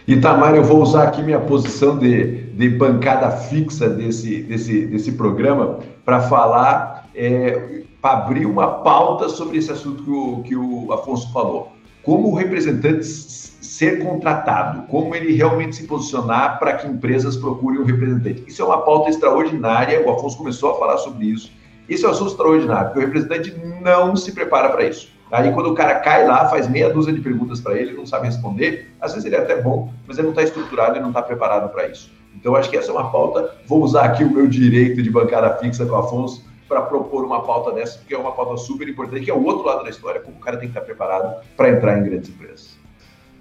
Itamar, 0.07 0.55
eu 0.55 0.63
vou 0.63 0.81
usar 0.81 1.03
aqui 1.03 1.21
minha 1.21 1.39
posição 1.39 1.97
de, 1.97 2.43
de 2.53 2.69
bancada 2.69 3.29
fixa 3.31 3.87
desse, 3.87 4.41
desse, 4.43 4.85
desse 4.87 5.11
programa 5.11 5.79
para 6.03 6.21
falar, 6.21 7.07
é, 7.13 7.83
para 8.01 8.19
abrir 8.19 8.45
uma 8.45 8.67
pauta 8.67 9.29
sobre 9.29 9.57
esse 9.57 9.71
assunto 9.71 10.03
que 10.03 10.09
o, 10.09 10.43
que 10.43 10.55
o 10.55 10.91
Afonso 10.91 11.31
falou. 11.31 11.71
Como 12.03 12.29
o 12.29 12.35
representante 12.35 13.03
ser 13.03 14.03
contratado, 14.03 14.83
como 14.87 15.15
ele 15.15 15.33
realmente 15.33 15.75
se 15.75 15.83
posicionar 15.83 16.57
para 16.57 16.73
que 16.73 16.87
empresas 16.87 17.37
procurem 17.37 17.79
um 17.79 17.85
representante. 17.85 18.43
Isso 18.47 18.61
é 18.61 18.65
uma 18.65 18.81
pauta 18.81 19.09
extraordinária, 19.09 20.05
o 20.05 20.11
Afonso 20.11 20.37
começou 20.37 20.71
a 20.71 20.79
falar 20.79 20.97
sobre 20.97 21.27
isso. 21.27 21.51
Isso 21.87 22.05
é 22.05 22.09
um 22.09 22.11
assunto 22.11 22.31
extraordinário, 22.31 22.85
porque 22.87 22.99
o 22.99 23.05
representante 23.05 23.55
não 23.81 24.15
se 24.15 24.31
prepara 24.31 24.69
para 24.69 24.85
isso. 24.85 25.09
Aí 25.31 25.51
quando 25.53 25.71
o 25.71 25.75
cara 25.75 25.95
cai 26.01 26.27
lá, 26.27 26.49
faz 26.49 26.67
meia 26.67 26.89
dúzia 26.89 27.13
de 27.13 27.21
perguntas 27.21 27.61
para 27.61 27.75
ele, 27.75 27.93
não 27.93 28.05
sabe 28.05 28.25
responder, 28.25 28.93
às 28.99 29.13
vezes 29.13 29.25
ele 29.25 29.35
é 29.35 29.39
até 29.39 29.61
bom, 29.61 29.91
mas 30.05 30.17
ele 30.17 30.27
não 30.27 30.33
está 30.33 30.43
estruturado 30.43 30.97
e 30.97 30.99
não 30.99 31.07
está 31.07 31.21
preparado 31.21 31.69
para 31.69 31.87
isso. 31.87 32.11
Então 32.35 32.55
acho 32.55 32.69
que 32.69 32.77
essa 32.77 32.91
é 32.91 32.93
uma 32.93 33.09
pauta. 33.11 33.55
Vou 33.65 33.81
usar 33.81 34.05
aqui 34.05 34.23
o 34.23 34.29
meu 34.29 34.47
direito 34.47 35.01
de 35.01 35.09
bancada 35.09 35.57
fixa 35.57 35.85
com 35.85 35.93
o 35.93 35.97
Afonso 35.97 36.45
para 36.67 36.81
propor 36.81 37.23
uma 37.25 37.43
pauta 37.43 37.71
dessa, 37.71 37.97
porque 37.99 38.13
é 38.13 38.17
uma 38.17 38.31
pauta 38.31 38.57
super 38.57 38.87
importante, 38.87 39.25
que 39.25 39.31
é 39.31 39.33
o 39.33 39.43
outro 39.43 39.65
lado 39.65 39.83
da 39.83 39.89
história, 39.89 40.21
como 40.21 40.37
o 40.37 40.39
cara 40.39 40.57
tem 40.57 40.69
que 40.69 40.77
estar 40.77 40.85
preparado 40.85 41.41
para 41.55 41.69
entrar 41.69 41.97
em 41.97 42.03
grandes 42.03 42.29
empresas. 42.29 42.77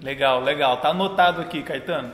Legal, 0.01 0.41
legal. 0.41 0.77
Tá 0.77 0.89
anotado 0.89 1.41
aqui, 1.41 1.61
Caetano. 1.61 2.11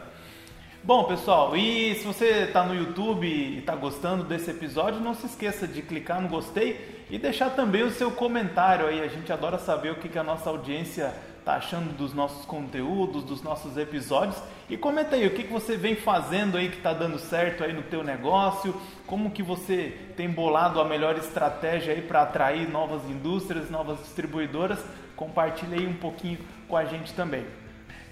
Bom, 0.83 1.03
pessoal, 1.03 1.57
e 1.57 1.95
se 1.95 2.05
você 2.05 2.43
está 2.43 2.63
no 2.63 2.73
YouTube 2.73 3.27
e 3.27 3.59
está 3.59 3.75
gostando 3.75 4.23
desse 4.23 4.51
episódio, 4.51 5.01
não 5.01 5.13
se 5.13 5.25
esqueça 5.25 5.67
de 5.67 5.81
clicar 5.81 6.21
no 6.21 6.29
gostei 6.29 7.05
e 7.09 7.17
deixar 7.17 7.49
também 7.49 7.83
o 7.83 7.91
seu 7.91 8.09
comentário 8.11 8.87
aí. 8.87 9.01
A 9.01 9.07
gente 9.07 9.33
adora 9.33 9.57
saber 9.57 9.91
o 9.91 9.95
que, 9.95 10.07
que 10.07 10.17
a 10.17 10.23
nossa 10.23 10.49
audiência 10.49 11.13
está 11.39 11.55
achando 11.55 11.93
dos 11.93 12.13
nossos 12.13 12.45
conteúdos, 12.45 13.23
dos 13.23 13.41
nossos 13.41 13.75
episódios. 13.75 14.41
E 14.69 14.77
comenta 14.77 15.15
aí 15.15 15.27
o 15.27 15.31
que, 15.31 15.43
que 15.43 15.51
você 15.51 15.75
vem 15.75 15.95
fazendo 15.95 16.57
aí 16.57 16.69
que 16.69 16.77
está 16.77 16.93
dando 16.93 17.19
certo 17.19 17.65
aí 17.65 17.73
no 17.73 17.83
teu 17.83 18.03
negócio, 18.03 18.73
como 19.05 19.31
que 19.31 19.43
você 19.43 19.93
tem 20.15 20.29
bolado 20.29 20.79
a 20.79 20.85
melhor 20.85 21.17
estratégia 21.17 21.93
aí 21.93 22.01
para 22.01 22.21
atrair 22.21 22.69
novas 22.69 23.03
indústrias, 23.09 23.69
novas 23.69 23.99
distribuidoras. 23.99 24.79
Compartilha 25.17 25.77
aí 25.77 25.87
um 25.87 25.95
pouquinho 25.95 26.37
com 26.67 26.77
a 26.77 26.85
gente 26.85 27.13
também. 27.13 27.45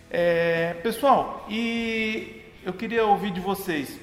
É, 0.10 0.74
pessoal, 0.82 1.46
e 1.50 2.45
eu 2.66 2.74
queria 2.74 3.06
ouvir 3.06 3.32
de 3.32 3.40
vocês. 3.40 4.00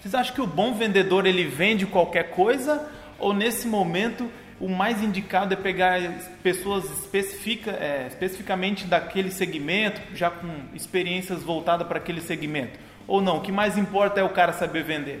Vocês 0.00 0.12
acham 0.12 0.34
que 0.34 0.40
o 0.40 0.46
bom 0.46 0.74
vendedor 0.74 1.24
ele 1.24 1.44
vende 1.44 1.86
qualquer 1.86 2.30
coisa 2.30 2.84
ou 3.16 3.32
nesse 3.32 3.68
momento 3.68 4.28
o 4.58 4.68
mais 4.68 5.02
indicado 5.02 5.54
é 5.54 5.56
pegar 5.56 6.00
pessoas 6.42 6.84
especifica, 6.84 7.70
é, 7.70 8.06
especificamente 8.08 8.86
daquele 8.86 9.30
segmento, 9.30 10.00
já 10.14 10.30
com 10.30 10.48
experiências 10.74 11.42
voltadas 11.42 11.86
para 11.86 11.98
aquele 11.98 12.20
segmento? 12.20 12.78
Ou 13.06 13.20
não? 13.20 13.38
O 13.38 13.40
que 13.40 13.52
mais 13.52 13.78
importa 13.78 14.20
é 14.20 14.24
o 14.24 14.28
cara 14.28 14.52
saber 14.52 14.82
vender? 14.82 15.20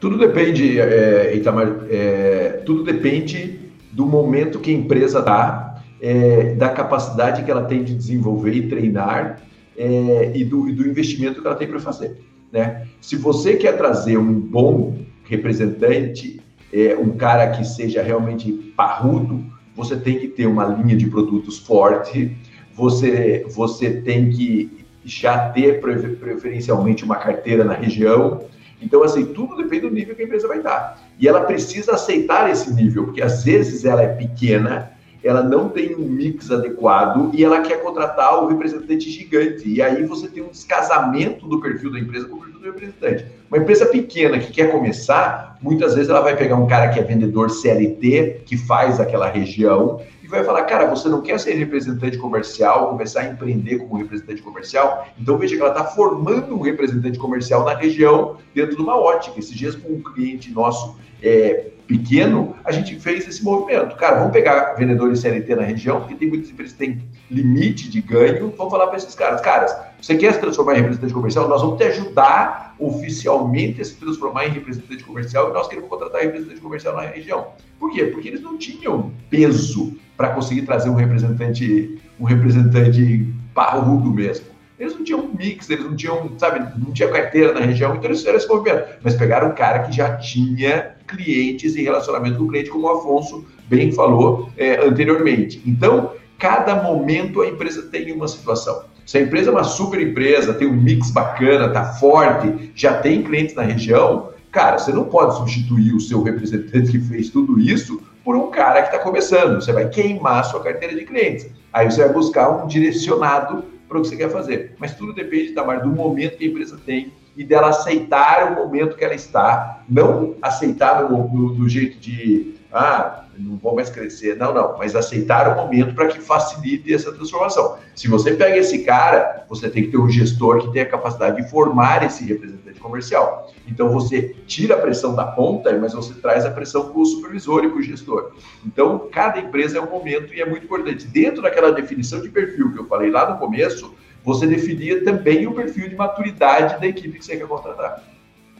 Tudo 0.00 0.16
depende, 0.18 0.80
é, 0.80 1.34
Itamar, 1.34 1.68
é, 1.90 2.62
tudo 2.64 2.84
depende 2.84 3.60
do 3.92 4.06
momento 4.06 4.58
que 4.60 4.70
a 4.70 4.74
empresa 4.74 5.20
está, 5.20 5.82
é, 6.00 6.54
da 6.54 6.68
capacidade 6.68 7.44
que 7.44 7.50
ela 7.50 7.64
tem 7.64 7.84
de 7.84 7.94
desenvolver 7.94 8.52
e 8.52 8.68
treinar 8.68 9.40
é, 9.76 10.32
e, 10.34 10.44
do, 10.44 10.68
e, 10.68 10.72
do, 10.72 10.86
investimento 10.86 11.40
que 11.40 11.46
ela 11.46 11.56
tem 11.56 11.68
para 11.68 11.80
fazer. 11.80 12.20
Né? 12.50 12.86
Se 13.00 13.16
você 13.16 13.56
quer 13.56 13.76
trazer 13.76 14.18
um 14.18 14.38
bom 14.38 14.98
representante, 15.24 16.40
é, 16.72 16.96
um 16.96 17.16
cara 17.16 17.50
que 17.50 17.64
seja 17.64 18.02
realmente 18.02 18.52
parrudo, 18.76 19.44
você 19.74 19.96
tem 19.96 20.18
que 20.18 20.28
ter 20.28 20.46
uma 20.46 20.64
linha 20.66 20.96
de 20.96 21.06
produtos 21.06 21.58
forte, 21.58 22.36
você, 22.74 23.46
você 23.48 23.90
tem 23.90 24.30
que 24.30 24.82
já 25.04 25.50
ter 25.50 25.80
preferencialmente 25.80 27.04
uma 27.04 27.16
carteira 27.16 27.64
na 27.64 27.74
região. 27.74 28.44
Então, 28.80 29.02
assim, 29.02 29.26
tudo 29.26 29.56
depende 29.56 29.82
do 29.82 29.90
nível 29.90 30.14
que 30.14 30.22
a 30.22 30.24
empresa 30.24 30.48
vai 30.48 30.60
dar. 30.60 31.00
E 31.18 31.28
ela 31.28 31.42
precisa 31.42 31.92
aceitar 31.92 32.50
esse 32.50 32.72
nível, 32.72 33.04
porque 33.04 33.22
às 33.22 33.44
vezes 33.44 33.84
ela 33.84 34.02
é 34.02 34.08
pequena, 34.08 34.92
ela 35.22 35.42
não 35.42 35.68
tem 35.68 35.94
um 35.94 36.04
mix 36.04 36.50
adequado 36.50 37.30
e 37.32 37.44
ela 37.44 37.60
quer 37.60 37.82
contratar 37.82 38.42
o 38.42 38.48
representante 38.48 39.10
gigante. 39.10 39.68
E 39.68 39.80
aí 39.80 40.04
você 40.04 40.28
tem 40.28 40.42
um 40.42 40.48
descasamento 40.48 41.46
do 41.46 41.60
perfil 41.60 41.92
da 41.92 41.98
empresa 41.98 42.26
com 42.26 42.36
o 42.36 42.40
perfil 42.40 42.60
do 42.60 42.66
representante. 42.66 43.26
Uma 43.50 43.58
empresa 43.58 43.86
pequena 43.86 44.38
que 44.38 44.50
quer 44.50 44.72
começar, 44.72 45.58
muitas 45.60 45.94
vezes 45.94 46.10
ela 46.10 46.20
vai 46.20 46.36
pegar 46.36 46.56
um 46.56 46.66
cara 46.66 46.88
que 46.88 46.98
é 46.98 47.02
vendedor 47.02 47.50
CLT, 47.50 48.42
que 48.46 48.56
faz 48.56 48.98
aquela 48.98 49.28
região, 49.28 50.00
vai 50.32 50.42
falar, 50.42 50.64
cara, 50.64 50.86
você 50.86 51.08
não 51.08 51.20
quer 51.20 51.38
ser 51.38 51.52
representante 51.52 52.16
comercial, 52.16 52.88
começar 52.88 53.20
a 53.20 53.26
empreender 53.26 53.78
como 53.78 53.98
representante 53.98 54.40
comercial? 54.40 55.06
Então 55.20 55.36
veja 55.36 55.54
que 55.54 55.60
ela 55.60 55.70
está 55.70 55.84
formando 55.84 56.54
um 56.54 56.60
representante 56.60 57.18
comercial 57.18 57.64
na 57.64 57.74
região 57.74 58.38
dentro 58.54 58.74
de 58.74 58.82
uma 58.82 58.96
ótica. 58.96 59.38
Esses 59.38 59.54
dias 59.54 59.76
com 59.76 59.92
um 59.92 60.02
cliente 60.02 60.50
nosso 60.50 60.96
é, 61.22 61.66
pequeno, 61.86 62.56
a 62.64 62.72
gente 62.72 62.98
fez 62.98 63.28
esse 63.28 63.44
movimento. 63.44 63.94
Cara, 63.96 64.20
vamos 64.20 64.32
pegar 64.32 64.74
vendedores 64.74 65.20
CLT 65.20 65.54
na 65.54 65.62
região, 65.62 66.00
porque 66.00 66.14
tem 66.14 66.28
muitas 66.28 66.50
empresas 66.50 66.72
que 66.72 66.78
têm 66.78 67.02
limite 67.32 67.88
de 67.88 68.00
ganho. 68.00 68.52
Vamos 68.56 68.70
falar 68.70 68.86
para 68.86 68.96
esses 68.96 69.14
caras, 69.14 69.40
caras, 69.40 69.74
você 70.00 70.16
quer 70.16 70.32
se 70.34 70.40
transformar 70.40 70.74
em 70.74 70.82
representante 70.82 71.14
comercial? 71.14 71.48
Nós 71.48 71.62
vamos 71.62 71.78
te 71.78 71.84
ajudar 71.84 72.74
oficialmente 72.78 73.80
a 73.80 73.84
se 73.84 73.94
transformar 73.94 74.46
em 74.46 74.50
representante 74.50 75.04
comercial 75.04 75.50
e 75.50 75.52
nós 75.52 75.68
queremos 75.68 75.88
contratar 75.88 76.22
representante 76.22 76.60
comercial 76.60 76.94
na 76.94 77.02
região. 77.02 77.48
Por 77.78 77.92
quê? 77.92 78.04
Porque 78.06 78.28
eles 78.28 78.42
não 78.42 78.58
tinham 78.58 79.12
peso 79.30 79.96
para 80.16 80.30
conseguir 80.30 80.62
trazer 80.62 80.90
um 80.90 80.94
representante, 80.94 82.00
um 82.18 82.24
representante 82.24 83.26
parrudo 83.54 84.10
mesmo. 84.10 84.46
Eles 84.78 84.94
não 84.94 85.04
tinham 85.04 85.30
mix, 85.38 85.70
eles 85.70 85.84
não 85.84 85.94
tinham, 85.94 86.32
sabe, 86.38 86.58
não 86.76 86.92
tinha 86.92 87.08
carteira 87.08 87.52
na 87.52 87.60
região, 87.60 87.94
então 87.94 88.06
eles 88.06 88.18
fizeram 88.18 88.38
esse 88.38 88.48
movimento. 88.48 88.98
Mas 89.02 89.14
pegaram 89.14 89.50
um 89.50 89.54
cara 89.54 89.80
que 89.80 89.92
já 89.92 90.16
tinha 90.16 90.96
clientes 91.06 91.76
e 91.76 91.82
relacionamento 91.82 92.38
com 92.38 92.44
o 92.44 92.48
cliente, 92.48 92.70
como 92.70 92.86
o 92.86 92.90
Afonso 92.90 93.46
bem 93.68 93.92
falou 93.92 94.50
é, 94.56 94.84
anteriormente. 94.84 95.62
Então, 95.64 96.12
cada 96.42 96.74
momento 96.74 97.40
a 97.40 97.46
empresa 97.46 97.82
tem 97.82 98.10
uma 98.10 98.26
situação. 98.26 98.82
Se 99.06 99.16
a 99.16 99.20
empresa 99.20 99.50
é 99.50 99.52
uma 99.52 99.62
super 99.62 100.00
empresa, 100.00 100.52
tem 100.52 100.66
um 100.66 100.72
mix 100.72 101.12
bacana, 101.12 101.68
tá 101.68 101.84
forte, 101.92 102.72
já 102.74 102.98
tem 102.98 103.22
clientes 103.22 103.54
na 103.54 103.62
região, 103.62 104.30
cara, 104.50 104.76
você 104.76 104.92
não 104.92 105.04
pode 105.04 105.36
substituir 105.36 105.94
o 105.94 106.00
seu 106.00 106.20
representante 106.20 106.90
que 106.90 106.98
fez 106.98 107.30
tudo 107.30 107.60
isso 107.60 108.02
por 108.24 108.34
um 108.34 108.50
cara 108.50 108.82
que 108.82 108.88
está 108.88 108.98
começando. 108.98 109.62
Você 109.62 109.72
vai 109.72 109.88
queimar 109.88 110.40
a 110.40 110.42
sua 110.42 110.60
carteira 110.60 110.96
de 110.96 111.04
clientes. 111.04 111.48
Aí 111.72 111.88
você 111.88 112.02
vai 112.02 112.12
buscar 112.12 112.50
um 112.50 112.66
direcionado 112.66 113.64
para 113.88 113.98
o 113.98 114.02
que 114.02 114.08
você 114.08 114.16
quer 114.16 114.30
fazer. 114.30 114.74
Mas 114.80 114.96
tudo 114.96 115.12
depende, 115.12 115.52
Tamar, 115.52 115.80
do 115.80 115.90
momento 115.90 116.38
que 116.38 116.44
a 116.44 116.48
empresa 116.48 116.76
tem 116.84 117.12
e 117.36 117.44
dela 117.44 117.68
aceitar 117.68 118.50
o 118.50 118.56
momento 118.56 118.96
que 118.96 119.04
ela 119.04 119.14
está. 119.14 119.84
Não 119.88 120.34
aceitar 120.42 121.08
no, 121.08 121.28
no, 121.28 121.54
do 121.54 121.68
jeito 121.68 122.00
de, 122.00 122.54
ah, 122.72 123.21
não 123.38 123.56
vou 123.56 123.74
mais 123.74 123.90
crescer. 123.90 124.36
Não, 124.36 124.52
não. 124.52 124.76
Mas 124.78 124.94
aceitar 124.94 125.48
o 125.48 125.56
momento 125.56 125.94
para 125.94 126.08
que 126.08 126.20
facilite 126.20 126.92
essa 126.92 127.12
transformação. 127.12 127.78
Se 127.94 128.08
você 128.08 128.32
pega 128.32 128.56
esse 128.56 128.80
cara, 128.80 129.44
você 129.48 129.68
tem 129.68 129.84
que 129.84 129.90
ter 129.90 129.98
um 129.98 130.08
gestor 130.08 130.60
que 130.60 130.72
tenha 130.72 130.84
a 130.84 130.88
capacidade 130.88 131.42
de 131.42 131.48
formar 131.50 132.04
esse 132.04 132.24
representante 132.24 132.80
comercial. 132.80 133.50
Então 133.66 133.90
você 133.90 134.34
tira 134.46 134.74
a 134.74 134.78
pressão 134.78 135.14
da 135.14 135.24
ponta, 135.24 135.76
mas 135.78 135.94
você 135.94 136.14
traz 136.14 136.44
a 136.44 136.50
pressão 136.50 136.90
para 136.90 137.00
o 137.00 137.06
supervisor 137.06 137.64
e 137.64 137.68
para 137.68 137.78
o 137.78 137.82
gestor. 137.82 138.32
Então 138.66 139.08
cada 139.10 139.38
empresa 139.38 139.78
é 139.78 139.80
um 139.80 139.90
momento 139.90 140.34
e 140.34 140.40
é 140.40 140.44
muito 140.44 140.64
importante. 140.64 141.06
Dentro 141.06 141.42
daquela 141.42 141.72
definição 141.72 142.20
de 142.20 142.28
perfil 142.28 142.72
que 142.72 142.80
eu 142.80 142.86
falei 142.86 143.10
lá 143.10 143.30
no 143.30 143.38
começo, 143.38 143.94
você 144.24 144.46
definia 144.46 145.04
também 145.04 145.46
o 145.46 145.54
perfil 145.54 145.88
de 145.88 145.96
maturidade 145.96 146.80
da 146.80 146.86
equipe 146.86 147.18
que 147.18 147.24
você 147.24 147.36
quer 147.36 147.46
contratar. 147.46 148.02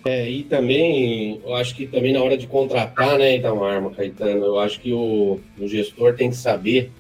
É, 0.05 0.29
e 0.29 0.43
também, 0.43 1.41
eu 1.45 1.55
acho 1.55 1.77
que 1.77 1.87
também 1.87 2.13
na 2.13 2.23
hora 2.23 2.37
de 2.37 2.47
contratar, 2.47 3.19
né, 3.19 3.37
Itamar, 3.37 3.89
Caetano, 3.91 4.45
eu 4.45 4.59
acho 4.59 4.81
que 4.81 4.93
o, 4.93 5.39
o 5.59 5.69
gestor 5.69 6.15
tem 6.15 6.31
que 6.31 6.37
saber 6.37 6.91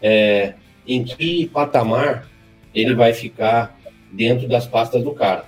é, 0.00 0.54
em 0.86 1.04
que 1.04 1.46
patamar 1.48 2.26
ele 2.74 2.94
vai 2.94 3.12
ficar 3.12 3.78
dentro 4.10 4.48
das 4.48 4.66
pastas 4.66 5.02
do 5.02 5.12
cara, 5.12 5.44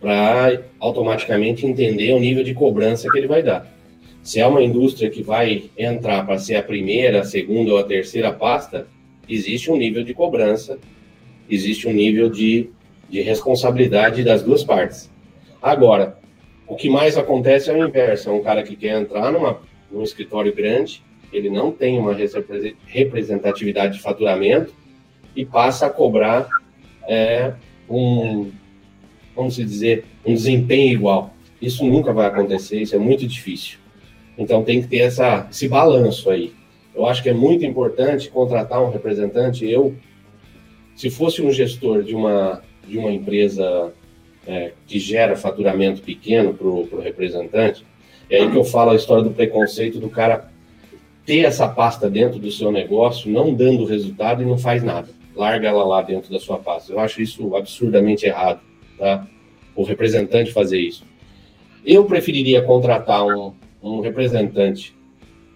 para 0.00 0.62
automaticamente 0.78 1.66
entender 1.66 2.12
o 2.12 2.20
nível 2.20 2.44
de 2.44 2.54
cobrança 2.54 3.10
que 3.10 3.18
ele 3.18 3.26
vai 3.26 3.42
dar. 3.42 3.66
Se 4.22 4.38
é 4.38 4.46
uma 4.46 4.62
indústria 4.62 5.10
que 5.10 5.22
vai 5.22 5.70
entrar 5.76 6.24
para 6.24 6.38
ser 6.38 6.56
a 6.56 6.62
primeira, 6.62 7.20
a 7.20 7.24
segunda 7.24 7.72
ou 7.72 7.78
a 7.78 7.84
terceira 7.84 8.32
pasta, 8.32 8.86
existe 9.28 9.70
um 9.70 9.76
nível 9.76 10.04
de 10.04 10.14
cobrança, 10.14 10.78
existe 11.48 11.88
um 11.88 11.92
nível 11.92 12.30
de, 12.30 12.70
de 13.08 13.20
responsabilidade 13.20 14.22
das 14.22 14.42
duas 14.42 14.62
partes. 14.62 15.10
Agora, 15.62 16.18
o 16.66 16.76
que 16.76 16.88
mais 16.88 17.18
acontece 17.18 17.70
é 17.70 17.74
o 17.74 17.86
inverso. 17.86 18.30
É 18.30 18.32
um 18.32 18.42
cara 18.42 18.62
que 18.62 18.76
quer 18.76 19.00
entrar 19.00 19.32
numa, 19.32 19.60
num 19.90 20.02
escritório 20.02 20.54
grande, 20.54 21.02
ele 21.32 21.50
não 21.50 21.70
tem 21.70 21.98
uma 21.98 22.16
representatividade 22.86 23.96
de 23.96 24.02
faturamento 24.02 24.74
e 25.34 25.44
passa 25.44 25.86
a 25.86 25.90
cobrar 25.90 26.48
é, 27.08 27.52
um, 27.88 28.50
vamos 29.34 29.56
dizer, 29.56 30.04
um 30.24 30.34
desempenho 30.34 30.92
igual. 30.92 31.34
Isso 31.60 31.84
nunca 31.84 32.12
vai 32.12 32.26
acontecer, 32.26 32.80
isso 32.80 32.94
é 32.94 32.98
muito 32.98 33.26
difícil. 33.26 33.78
Então 34.38 34.62
tem 34.64 34.80
que 34.80 34.88
ter 34.88 34.98
essa, 34.98 35.46
esse 35.50 35.68
balanço 35.68 36.30
aí. 36.30 36.52
Eu 36.94 37.06
acho 37.06 37.22
que 37.22 37.28
é 37.28 37.34
muito 37.34 37.64
importante 37.64 38.30
contratar 38.30 38.82
um 38.82 38.90
representante. 38.90 39.68
Eu, 39.68 39.94
se 40.96 41.10
fosse 41.10 41.42
um 41.42 41.52
gestor 41.52 42.02
de 42.02 42.14
uma, 42.14 42.62
de 42.86 42.98
uma 42.98 43.10
empresa 43.10 43.92
é, 44.50 44.72
que 44.84 44.98
gera 44.98 45.36
faturamento 45.36 46.02
pequeno 46.02 46.52
para 46.52 46.66
o 46.66 47.00
representante, 47.00 47.86
é 48.28 48.40
aí 48.40 48.50
que 48.50 48.56
eu 48.56 48.64
falo 48.64 48.90
a 48.90 48.96
história 48.96 49.22
do 49.22 49.30
preconceito 49.30 50.00
do 50.00 50.10
cara 50.10 50.50
ter 51.24 51.44
essa 51.44 51.68
pasta 51.68 52.10
dentro 52.10 52.40
do 52.40 52.50
seu 52.50 52.72
negócio, 52.72 53.30
não 53.30 53.54
dando 53.54 53.84
resultado 53.84 54.42
e 54.42 54.46
não 54.46 54.58
faz 54.58 54.82
nada. 54.82 55.08
Larga 55.36 55.68
ela 55.68 55.84
lá 55.84 56.02
dentro 56.02 56.32
da 56.32 56.40
sua 56.40 56.58
pasta. 56.58 56.92
Eu 56.92 56.98
acho 56.98 57.22
isso 57.22 57.54
absurdamente 57.54 58.26
errado, 58.26 58.60
tá? 58.98 59.24
O 59.76 59.84
representante 59.84 60.52
fazer 60.52 60.80
isso. 60.80 61.04
Eu 61.86 62.04
preferiria 62.04 62.60
contratar 62.62 63.24
um, 63.24 63.54
um 63.80 64.00
representante 64.00 64.96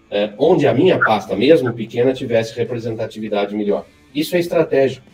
é, 0.09 0.31
onde 0.37 0.65
a 0.65 0.73
minha 0.73 0.97
pasta, 0.97 1.35
mesmo 1.35 1.73
pequena, 1.73 2.13
tivesse 2.13 2.57
representatividade 2.57 3.53
melhor. 3.53 3.85
Isso 4.13 4.37
é 4.37 4.39
estratégico. 4.39 5.05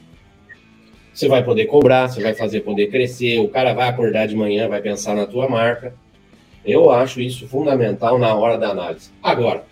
Você 1.13 1.27
vai 1.27 1.43
poder 1.43 1.65
cobrar, 1.65 2.07
você 2.07 2.21
vai 2.21 2.33
fazer 2.33 2.61
poder 2.61 2.87
crescer, 2.87 3.39
o 3.39 3.49
cara 3.49 3.73
vai 3.73 3.89
acordar 3.89 4.27
de 4.27 4.35
manhã, 4.35 4.67
vai 4.67 4.81
pensar 4.81 5.15
na 5.15 5.27
tua 5.27 5.49
marca. 5.49 5.93
Eu 6.63 6.89
acho 6.89 7.19
isso 7.19 7.47
fundamental 7.47 8.17
na 8.17 8.33
hora 8.33 8.57
da 8.57 8.69
análise. 8.69 9.11
Agora, 9.21 9.65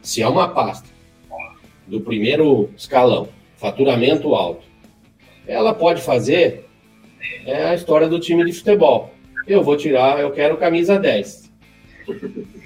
se 0.00 0.22
é 0.22 0.28
uma 0.28 0.48
pasta 0.48 0.88
do 1.86 2.00
primeiro 2.00 2.70
escalão, 2.76 3.28
faturamento 3.56 4.34
alto, 4.34 4.62
ela 5.46 5.74
pode 5.74 6.00
fazer 6.00 6.66
é 7.46 7.64
a 7.64 7.74
história 7.74 8.08
do 8.08 8.20
time 8.20 8.44
de 8.44 8.52
futebol. 8.52 9.10
Eu 9.46 9.62
vou 9.62 9.76
tirar, 9.76 10.20
eu 10.20 10.30
quero 10.30 10.56
camisa 10.56 10.98
10. 10.98 11.50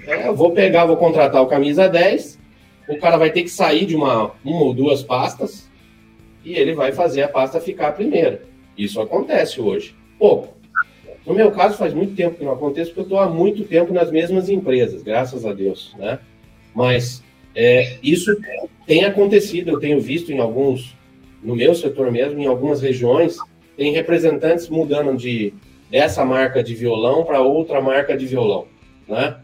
É, 0.05 0.27
eu 0.27 0.35
vou 0.35 0.51
pegar, 0.51 0.85
vou 0.85 0.97
contratar 0.97 1.41
o 1.41 1.47
camisa 1.47 1.87
10. 1.87 2.39
O 2.89 2.97
cara 2.97 3.17
vai 3.17 3.31
ter 3.31 3.43
que 3.43 3.49
sair 3.49 3.85
de 3.85 3.95
uma, 3.95 4.31
uma 4.43 4.61
ou 4.61 4.73
duas 4.73 5.03
pastas 5.03 5.67
e 6.47 6.55
ele 6.55 6.73
vai 6.73 6.93
fazer 6.93 7.23
a 7.23 7.27
pasta 7.27 7.59
ficar 7.59 7.91
primeira. 7.91 8.41
Isso 8.77 9.01
acontece 9.01 9.59
hoje. 9.59 9.93
Pouco. 10.17 10.55
No 11.25 11.33
meu 11.33 11.51
caso, 11.51 11.77
faz 11.77 11.93
muito 11.93 12.15
tempo 12.15 12.37
que 12.37 12.45
não 12.45 12.53
acontece, 12.53 12.89
porque 12.89 13.01
eu 13.01 13.03
estou 13.03 13.19
há 13.19 13.29
muito 13.29 13.65
tempo 13.65 13.91
nas 13.91 14.09
mesmas 14.09 14.47
empresas, 14.47 15.03
graças 15.03 15.45
a 15.45 15.51
Deus, 15.51 15.93
né? 15.97 16.19
Mas 16.73 17.21
é, 17.53 17.97
isso 18.01 18.33
tem 18.85 19.03
acontecido, 19.03 19.71
eu 19.71 19.79
tenho 19.79 19.99
visto 19.99 20.31
em 20.31 20.39
alguns, 20.39 20.95
no 21.43 21.53
meu 21.53 21.75
setor 21.75 22.09
mesmo, 22.09 22.39
em 22.39 22.45
algumas 22.45 22.81
regiões, 22.81 23.37
tem 23.75 23.91
representantes 23.91 24.69
mudando 24.69 25.17
de 25.17 25.53
dessa 25.91 26.23
marca 26.23 26.63
de 26.63 26.73
violão 26.73 27.25
para 27.25 27.41
outra 27.41 27.81
marca 27.81 28.15
de 28.15 28.25
violão, 28.25 28.67
né? 29.05 29.35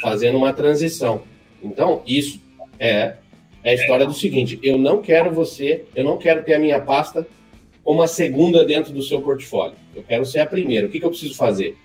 Fazendo 0.00 0.38
uma 0.38 0.52
transição. 0.52 1.22
Então, 1.60 2.00
isso 2.06 2.40
é 2.78 3.14
é 3.68 3.72
a 3.72 3.74
história 3.74 4.06
do 4.06 4.14
seguinte: 4.14 4.58
eu 4.62 4.78
não 4.78 5.02
quero 5.02 5.30
você, 5.30 5.84
eu 5.94 6.02
não 6.02 6.16
quero 6.16 6.42
ter 6.42 6.54
a 6.54 6.58
minha 6.58 6.80
pasta 6.80 7.26
como 7.84 8.02
a 8.02 8.08
segunda 8.08 8.64
dentro 8.64 8.92
do 8.92 9.02
seu 9.02 9.20
portfólio. 9.20 9.76
Eu 9.94 10.02
quero 10.02 10.24
ser 10.24 10.40
a 10.40 10.46
primeira. 10.46 10.86
O 10.86 10.90
que, 10.90 10.98
que 10.98 11.04
eu 11.04 11.10
preciso 11.10 11.36
fazer? 11.36 11.76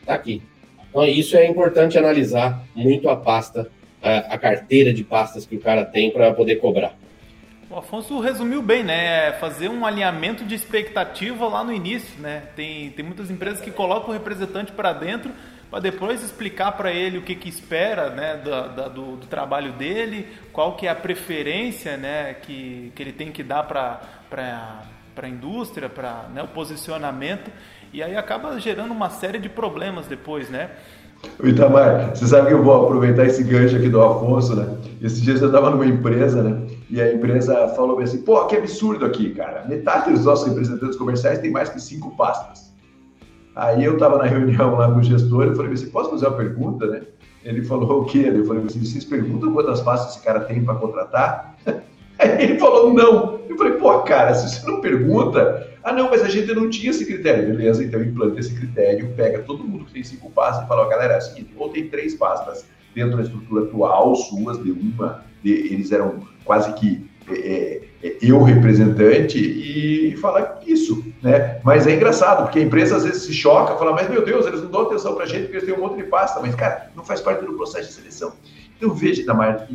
Está 0.00 0.14
aqui. 0.14 0.42
Então, 0.88 1.04
isso 1.04 1.36
é 1.36 1.46
importante 1.46 1.98
analisar 1.98 2.64
muito 2.74 3.08
a 3.08 3.16
pasta, 3.16 3.70
a, 4.02 4.34
a 4.34 4.38
carteira 4.38 4.92
de 4.92 5.04
pastas 5.04 5.44
que 5.46 5.56
o 5.56 5.60
cara 5.60 5.84
tem 5.84 6.10
para 6.10 6.32
poder 6.32 6.56
cobrar. 6.56 6.96
O 7.70 7.76
Afonso 7.76 8.18
resumiu 8.18 8.62
bem, 8.62 8.82
né? 8.82 9.28
É 9.28 9.32
fazer 9.32 9.68
um 9.68 9.84
alinhamento 9.84 10.44
de 10.44 10.54
expectativa 10.54 11.46
lá 11.46 11.62
no 11.62 11.72
início, 11.72 12.18
né? 12.20 12.44
Tem, 12.56 12.90
tem 12.90 13.04
muitas 13.04 13.30
empresas 13.30 13.60
que 13.60 13.70
colocam 13.70 14.10
o 14.10 14.12
representante 14.12 14.72
para 14.72 14.92
dentro 14.92 15.30
para 15.70 15.80
depois 15.80 16.22
explicar 16.22 16.72
para 16.72 16.92
ele 16.92 17.18
o 17.18 17.22
que, 17.22 17.34
que 17.34 17.48
espera 17.48 18.10
né, 18.10 18.36
do, 18.36 18.90
do, 18.90 19.16
do, 19.16 19.26
trabalho 19.26 19.72
dele, 19.72 20.26
qual 20.52 20.76
que 20.76 20.86
é 20.86 20.90
a 20.90 20.94
preferência 20.94 21.96
né, 21.96 22.34
que, 22.34 22.92
que 22.94 23.02
ele 23.02 23.12
tem 23.12 23.30
que 23.30 23.42
dar 23.42 23.64
para 23.64 24.82
a 25.16 25.28
indústria, 25.28 25.88
para 25.88 26.24
né, 26.32 26.42
o 26.42 26.48
posicionamento, 26.48 27.50
e 27.92 28.02
aí 28.02 28.16
acaba 28.16 28.58
gerando 28.58 28.92
uma 28.92 29.10
série 29.10 29.38
de 29.38 29.48
problemas 29.48 30.06
depois, 30.06 30.48
né? 30.48 30.70
O 31.38 31.48
Itamar, 31.48 32.14
você 32.14 32.26
sabe 32.26 32.48
que 32.48 32.54
eu 32.54 32.62
vou 32.62 32.84
aproveitar 32.84 33.24
esse 33.26 33.42
gancho 33.42 33.76
aqui 33.76 33.88
do 33.88 34.00
Afonso, 34.00 34.54
né? 34.54 34.78
Esses 35.02 35.20
dias 35.20 35.40
eu 35.40 35.48
estava 35.48 35.70
numa 35.70 35.86
empresa, 35.86 36.42
né? 36.42 36.66
E 36.88 37.00
a 37.00 37.12
empresa 37.12 37.68
falou 37.74 37.98
assim, 37.98 38.22
pô, 38.22 38.46
que 38.46 38.56
absurdo 38.56 39.04
aqui, 39.04 39.34
cara. 39.34 39.64
Metade 39.66 40.12
dos 40.12 40.24
nossos 40.24 40.46
representantes 40.46 40.96
comerciais 40.96 41.40
tem 41.40 41.50
mais 41.50 41.68
que 41.70 41.80
cinco 41.80 42.16
pastas. 42.16 42.67
Aí 43.58 43.84
eu 43.84 43.94
estava 43.94 44.18
na 44.18 44.24
reunião 44.24 44.76
lá 44.76 44.88
com 44.88 45.00
o 45.00 45.02
gestor 45.02 45.48
e 45.48 45.56
falei 45.56 45.72
assim, 45.72 45.90
posso 45.90 46.10
fazer 46.10 46.28
uma 46.28 46.36
pergunta, 46.36 46.86
né? 46.86 47.02
Ele 47.42 47.64
falou 47.64 48.02
o 48.02 48.04
quê? 48.04 48.30
Eu 48.32 48.44
falei 48.46 48.62
assim, 48.64 48.84
vocês 48.84 49.04
perguntam 49.04 49.52
quantas 49.52 49.80
pastas 49.80 50.14
esse 50.14 50.24
cara 50.24 50.38
tem 50.42 50.62
para 50.62 50.76
contratar? 50.76 51.56
Aí 52.20 52.44
ele 52.44 52.58
falou, 52.60 52.94
não. 52.94 53.40
Eu 53.48 53.58
falei, 53.58 53.72
pô, 53.72 53.98
cara, 54.02 54.32
se 54.32 54.48
você 54.48 54.64
não 54.64 54.80
pergunta... 54.80 55.66
Ah, 55.82 55.92
não, 55.92 56.08
mas 56.08 56.22
a 56.22 56.28
gente 56.28 56.54
não 56.54 56.70
tinha 56.70 56.90
esse 56.90 57.04
critério. 57.04 57.48
Beleza, 57.48 57.82
então 57.82 58.00
implanta 58.00 58.38
esse 58.38 58.54
critério, 58.54 59.12
pega 59.16 59.40
todo 59.40 59.64
mundo 59.64 59.86
que 59.86 59.92
tem 59.92 60.04
cinco 60.04 60.30
pastas 60.30 60.64
e 60.64 60.68
fala, 60.68 60.88
galera, 60.88 61.14
é 61.14 61.18
o 61.18 61.20
seguinte, 61.20 61.50
ou 61.56 61.68
tem 61.68 61.88
três 61.88 62.14
pastas 62.14 62.64
dentro 62.94 63.16
da 63.16 63.24
estrutura 63.24 63.64
atual, 63.64 64.14
suas, 64.14 64.62
de 64.62 64.70
uma, 64.70 65.24
de, 65.42 65.52
eles 65.72 65.90
eram 65.90 66.20
quase 66.44 66.72
que 66.74 67.10
é, 67.30 67.80
é, 68.02 68.16
eu 68.22 68.42
representante 68.42 69.38
e 69.38 70.16
falar 70.16 70.60
isso, 70.66 71.04
né? 71.22 71.60
Mas 71.64 71.86
é 71.86 71.94
engraçado, 71.94 72.44
porque 72.44 72.58
a 72.58 72.62
empresa 72.62 72.96
às 72.96 73.04
vezes 73.04 73.22
se 73.22 73.32
choca, 73.32 73.76
fala, 73.76 73.92
mas 73.92 74.08
meu 74.08 74.24
Deus, 74.24 74.46
eles 74.46 74.62
não 74.62 74.70
dão 74.70 74.82
atenção 74.82 75.14
pra 75.14 75.26
gente 75.26 75.48
porque 75.48 75.66
têm 75.66 75.74
um 75.74 75.80
monte 75.80 75.96
de 75.96 76.04
pasta, 76.04 76.40
mas 76.40 76.54
cara, 76.54 76.90
não 76.94 77.04
faz 77.04 77.20
parte 77.20 77.44
do 77.44 77.54
processo 77.54 77.88
de 77.88 77.94
seleção. 77.94 78.32
Então 78.76 78.94
veja, 78.94 79.24
Damar, 79.24 79.68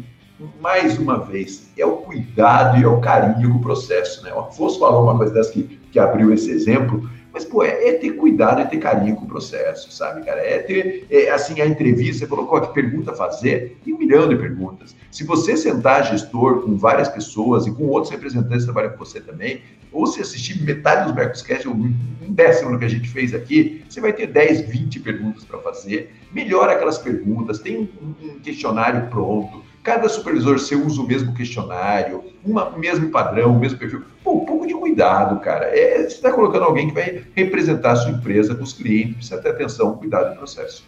mais 0.60 0.98
uma 0.98 1.20
vez, 1.20 1.72
é 1.78 1.86
o 1.86 1.98
cuidado 1.98 2.80
e 2.80 2.84
é 2.84 2.88
o 2.88 3.00
carinho 3.00 3.52
com 3.52 3.58
o 3.58 3.62
processo, 3.62 4.24
né? 4.24 4.34
O 4.34 4.40
Afonso 4.40 4.80
falou 4.80 5.04
uma 5.04 5.18
coisa 5.18 5.34
dessa 5.34 5.52
que, 5.52 5.64
que 5.92 6.00
abriu 6.00 6.34
esse 6.34 6.50
exemplo, 6.52 7.10
Mas, 7.34 7.44
pô, 7.44 7.64
é, 7.64 7.90
é, 7.90 7.94
ter 7.94 8.12
cuidado, 8.12 8.62
é 8.62 8.66
ter 8.66 8.78
carinho 8.78 9.16
com 9.16 9.26
o 9.26 9.28
processo, 9.28 9.92
sabe, 9.92 10.24
cara? 10.24 10.40
É 10.40 10.60
ter, 10.60 11.08
é, 11.10 11.32
assim, 11.32 11.60
a 11.60 11.66
entrevista, 11.66 12.20
você 12.20 12.28
colocou 12.28 12.60
aqui 12.60 12.72
pergunta 12.72 13.12
fazer, 13.12 13.76
tem 13.84 13.92
um 13.92 13.98
milhão 13.98 14.30
de 14.30 14.36
perguntas. 14.36 14.96
Se 15.10 15.24
você 15.24 15.58
sentar 15.58 16.06
gestor 16.06 16.62
com 16.62 16.78
várias 16.78 17.10
pessoas 17.10 17.66
e 17.66 17.72
com 17.72 17.88
outros 17.88 18.12
representantes 18.12 18.60
que 18.60 18.72
trabalham 18.72 18.92
com 18.92 19.04
você 19.04 19.20
também, 19.20 19.62
ou 19.92 20.06
se 20.06 20.22
assistir 20.22 20.62
metade 20.64 21.06
dos 21.06 21.16
Mercoscast, 21.16 21.68
ou 21.68 21.74
um 21.74 21.94
décimo 22.30 22.72
do 22.72 22.78
que 22.78 22.86
a 22.86 22.90
gente 22.90 23.10
fez 23.10 23.34
aqui, 23.34 23.84
você 23.90 24.00
vai 24.00 24.14
ter 24.14 24.28
10, 24.28 24.70
20 24.70 25.00
perguntas 25.00 25.44
para 25.44 25.58
fazer. 25.60 26.14
Melhora 26.32 26.74
aquelas 26.74 27.00
perguntas, 27.00 27.60
tem 27.60 27.78
um, 27.78 28.28
um 28.28 28.40
questionário 28.40 29.08
pronto, 29.10 29.64
cada 29.84 30.08
supervisor 30.08 30.58
você 30.58 30.76
usa 30.76 31.02
o 31.02 31.06
mesmo 31.06 31.34
questionário, 31.34 32.24
o 32.44 32.80
mesmo 32.80 33.12
padrão, 33.12 33.52
o 33.52 33.60
mesmo 33.60 33.78
perfil. 33.78 34.06
Pô, 34.24 34.34
um 34.38 34.46
pouco 34.46 34.66
de 34.66 34.74
cuidado, 34.74 35.40
cara. 35.42 35.66
É, 35.66 35.98
você 35.98 36.16
está 36.16 36.32
colocando 36.32 36.64
alguém 36.64 36.88
que 36.88 36.94
vai 36.94 37.26
representar 37.36 37.92
a 37.92 37.96
sua 37.98 38.12
empresa 38.12 38.56
com 38.56 38.64
os 38.64 38.72
clientes, 38.72 39.16
precisa 39.16 39.42
ter 39.42 39.50
atenção, 39.50 39.98
cuidado 39.98 40.30
no 40.30 40.38
processo. 40.38 40.86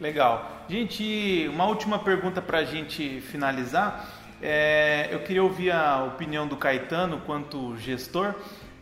Legal. 0.00 0.64
Gente, 0.68 1.48
uma 1.52 1.66
última 1.66 1.98
pergunta 1.98 2.42
para 2.42 2.58
a 2.58 2.64
gente 2.64 3.20
finalizar. 3.20 4.08
É, 4.42 5.08
eu 5.12 5.20
queria 5.20 5.44
ouvir 5.44 5.70
a 5.70 6.02
opinião 6.04 6.48
do 6.48 6.56
Caetano 6.56 7.20
quanto 7.26 7.76
gestor 7.76 8.34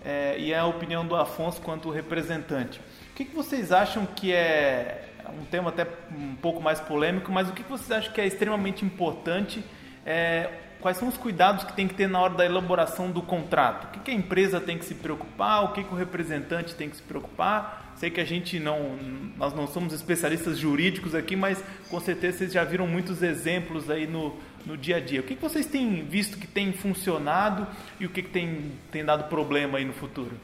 é, 0.04 0.38
e 0.38 0.54
a 0.54 0.64
opinião 0.64 1.06
do 1.06 1.16
Afonso 1.16 1.60
quanto 1.60 1.90
representante. 1.90 2.78
O 2.78 3.14
que, 3.16 3.24
que 3.24 3.34
vocês 3.34 3.72
acham 3.72 4.06
que 4.06 4.32
é 4.32 5.07
um 5.30 5.44
tema 5.44 5.70
até 5.70 5.86
um 6.16 6.34
pouco 6.36 6.62
mais 6.62 6.80
polêmico, 6.80 7.30
mas 7.32 7.48
o 7.48 7.52
que 7.52 7.62
vocês 7.62 7.90
acham 7.90 8.12
que 8.12 8.20
é 8.20 8.26
extremamente 8.26 8.84
importante? 8.84 9.64
É, 10.04 10.50
quais 10.80 10.96
são 10.96 11.08
os 11.08 11.16
cuidados 11.16 11.64
que 11.64 11.72
tem 11.72 11.88
que 11.88 11.94
ter 11.94 12.08
na 12.08 12.20
hora 12.20 12.34
da 12.34 12.44
elaboração 12.44 13.10
do 13.10 13.22
contrato? 13.22 13.88
O 13.88 13.90
que, 13.90 14.00
que 14.00 14.10
a 14.10 14.14
empresa 14.14 14.60
tem 14.60 14.78
que 14.78 14.84
se 14.84 14.94
preocupar? 14.94 15.64
O 15.64 15.72
que, 15.72 15.84
que 15.84 15.92
o 15.92 15.96
representante 15.96 16.74
tem 16.74 16.88
que 16.88 16.96
se 16.96 17.02
preocupar? 17.02 17.92
Sei 17.96 18.10
que 18.10 18.20
a 18.20 18.24
gente 18.24 18.60
não, 18.60 18.96
nós 19.36 19.52
não 19.52 19.66
somos 19.66 19.92
especialistas 19.92 20.56
jurídicos 20.56 21.14
aqui, 21.14 21.34
mas 21.34 21.62
com 21.90 21.98
certeza 21.98 22.38
vocês 22.38 22.52
já 22.52 22.62
viram 22.62 22.86
muitos 22.86 23.22
exemplos 23.22 23.90
aí 23.90 24.06
no, 24.06 24.36
no 24.64 24.76
dia 24.76 24.96
a 24.96 25.00
dia. 25.00 25.20
O 25.20 25.24
que, 25.24 25.34
que 25.34 25.42
vocês 25.42 25.66
têm 25.66 26.04
visto 26.04 26.38
que 26.38 26.46
tem 26.46 26.72
funcionado 26.72 27.66
e 27.98 28.06
o 28.06 28.08
que, 28.08 28.22
que 28.22 28.30
tem, 28.30 28.72
tem 28.92 29.04
dado 29.04 29.24
problema 29.24 29.78
aí 29.78 29.84
no 29.84 29.92
futuro? 29.92 30.36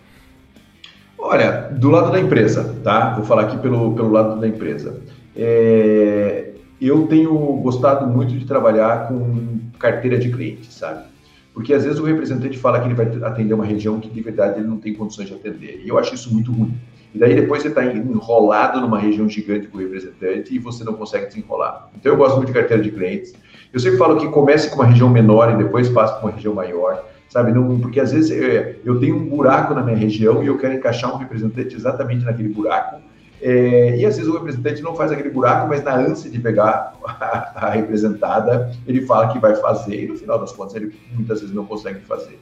Olha, 1.19 1.69
do 1.73 1.91
lado 1.91 2.13
da 2.13 2.21
empresa, 2.21 2.77
tá? 2.83 3.15
Vou 3.15 3.25
falar 3.25 3.43
aqui 3.43 3.59
pelo, 3.59 3.95
pelo 3.95 4.11
lado 4.11 4.41
da 4.41 4.47
empresa. 4.47 5.01
É, 5.37 6.51
eu 6.81 7.07
tenho 7.07 7.33
gostado 7.63 8.07
muito 8.07 8.37
de 8.37 8.45
trabalhar 8.45 9.09
com 9.09 9.59
carteira 9.79 10.19
de 10.19 10.31
cliente, 10.31 10.73
sabe? 10.73 11.05
Porque 11.53 11.73
às 11.73 11.85
vezes 11.85 12.01
o 12.01 12.05
representante 12.05 12.59
fala 12.59 12.81
que 12.81 12.87
ele 12.87 12.95
vai 12.95 13.07
atender 13.23 13.55
uma 13.55 13.65
região 13.65 14.01
que 14.01 14.09
de 14.09 14.21
verdade 14.21 14.59
ele 14.59 14.69
não 14.69 14.79
tem 14.79 14.93
condições 14.93 15.29
de 15.29 15.35
atender. 15.35 15.83
E 15.85 15.89
eu 15.89 15.97
acho 15.97 16.15
isso 16.15 16.33
muito 16.35 16.53
ruim. 16.53 16.75
E 17.15 17.19
daí 17.19 17.35
depois 17.35 17.63
você 17.63 17.69
está 17.69 17.85
enrolado 17.85 18.81
numa 18.81 18.99
região 18.99 19.29
gigante 19.29 19.69
com 19.69 19.79
o 19.79 19.81
representante 19.81 20.53
e 20.53 20.59
você 20.59 20.83
não 20.83 20.95
consegue 20.95 21.27
desenrolar. 21.27 21.89
Então 21.97 22.13
eu 22.13 22.19
gosto 22.19 22.37
muito 22.37 22.49
de 22.49 22.55
carteira 22.55 22.83
de 22.83 22.91
clientes. 22.91 23.33
Eu 23.73 23.79
sempre 23.79 23.99
falo 23.99 24.17
que 24.19 24.29
comece 24.29 24.69
com 24.69 24.77
uma 24.77 24.87
região 24.87 25.09
menor 25.09 25.53
e 25.53 25.57
depois 25.57 25.89
passe 25.89 26.13
para 26.15 26.25
uma 26.25 26.33
região 26.33 26.55
maior 26.55 27.05
sabe? 27.29 27.53
Não, 27.53 27.81
porque 27.81 28.01
às 28.01 28.13
vezes 28.13 28.31
é, 28.31 28.77
eu 28.85 29.01
tenho 29.01 29.17
um 29.17 29.29
buraco 29.29 29.75
na 29.75 29.83
minha 29.83 29.97
região 29.97 30.43
e 30.43 30.47
eu 30.47 30.59
quero 30.59 30.75
encaixar 30.75 31.13
um 31.15 31.19
representante 31.19 31.75
exatamente 31.75 32.25
naquele 32.25 32.49
buraco. 32.49 33.01
É, 33.43 33.97
e 33.99 34.07
às 34.07 34.17
vezes 34.17 34.31
o 34.31 34.35
representante 34.35 34.81
não 34.81 34.95
faz 34.95 35.13
aquele 35.13 35.31
buraco, 35.31 35.69
mas 35.69 35.83
na 35.83 35.95
ânsia 35.95 36.31
de 36.31 36.39
pegar 36.39 36.95
a, 37.05 37.67
a, 37.67 37.71
representada, 37.71 38.73
ele 38.87 39.03
fala 39.03 39.33
que 39.33 39.39
vai 39.39 39.55
fazer 39.57 40.05
e 40.05 40.07
no 40.07 40.17
final 40.17 40.39
das 40.39 40.53
contas 40.53 40.75
ele 40.75 40.95
muitas 41.13 41.41
vezes 41.41 41.55
não 41.55 41.67
consegue 41.67 42.01
fazer. 42.01 42.39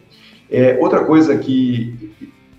É, 0.50 0.78
outra 0.80 1.04
coisa 1.04 1.36
que 1.36 2.12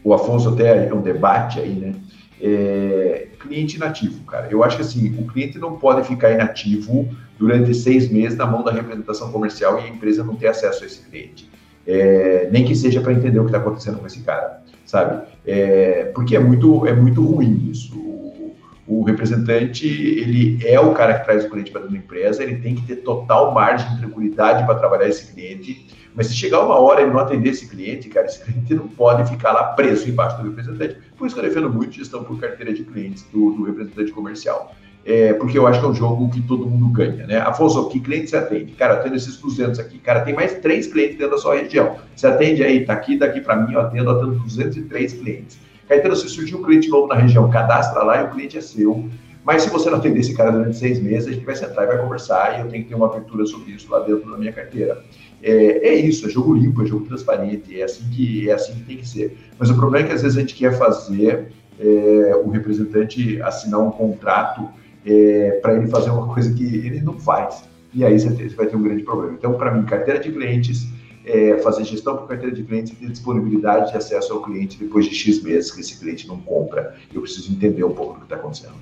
o 0.03 0.13
Afonso 0.13 0.49
até 0.49 0.88
é 0.88 0.93
um 0.93 1.01
debate 1.01 1.59
aí, 1.59 1.74
né? 1.74 1.93
É, 2.41 3.28
cliente 3.39 3.78
inativo, 3.78 4.24
cara. 4.26 4.47
Eu 4.51 4.63
acho 4.63 4.76
que 4.76 4.82
assim, 4.82 5.15
o 5.17 5.28
cliente 5.28 5.57
não 5.57 5.78
pode 5.78 6.05
ficar 6.05 6.32
inativo 6.32 7.07
durante 7.38 7.74
seis 7.74 8.11
meses 8.11 8.38
na 8.38 8.45
mão 8.45 8.63
da 8.63 8.71
representação 8.71 9.32
comercial 9.32 9.80
e 9.80 9.84
a 9.84 9.88
empresa 9.88 10.24
não 10.24 10.36
ter 10.36 10.47
acesso 10.47 10.84
a 10.84 10.88
esse 10.88 11.07
cliente 11.07 11.53
é, 11.86 12.49
nem 12.51 12.65
que 12.65 12.75
seja 12.75 13.01
para 13.01 13.13
entender 13.13 13.39
o 13.39 13.43
que 13.43 13.49
está 13.49 13.59
acontecendo 13.59 13.99
com 13.99 14.07
esse 14.07 14.21
cara, 14.21 14.61
sabe? 14.86 15.25
É, 15.45 16.05
porque 16.15 16.36
é 16.36 16.39
muito, 16.39 16.86
é 16.88 16.93
muito 16.93 17.23
ruim 17.23 17.69
isso. 17.69 17.97
O, 17.97 18.55
o, 18.88 19.03
representante, 19.03 19.88
ele 19.88 20.59
é 20.65 20.79
o 20.79 20.93
cara 20.93 21.19
que 21.19 21.25
traz 21.25 21.45
o 21.45 21.49
cliente 21.49 21.71
para 21.71 21.81
dentro 21.81 21.95
da 21.95 22.03
empresa, 22.03 22.43
ele 22.43 22.57
tem 22.57 22.75
que 22.75 22.84
ter 22.84 22.97
total 22.97 23.53
margem 23.53 23.89
de 23.89 23.99
tranquilidade 23.99 24.65
para 24.65 24.75
trabalhar 24.75 25.07
esse 25.07 25.34
cliente, 25.34 25.88
mas 26.15 26.27
se 26.27 26.36
chegar 26.36 26.63
uma 26.63 26.75
hora 26.79 27.01
e 27.01 27.07
não 27.07 27.17
atender 27.17 27.49
esse 27.49 27.67
cliente, 27.67 28.07
cara, 28.09 28.27
esse 28.27 28.43
cliente 28.43 28.73
não 28.73 28.88
pode 28.88 29.29
ficar 29.29 29.51
lá 29.51 29.63
preso 29.73 30.07
embaixo 30.07 30.38
do 30.38 30.49
representante. 30.49 30.97
Por 31.17 31.25
isso 31.25 31.36
que 31.36 31.41
eu 31.41 31.47
defendo 31.47 31.69
muito 31.69 31.93
gestão 31.93 32.23
por 32.23 32.39
carteira 32.39 32.73
de 32.73 32.84
clientes 32.84 33.23
do, 33.31 33.51
do 33.51 33.63
representante 33.63 34.11
comercial 34.11 34.73
é, 35.06 35.34
porque 35.34 35.58
eu 35.58 35.68
acho 35.68 35.80
que 35.80 35.86
é 35.86 35.89
um 35.89 35.93
jogo 35.93 36.30
que 36.30 36.41
todo 36.41 36.66
mundo 36.66 36.88
ganha, 36.88 37.28
né? 37.28 37.38
Afonso, 37.39 37.89
que 37.89 37.99
cliente 37.99 38.30
você 38.30 38.38
atende? 38.38 38.72
Cara, 38.74 38.95
atendo 38.95 39.16
esses 39.16 39.36
200 39.38 39.80
aqui. 39.80 39.99
Cara, 39.99 40.22
tem 40.22 40.34
mais 40.34 40.54
três 40.60 40.88
clientes 40.88 41.18
dentro 41.18 41.32
da 41.32 41.38
sua 41.38 41.56
região. 41.56 41.97
Você 42.16 42.26
atende 42.26 42.64
aí, 42.64 42.86
tá 42.86 42.93
aqui, 42.93 43.18
daqui 43.18 43.41
para 43.41 43.58
mim, 43.58 43.74
eu 43.74 43.82
atendo, 43.82 44.10
eu 44.10 44.18
atendo 44.18 44.39
203 44.39 45.14
clientes. 45.14 45.60
Caetano, 45.89 46.16
se 46.16 46.30
surgir 46.30 46.56
um 46.56 46.64
cliente 46.64 46.88
novo 46.88 47.08
na 47.08 47.16
região, 47.16 47.49
cadastra 47.49 48.01
lá 48.04 48.22
e 48.22 48.24
o 48.26 48.30
cliente 48.30 48.58
é 48.58 48.62
seu. 48.62 49.10
Mas 49.43 49.64
se 49.64 49.70
você 49.70 49.89
não 49.89 49.97
atender 49.97 50.22
esse 50.22 50.34
cara 50.34 50.51
durante 50.51 50.78
seis 50.78 51.01
meses, 51.01 51.28
a 51.28 51.32
gente 51.34 51.45
vai 51.45 51.56
sentar 51.56 51.84
e 51.84 51.88
vai 51.88 51.97
conversar 51.97 52.58
e 52.58 52.62
eu 52.62 52.70
tenho 52.70 52.84
que 52.84 52.89
ter 52.89 52.95
uma 52.95 53.08
abertura 53.08 53.45
sobre 53.45 53.74
isso 53.74 53.91
lá 53.91 53.99
dentro 53.99 54.32
da 54.32 54.38
minha 54.38 54.54
carteira. 54.54 55.04
É, 55.41 55.89
é 55.89 55.95
isso, 55.95 56.26
é 56.26 56.30
jogo 56.30 56.54
limpo, 56.54 56.82
é 56.82 56.86
jogo 56.86 57.06
transparente, 57.06 57.80
é 57.80 57.84
assim 57.84 58.10
que 58.10 58.49
é 58.49 58.54
assim 58.54 58.74
que 58.76 58.84
tem 58.84 58.97
que 58.97 59.08
ser. 59.08 59.38
Mas 59.60 59.70
o 59.70 59.76
problema 59.76 60.06
é 60.06 60.08
que 60.08 60.16
às 60.16 60.22
vezes 60.22 60.38
a 60.38 60.39
gente 60.39 60.56
quer 60.56 60.78
fazer 60.78 61.49
é, 61.78 62.41
o 62.41 62.49
representante 62.49 63.41
assinar 63.41 63.82
um 63.82 63.91
contrato 63.91 64.70
é, 65.06 65.60
para 65.62 65.76
ele 65.76 65.88
fazer 65.88 66.10
uma 66.10 66.34
coisa 66.34 66.54
que 66.54 66.64
ele 66.64 67.01
não 67.01 67.20
faz. 67.20 67.64
E 67.93 68.04
aí 68.04 68.20
você, 68.20 68.30
você 68.30 68.56
vai 68.56 68.68
ter 68.68 68.76
um 68.76 68.84
grande 68.84 69.04
problema. 69.04 69.36
Então, 69.38 69.54
para 69.54 69.72
mim, 69.72 69.86
carteira 69.86 70.20
de 70.20 70.32
clientes, 70.32 70.88
é, 71.26 71.58
fazer 71.60 71.84
gestão 71.86 72.18
por 72.18 72.28
carteira 72.28 72.54
de 72.54 72.64
clientes 72.64 72.93
e 72.93 72.95
ter 72.95 73.10
disponibilidade 73.10 73.91
de 73.91 73.97
acesso 73.97 74.34
ao 74.34 74.41
cliente 74.41 74.78
depois 74.78 75.08
de 75.08 75.16
X 75.16 75.41
meses 75.43 75.72
que 75.72 75.82
esse 75.82 75.99
cliente 75.99 76.28
não 76.28 76.39
compra. 76.39 76.95
Eu 77.14 77.22
preciso 77.22 77.51
entender 77.51 77.84
um 77.84 77.93
pouco 77.93 78.14
do 78.14 78.20
que 78.20 78.26
está 78.26 78.36
acontecendo. 78.36 78.76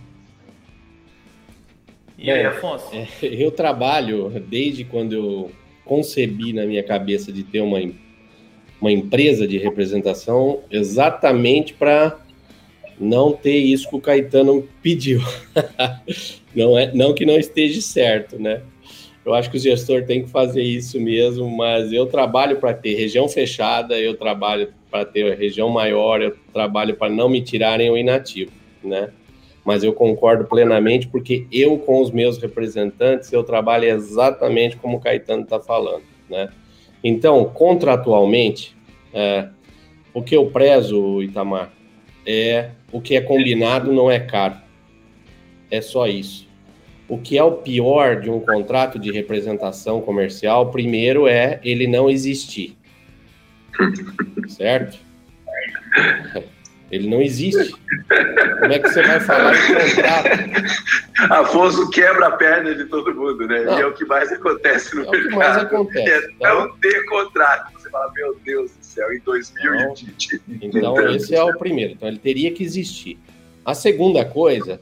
E 2.18 2.30
aí, 2.30 2.46
Afonso? 2.46 2.86
É, 2.94 3.08
eu 3.22 3.52
trabalho 3.52 4.30
desde 4.48 4.84
quando 4.84 5.14
eu 5.14 5.52
concebi 5.84 6.54
na 6.54 6.66
minha 6.66 6.84
cabeça 6.84 7.32
de 7.32 7.44
ter 7.44 7.62
uma, 7.62 7.80
uma 8.80 8.92
empresa 8.92 9.48
de 9.48 9.58
representação 9.58 10.60
exatamente 10.70 11.74
para 11.74 12.18
não 13.02 13.34
ter 13.34 13.58
isso 13.58 13.90
que 13.90 13.96
o 13.96 14.02
Caetano 14.02 14.68
pediu. 14.82 15.20
não, 16.56 16.78
é, 16.78 16.94
não 16.94 17.14
que 17.14 17.26
não 17.26 17.38
esteja 17.38 17.82
certo, 17.82 18.40
né? 18.40 18.62
Eu 19.26 19.34
acho 19.34 19.50
que 19.52 19.58
o 19.58 19.60
gestor 19.60 20.04
tem 20.04 20.24
que 20.24 20.30
fazer 20.30 20.62
isso 20.62 21.00
mesmo, 21.00 21.50
mas 21.50 21.92
eu 21.92 22.06
trabalho 22.06 22.58
para 22.58 22.74
ter 22.74 22.96
região 22.96 23.28
fechada, 23.28 24.00
eu 24.00 24.16
trabalho 24.16 24.74
para 24.90 25.06
ter 25.06 25.36
região 25.36 25.70
maior, 25.70 26.22
eu 26.22 26.36
trabalho 26.54 26.96
para 26.96 27.12
não 27.12 27.30
me 27.30 27.42
tirarem 27.42 27.90
o 27.90 27.98
inativo, 27.98 28.52
né? 28.84 29.10
Mas 29.64 29.84
eu 29.84 29.94
concordo 29.94 30.46
plenamente 30.46 31.08
porque 31.08 31.46
eu 31.52 31.78
com 31.78 32.02
os 32.02 32.10
meus 32.10 32.40
representantes 32.40 33.32
eu 33.32 33.44
trabalho 33.44 33.86
exatamente 33.86 34.76
como 34.78 34.98
o 34.98 35.00
Caetano 35.00 35.44
está 35.44 35.60
falando, 35.60 36.04
né? 36.30 36.50
Então, 37.04 37.46
contratualmente, 37.46 38.76
é, 39.14 39.48
o 40.14 40.22
que 40.22 40.36
eu 40.36 40.48
prezo, 40.48 41.22
Itamar, 41.22 41.72
é 42.26 42.72
o 42.92 43.02
que 43.02 43.16
é 43.16 43.22
combinado 43.22 43.92
não 43.92 44.10
é 44.10 44.20
caro. 44.20 44.56
É 45.70 45.82
só 45.82 46.08
isso. 46.08 46.48
O 47.08 47.18
que 47.18 47.38
é 47.38 47.44
o 47.44 47.54
pior 47.54 48.22
de 48.22 48.30
um 48.30 48.40
contrato 48.40 48.98
de 48.98 49.12
representação 49.12 50.02
comercial, 50.02 50.72
primeiro 50.72 51.28
é 51.28 51.60
ele 51.64 51.88
não 51.88 52.10
existir. 52.10 52.78
Certo? 54.48 54.98
Ele 56.92 57.10
não 57.10 57.22
existe. 57.22 57.74
Como 58.60 58.74
é 58.74 58.80
que 58.80 58.90
você 58.90 59.02
vai 59.02 59.20
falar 59.22 59.56
em 59.56 59.74
contrato? 59.74 61.34
Afonso 61.34 61.90
quebra 61.90 62.28
a 62.28 62.32
perna 62.32 62.76
de 62.76 62.84
todo 62.86 63.16
mundo, 63.16 63.48
né? 63.48 63.62
Não. 63.62 63.78
E 63.78 63.82
é 63.82 63.86
o 63.86 63.94
que 63.94 64.06
mais 64.06 64.30
acontece 64.32 64.94
no 64.96 65.04
é 65.04 65.12
mercado. 65.12 65.26
O 65.26 65.30
que 65.30 65.36
mais 65.36 65.58
acontece. 65.58 66.26
É 66.26 66.32
então... 66.32 66.60
não 66.60 66.78
ter 66.78 67.06
contrato. 67.06 67.72
Você 67.74 67.90
fala, 67.90 68.12
meu 68.14 68.38
Deus 68.44 68.72
céu, 68.92 69.12
em 69.14 69.20
2020. 69.20 70.12
Então, 70.62 70.70
então 70.70 71.16
esse 71.16 71.36
é 71.36 71.44
o 71.44 71.58
primeiro. 71.58 71.94
Então, 71.94 72.08
ele 72.08 72.20
teria 72.20 72.52
que 72.52 72.64
existir. 72.64 73.18
A 73.66 73.74
segunda 73.74 74.26
coisa 74.26 74.80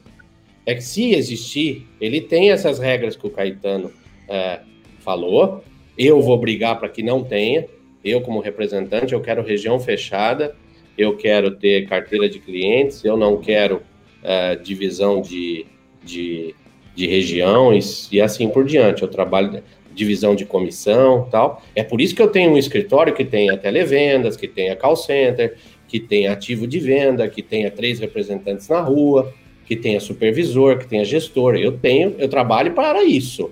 é 0.66 0.74
que, 0.74 0.82
se 0.82 1.14
existir, 1.14 1.86
ele 2.00 2.20
tem 2.20 2.50
essas 2.50 2.78
regras 2.78 3.16
que 3.16 3.26
o 3.26 3.30
Caetano 3.30 3.92
é, 4.28 4.60
falou. 5.00 5.64
Eu 5.96 6.20
vou 6.20 6.38
brigar 6.38 6.78
para 6.78 6.88
que 6.88 7.02
não 7.02 7.22
tenha. 7.22 7.66
Eu, 8.02 8.20
como 8.20 8.40
representante, 8.40 9.12
eu 9.12 9.20
quero 9.20 9.42
região 9.42 9.78
fechada 9.78 10.54
eu 11.00 11.16
quero 11.16 11.52
ter 11.52 11.88
carteira 11.88 12.28
de 12.28 12.38
clientes, 12.38 13.02
eu 13.04 13.16
não 13.16 13.38
quero 13.38 13.76
uh, 14.22 14.62
divisão 14.62 15.22
de, 15.22 15.64
de, 16.02 16.54
de 16.94 17.06
regiões 17.06 18.06
e 18.12 18.20
assim 18.20 18.50
por 18.50 18.66
diante. 18.66 19.00
Eu 19.00 19.08
trabalho 19.08 19.62
divisão 19.94 20.34
de 20.34 20.44
comissão 20.44 21.28
tal. 21.30 21.62
É 21.74 21.82
por 21.82 22.00
isso 22.00 22.14
que 22.14 22.22
eu 22.22 22.28
tenho 22.28 22.52
um 22.52 22.58
escritório 22.58 23.14
que 23.14 23.24
tenha 23.24 23.56
televendas, 23.56 24.36
que 24.36 24.48
tenha 24.48 24.76
call 24.76 24.96
center, 24.96 25.56
que 25.88 25.98
tenha 25.98 26.32
ativo 26.32 26.66
de 26.66 26.78
venda, 26.78 27.28
que 27.28 27.42
tenha 27.42 27.70
três 27.70 27.98
representantes 27.98 28.68
na 28.68 28.80
rua, 28.80 29.32
que 29.66 29.76
tenha 29.76 30.00
supervisor, 30.00 30.78
que 30.78 30.86
tenha 30.86 31.04
gestor. 31.04 31.56
Eu 31.56 31.72
tenho, 31.72 32.14
eu 32.18 32.28
trabalho 32.28 32.72
para 32.72 33.02
isso. 33.04 33.50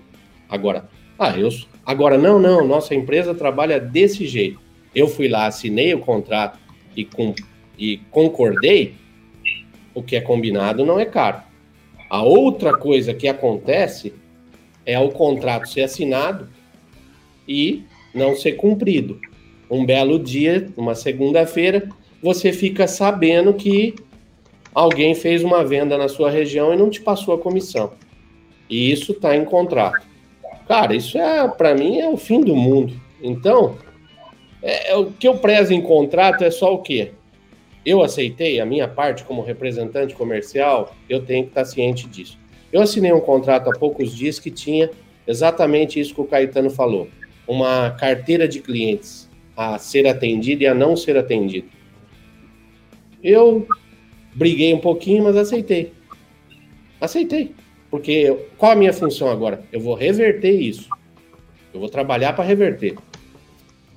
Agora, 0.49 0.89
ah, 1.19 1.37
eu, 1.37 1.49
agora 1.85 2.17
não, 2.17 2.39
não, 2.39 2.67
nossa 2.67 2.95
empresa 2.95 3.35
trabalha 3.35 3.81
desse 3.81 4.27
jeito. 4.27 4.61
Eu 4.95 5.09
fui 5.09 5.29
lá, 5.29 5.47
assinei 5.47 5.93
o 5.95 5.99
contrato 5.99 6.59
e, 6.97 7.05
com, 7.05 7.35
e 7.79 7.99
concordei. 8.11 8.95
O 9.95 10.03
que 10.03 10.15
é 10.15 10.21
combinado 10.21 10.87
não 10.87 11.01
é 11.01 11.05
caro. 11.05 11.43
A 12.09 12.23
outra 12.23 12.77
coisa 12.77 13.13
que 13.13 13.27
acontece 13.27 14.15
é 14.89 14.99
o 14.99 15.11
contrato 15.11 15.69
ser 15.69 15.83
assinado 15.83 16.49
e 17.47 17.85
não 18.15 18.35
ser 18.35 18.53
cumprido. 18.53 19.21
Um 19.71 19.85
belo 19.85 20.19
dia, 20.19 20.71
uma 20.79 20.95
segunda-feira, 20.95 21.91
você 22.23 22.55
fica 22.55 22.89
sabendo 22.89 23.53
que 23.53 23.95
alguém 24.75 25.15
fez 25.15 25.45
uma 25.45 25.63
venda 25.63 25.99
na 25.99 26.09
sua 26.09 26.31
região 26.31 26.73
e 26.73 26.77
não 26.79 26.89
te 26.89 27.03
passou 27.03 27.35
a 27.35 27.39
comissão. 27.39 27.93
E 28.69 28.91
isso 28.91 29.13
está 29.13 29.37
em 29.37 29.45
contrato. 29.45 30.07
Cara, 30.67 30.97
isso 30.97 31.19
é, 31.19 31.47
para 31.47 31.75
mim, 31.75 31.99
é 31.99 32.09
o 32.09 32.17
fim 32.17 32.41
do 32.41 32.57
mundo. 32.57 32.99
Então, 33.23 33.77
é, 34.63 34.93
é, 34.93 34.97
o 34.97 35.13
que 35.13 35.29
eu 35.29 35.37
prezo 35.37 35.75
em 35.75 35.83
contrato 35.83 36.45
é 36.45 36.51
só 36.51 36.73
o 36.73 36.79
quê? 36.79 37.13
Eu 37.85 38.03
aceitei 38.03 38.59
a 38.59 38.65
minha 38.65 38.89
parte 38.89 39.23
como 39.25 39.43
representante 39.43 40.15
comercial, 40.15 40.97
eu 41.11 41.23
tenho 41.23 41.45
que 41.45 41.51
estar 41.51 41.67
ciente 41.67 42.09
disso. 42.09 42.39
Eu 42.73 42.83
assinei 42.83 43.13
um 43.13 43.21
contrato 43.21 43.71
há 43.71 43.79
poucos 43.79 44.15
dias 44.15 44.39
que 44.39 44.51
tinha 44.51 44.91
exatamente 45.27 45.99
isso 45.99 46.15
que 46.15 46.21
o 46.21 46.27
Caetano 46.27 46.71
falou: 46.71 47.09
uma 47.47 47.91
carteira 47.91 48.47
de 48.47 48.61
clientes 48.61 49.29
a 49.57 49.79
ser 49.79 50.07
atendida 50.07 50.65
e 50.65 50.67
a 50.67 50.75
não 50.75 50.97
ser 50.97 51.17
atendida. 51.17 51.67
Eu 53.23 53.67
briguei 54.35 54.73
um 54.73 54.79
pouquinho, 54.79 55.25
mas 55.25 55.37
aceitei. 55.37 55.93
Aceitei. 57.01 57.55
Porque 57.91 58.37
qual 58.57 58.73
a 58.73 58.77
minha 58.77 58.93
função 58.93 59.29
agora? 59.29 59.65
Eu 59.73 59.81
vou 59.81 59.95
reverter 59.95 60.53
isso. 60.53 60.89
Eu 61.73 61.81
vou 61.81 61.89
trabalhar 61.89 62.35
para 62.35 62.45
reverter. 62.45 62.97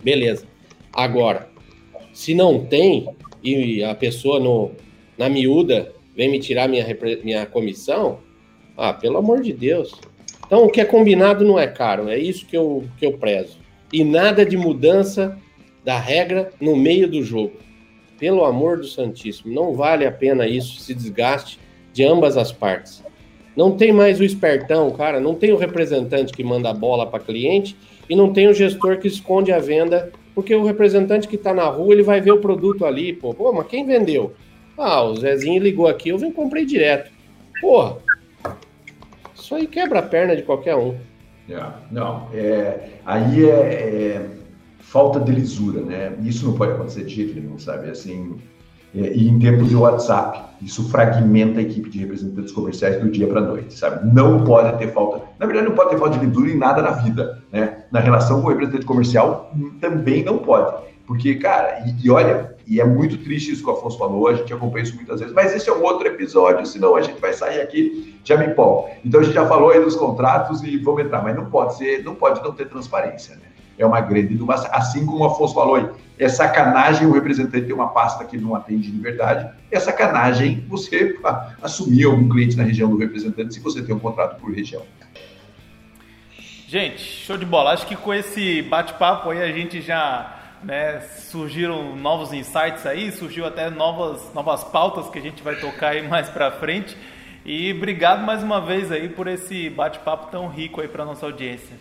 Beleza. 0.04 0.46
Agora, 0.94 1.50
se 2.14 2.34
não 2.34 2.66
tem 2.66 3.08
e 3.44 3.84
a 3.84 3.94
pessoa 3.96 4.40
no, 4.40 4.72
na 5.18 5.30
miúda 5.30 5.94
vem 6.16 6.30
me 6.30 6.40
tirar 6.40 6.68
minha, 6.68 6.86
minha 7.24 7.46
comissão, 7.46 8.20
ah, 8.78 8.94
pelo 8.94 9.18
amor 9.18 9.42
de 9.42 9.54
Deus. 9.54 9.94
Então, 10.46 10.66
o 10.66 10.70
que 10.70 10.82
é 10.82 10.86
combinado 10.86 11.46
não 11.46 11.58
é 11.58 11.68
caro, 11.68 12.10
é 12.10 12.18
isso 12.18 12.46
que 12.46 12.58
eu, 12.58 12.84
que 12.98 13.06
eu 13.06 13.14
prezo. 13.14 13.58
E 13.92 14.04
nada 14.04 14.46
de 14.46 14.58
mudança 14.58 15.38
da 15.84 15.98
regra 15.98 16.52
no 16.60 16.76
meio 16.76 17.08
do 17.08 17.24
jogo. 17.24 17.54
Pelo 18.20 18.46
amor 18.46 18.78
do 18.78 18.86
Santíssimo, 18.86 19.54
não 19.54 19.74
vale 19.74 20.06
a 20.06 20.12
pena 20.12 20.48
isso, 20.48 20.80
se 20.80 20.94
desgaste 20.94 21.60
de 21.92 22.04
ambas 22.04 22.38
as 22.38 22.52
partes. 22.52 23.04
Não 23.56 23.76
tem 23.76 23.92
mais 23.92 24.20
o 24.20 24.24
espertão, 24.24 24.92
cara, 24.92 25.20
não 25.20 25.36
tem 25.36 25.52
o 25.52 25.58
representante 25.58 26.32
que 26.32 26.44
manda 26.44 26.70
a 26.70 26.74
bola 26.74 27.06
para 27.06 27.24
cliente 27.24 27.76
e 28.10 28.16
não 28.16 28.32
tem 28.32 28.48
o 28.48 28.54
gestor 28.54 28.98
que 29.00 29.08
esconde 29.08 29.52
a 29.52 29.60
venda 29.60 30.12
porque 30.34 30.56
o 30.56 30.64
representante 30.64 31.28
que 31.28 31.36
está 31.36 31.54
na 31.54 31.66
rua, 31.66 31.94
ele 31.94 32.04
vai 32.04 32.22
ver 32.22 32.32
o 32.32 32.40
produto 32.40 32.86
ali, 32.86 33.14
pô. 33.14 33.34
Pô, 33.34 33.52
mas 33.52 33.68
quem 33.68 33.86
vendeu? 33.86 34.34
Ah, 34.78 35.04
o 35.04 35.16
Zezinho 35.16 35.62
ligou 35.62 35.88
aqui, 35.88 36.10
eu 36.10 36.18
vim 36.18 36.32
comprei 36.32 36.66
direto. 36.66 37.12
Porra, 37.60 37.98
isso 39.52 39.56
aí 39.56 39.68
quebra 39.68 40.00
a 40.00 40.04
perna 40.04 40.36
de 40.36 40.44
qualquer 40.44 40.76
um. 40.76 40.96
É, 41.50 41.62
não, 41.92 42.28
é, 42.34 42.90
aí 43.06 43.46
é, 43.46 43.50
é, 43.50 44.26
falta 44.80 45.20
de 45.20 45.32
lisura, 45.32 45.82
né? 45.82 46.14
Isso 46.24 46.46
não 46.46 46.54
pode 46.54 46.72
acontecer 46.72 47.04
de 47.04 47.14
jeito 47.14 47.38
nenhum, 47.38 47.60
sabe? 47.60 47.90
Assim, 47.90 48.38
é, 48.96 49.12
e 49.12 49.28
em 49.28 49.38
tempos 49.40 49.68
de 49.68 49.76
WhatsApp, 49.76 50.42
isso 50.62 50.88
fragmenta 50.90 51.60
a 51.60 51.64
equipe 51.64 51.90
de 51.90 52.00
representantes 52.00 52.54
comerciais 52.54 53.02
do 53.02 53.10
dia 53.10 53.28
para 53.28 53.42
noite, 53.42 53.74
sabe? 53.74 54.08
Não 54.14 54.46
pode 54.46 54.78
ter 54.78 54.94
falta, 54.94 55.22
na 55.38 55.46
verdade 55.46 55.68
não 55.68 55.76
pode 55.76 55.90
ter 55.90 55.98
falta 55.98 56.18
de 56.18 56.26
lisura 56.26 56.50
em 56.50 56.58
nada 56.58 56.82
na 56.82 56.92
vida, 56.92 57.44
né? 57.52 57.84
Na 57.92 58.00
relação 58.00 58.42
com 58.42 58.48
o 58.48 58.50
representante 58.52 58.86
comercial 58.86 59.54
também 59.82 60.24
não 60.24 60.38
pode, 60.38 60.82
porque, 61.12 61.36
cara, 61.36 61.84
e, 61.86 62.06
e 62.06 62.10
olha, 62.10 62.56
e 62.66 62.80
é 62.80 62.86
muito 62.86 63.18
triste 63.18 63.52
isso 63.52 63.62
que 63.62 63.70
o 63.70 63.74
Afonso 63.74 63.98
falou, 63.98 64.30
a 64.30 64.34
gente 64.34 64.54
acompanha 64.54 64.84
isso 64.84 64.96
muitas 64.96 65.20
vezes, 65.20 65.36
mas 65.36 65.54
esse 65.54 65.70
é 65.70 65.74
um 65.74 65.84
outro 65.84 66.08
episódio, 66.08 66.66
senão 66.66 66.96
a 66.96 67.02
gente 67.02 67.20
vai 67.20 67.34
sair 67.34 67.60
aqui, 67.60 68.18
já 68.24 68.38
me 68.38 68.46
empolgo. 68.46 68.90
Então 69.04 69.20
a 69.20 69.24
gente 69.26 69.34
já 69.34 69.46
falou 69.46 69.72
aí 69.72 69.84
dos 69.84 69.98
contratos 69.98 70.64
e 70.64 70.78
vamos 70.78 71.04
entrar, 71.04 71.22
mas 71.22 71.36
não 71.36 71.48
pode 71.48 71.76
ser, 71.76 72.02
não 72.06 72.16
pode 72.16 72.42
não 72.42 72.54
ter 72.54 72.70
transparência, 72.70 73.36
né? 73.36 73.42
é 73.78 73.86
uma 73.86 74.00
grande 74.00 74.36
inovação. 74.36 74.70
Assim 74.72 75.06
como 75.06 75.26
o 75.26 75.26
Afonso 75.26 75.54
falou, 75.54 75.98
é 76.18 76.30
sacanagem 76.30 77.06
o 77.06 77.12
representante 77.12 77.68
ter 77.68 77.74
uma 77.74 77.90
pasta 77.90 78.24
que 78.24 78.38
não 78.38 78.56
atende 78.56 78.90
de 78.90 78.98
verdade. 78.98 79.50
É 79.70 79.78
sacanagem 79.78 80.64
você 80.70 81.20
assumir 81.62 82.06
algum 82.06 82.30
cliente 82.30 82.56
na 82.56 82.64
região 82.64 82.90
do 82.90 82.96
representante 82.96 83.54
se 83.54 83.60
você 83.60 83.82
tem 83.82 83.94
um 83.94 84.00
contrato 84.00 84.40
por 84.40 84.50
região. 84.54 84.84
Gente, 86.70 87.02
show 87.02 87.36
de 87.36 87.46
bola. 87.46 87.72
Acho 87.72 87.86
que 87.86 87.98
com 87.98 88.14
esse 88.14 88.62
bate-papo 88.62 89.32
aí 89.32 89.44
a 89.44 89.52
gente 89.52 89.82
já 89.82 90.38
né, 90.64 91.02
surgiram 91.02 91.96
novos 91.96 92.32
insights 92.34 92.86
aí, 92.86 93.12
surgiu 93.12 93.46
até 93.46 93.70
novas, 93.70 94.34
novas 94.34 94.64
pautas 94.64 95.10
que 95.10 95.20
a 95.20 95.22
gente 95.22 95.42
vai 95.42 95.56
tocar 95.56 95.90
aí 95.90 96.08
mais 96.08 96.30
para 96.30 96.52
frente. 96.52 96.96
E 97.44 97.74
obrigado 97.74 98.24
mais 98.24 98.44
uma 98.44 98.62
vez 98.62 98.92
aí 98.92 99.10
por 99.10 99.28
esse 99.28 99.70
bate-papo 99.70 100.30
tão 100.32 100.48
rico 100.48 100.80
aí 100.80 100.88
para 100.88 101.04
nossa 101.04 101.26
audiência. 101.26 101.76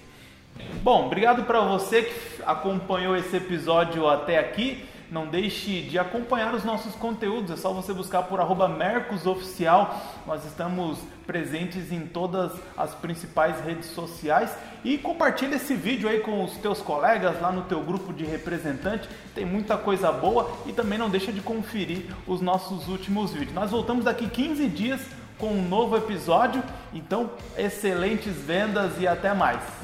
Bom, 0.82 1.06
obrigado 1.06 1.44
para 1.44 1.60
você 1.60 2.02
que 2.02 2.42
acompanhou 2.44 3.16
esse 3.16 3.36
episódio 3.36 4.08
até 4.08 4.38
aqui. 4.38 4.84
Não 5.10 5.26
deixe 5.26 5.82
de 5.82 5.98
acompanhar 5.98 6.54
os 6.54 6.62
nossos 6.62 6.94
conteúdos, 6.94 7.50
é 7.50 7.56
só 7.56 7.72
você 7.72 7.92
buscar 7.92 8.22
por 8.22 8.40
Mercosoficial. 8.68 10.00
Nós 10.24 10.44
estamos 10.44 10.98
presentes 11.26 11.90
em 11.90 12.06
todas 12.06 12.52
as 12.76 12.94
principais 12.94 13.60
redes 13.64 13.86
sociais 13.86 14.56
e 14.84 14.96
compartilhe 14.98 15.56
esse 15.56 15.74
vídeo 15.74 16.08
aí 16.08 16.20
com 16.20 16.44
os 16.44 16.52
teus 16.58 16.80
colegas 16.80 17.40
lá 17.40 17.50
no 17.50 17.62
teu 17.62 17.80
grupo 17.82 18.12
de 18.12 18.24
representante. 18.24 19.08
Tem 19.34 19.44
muita 19.44 19.76
coisa 19.76 20.12
boa 20.12 20.48
e 20.64 20.72
também 20.72 20.98
não 20.98 21.10
deixa 21.10 21.32
de 21.32 21.40
conferir 21.40 22.06
os 22.26 22.40
nossos 22.40 22.86
últimos 22.86 23.32
vídeos. 23.32 23.52
Nós 23.52 23.72
voltamos 23.72 24.04
daqui 24.04 24.28
15 24.28 24.68
dias 24.68 25.00
com 25.38 25.54
um 25.54 25.68
novo 25.68 25.96
episódio. 25.96 26.62
Então, 26.94 27.30
excelentes 27.56 28.36
vendas 28.36 29.00
e 29.00 29.08
até 29.08 29.34
mais. 29.34 29.79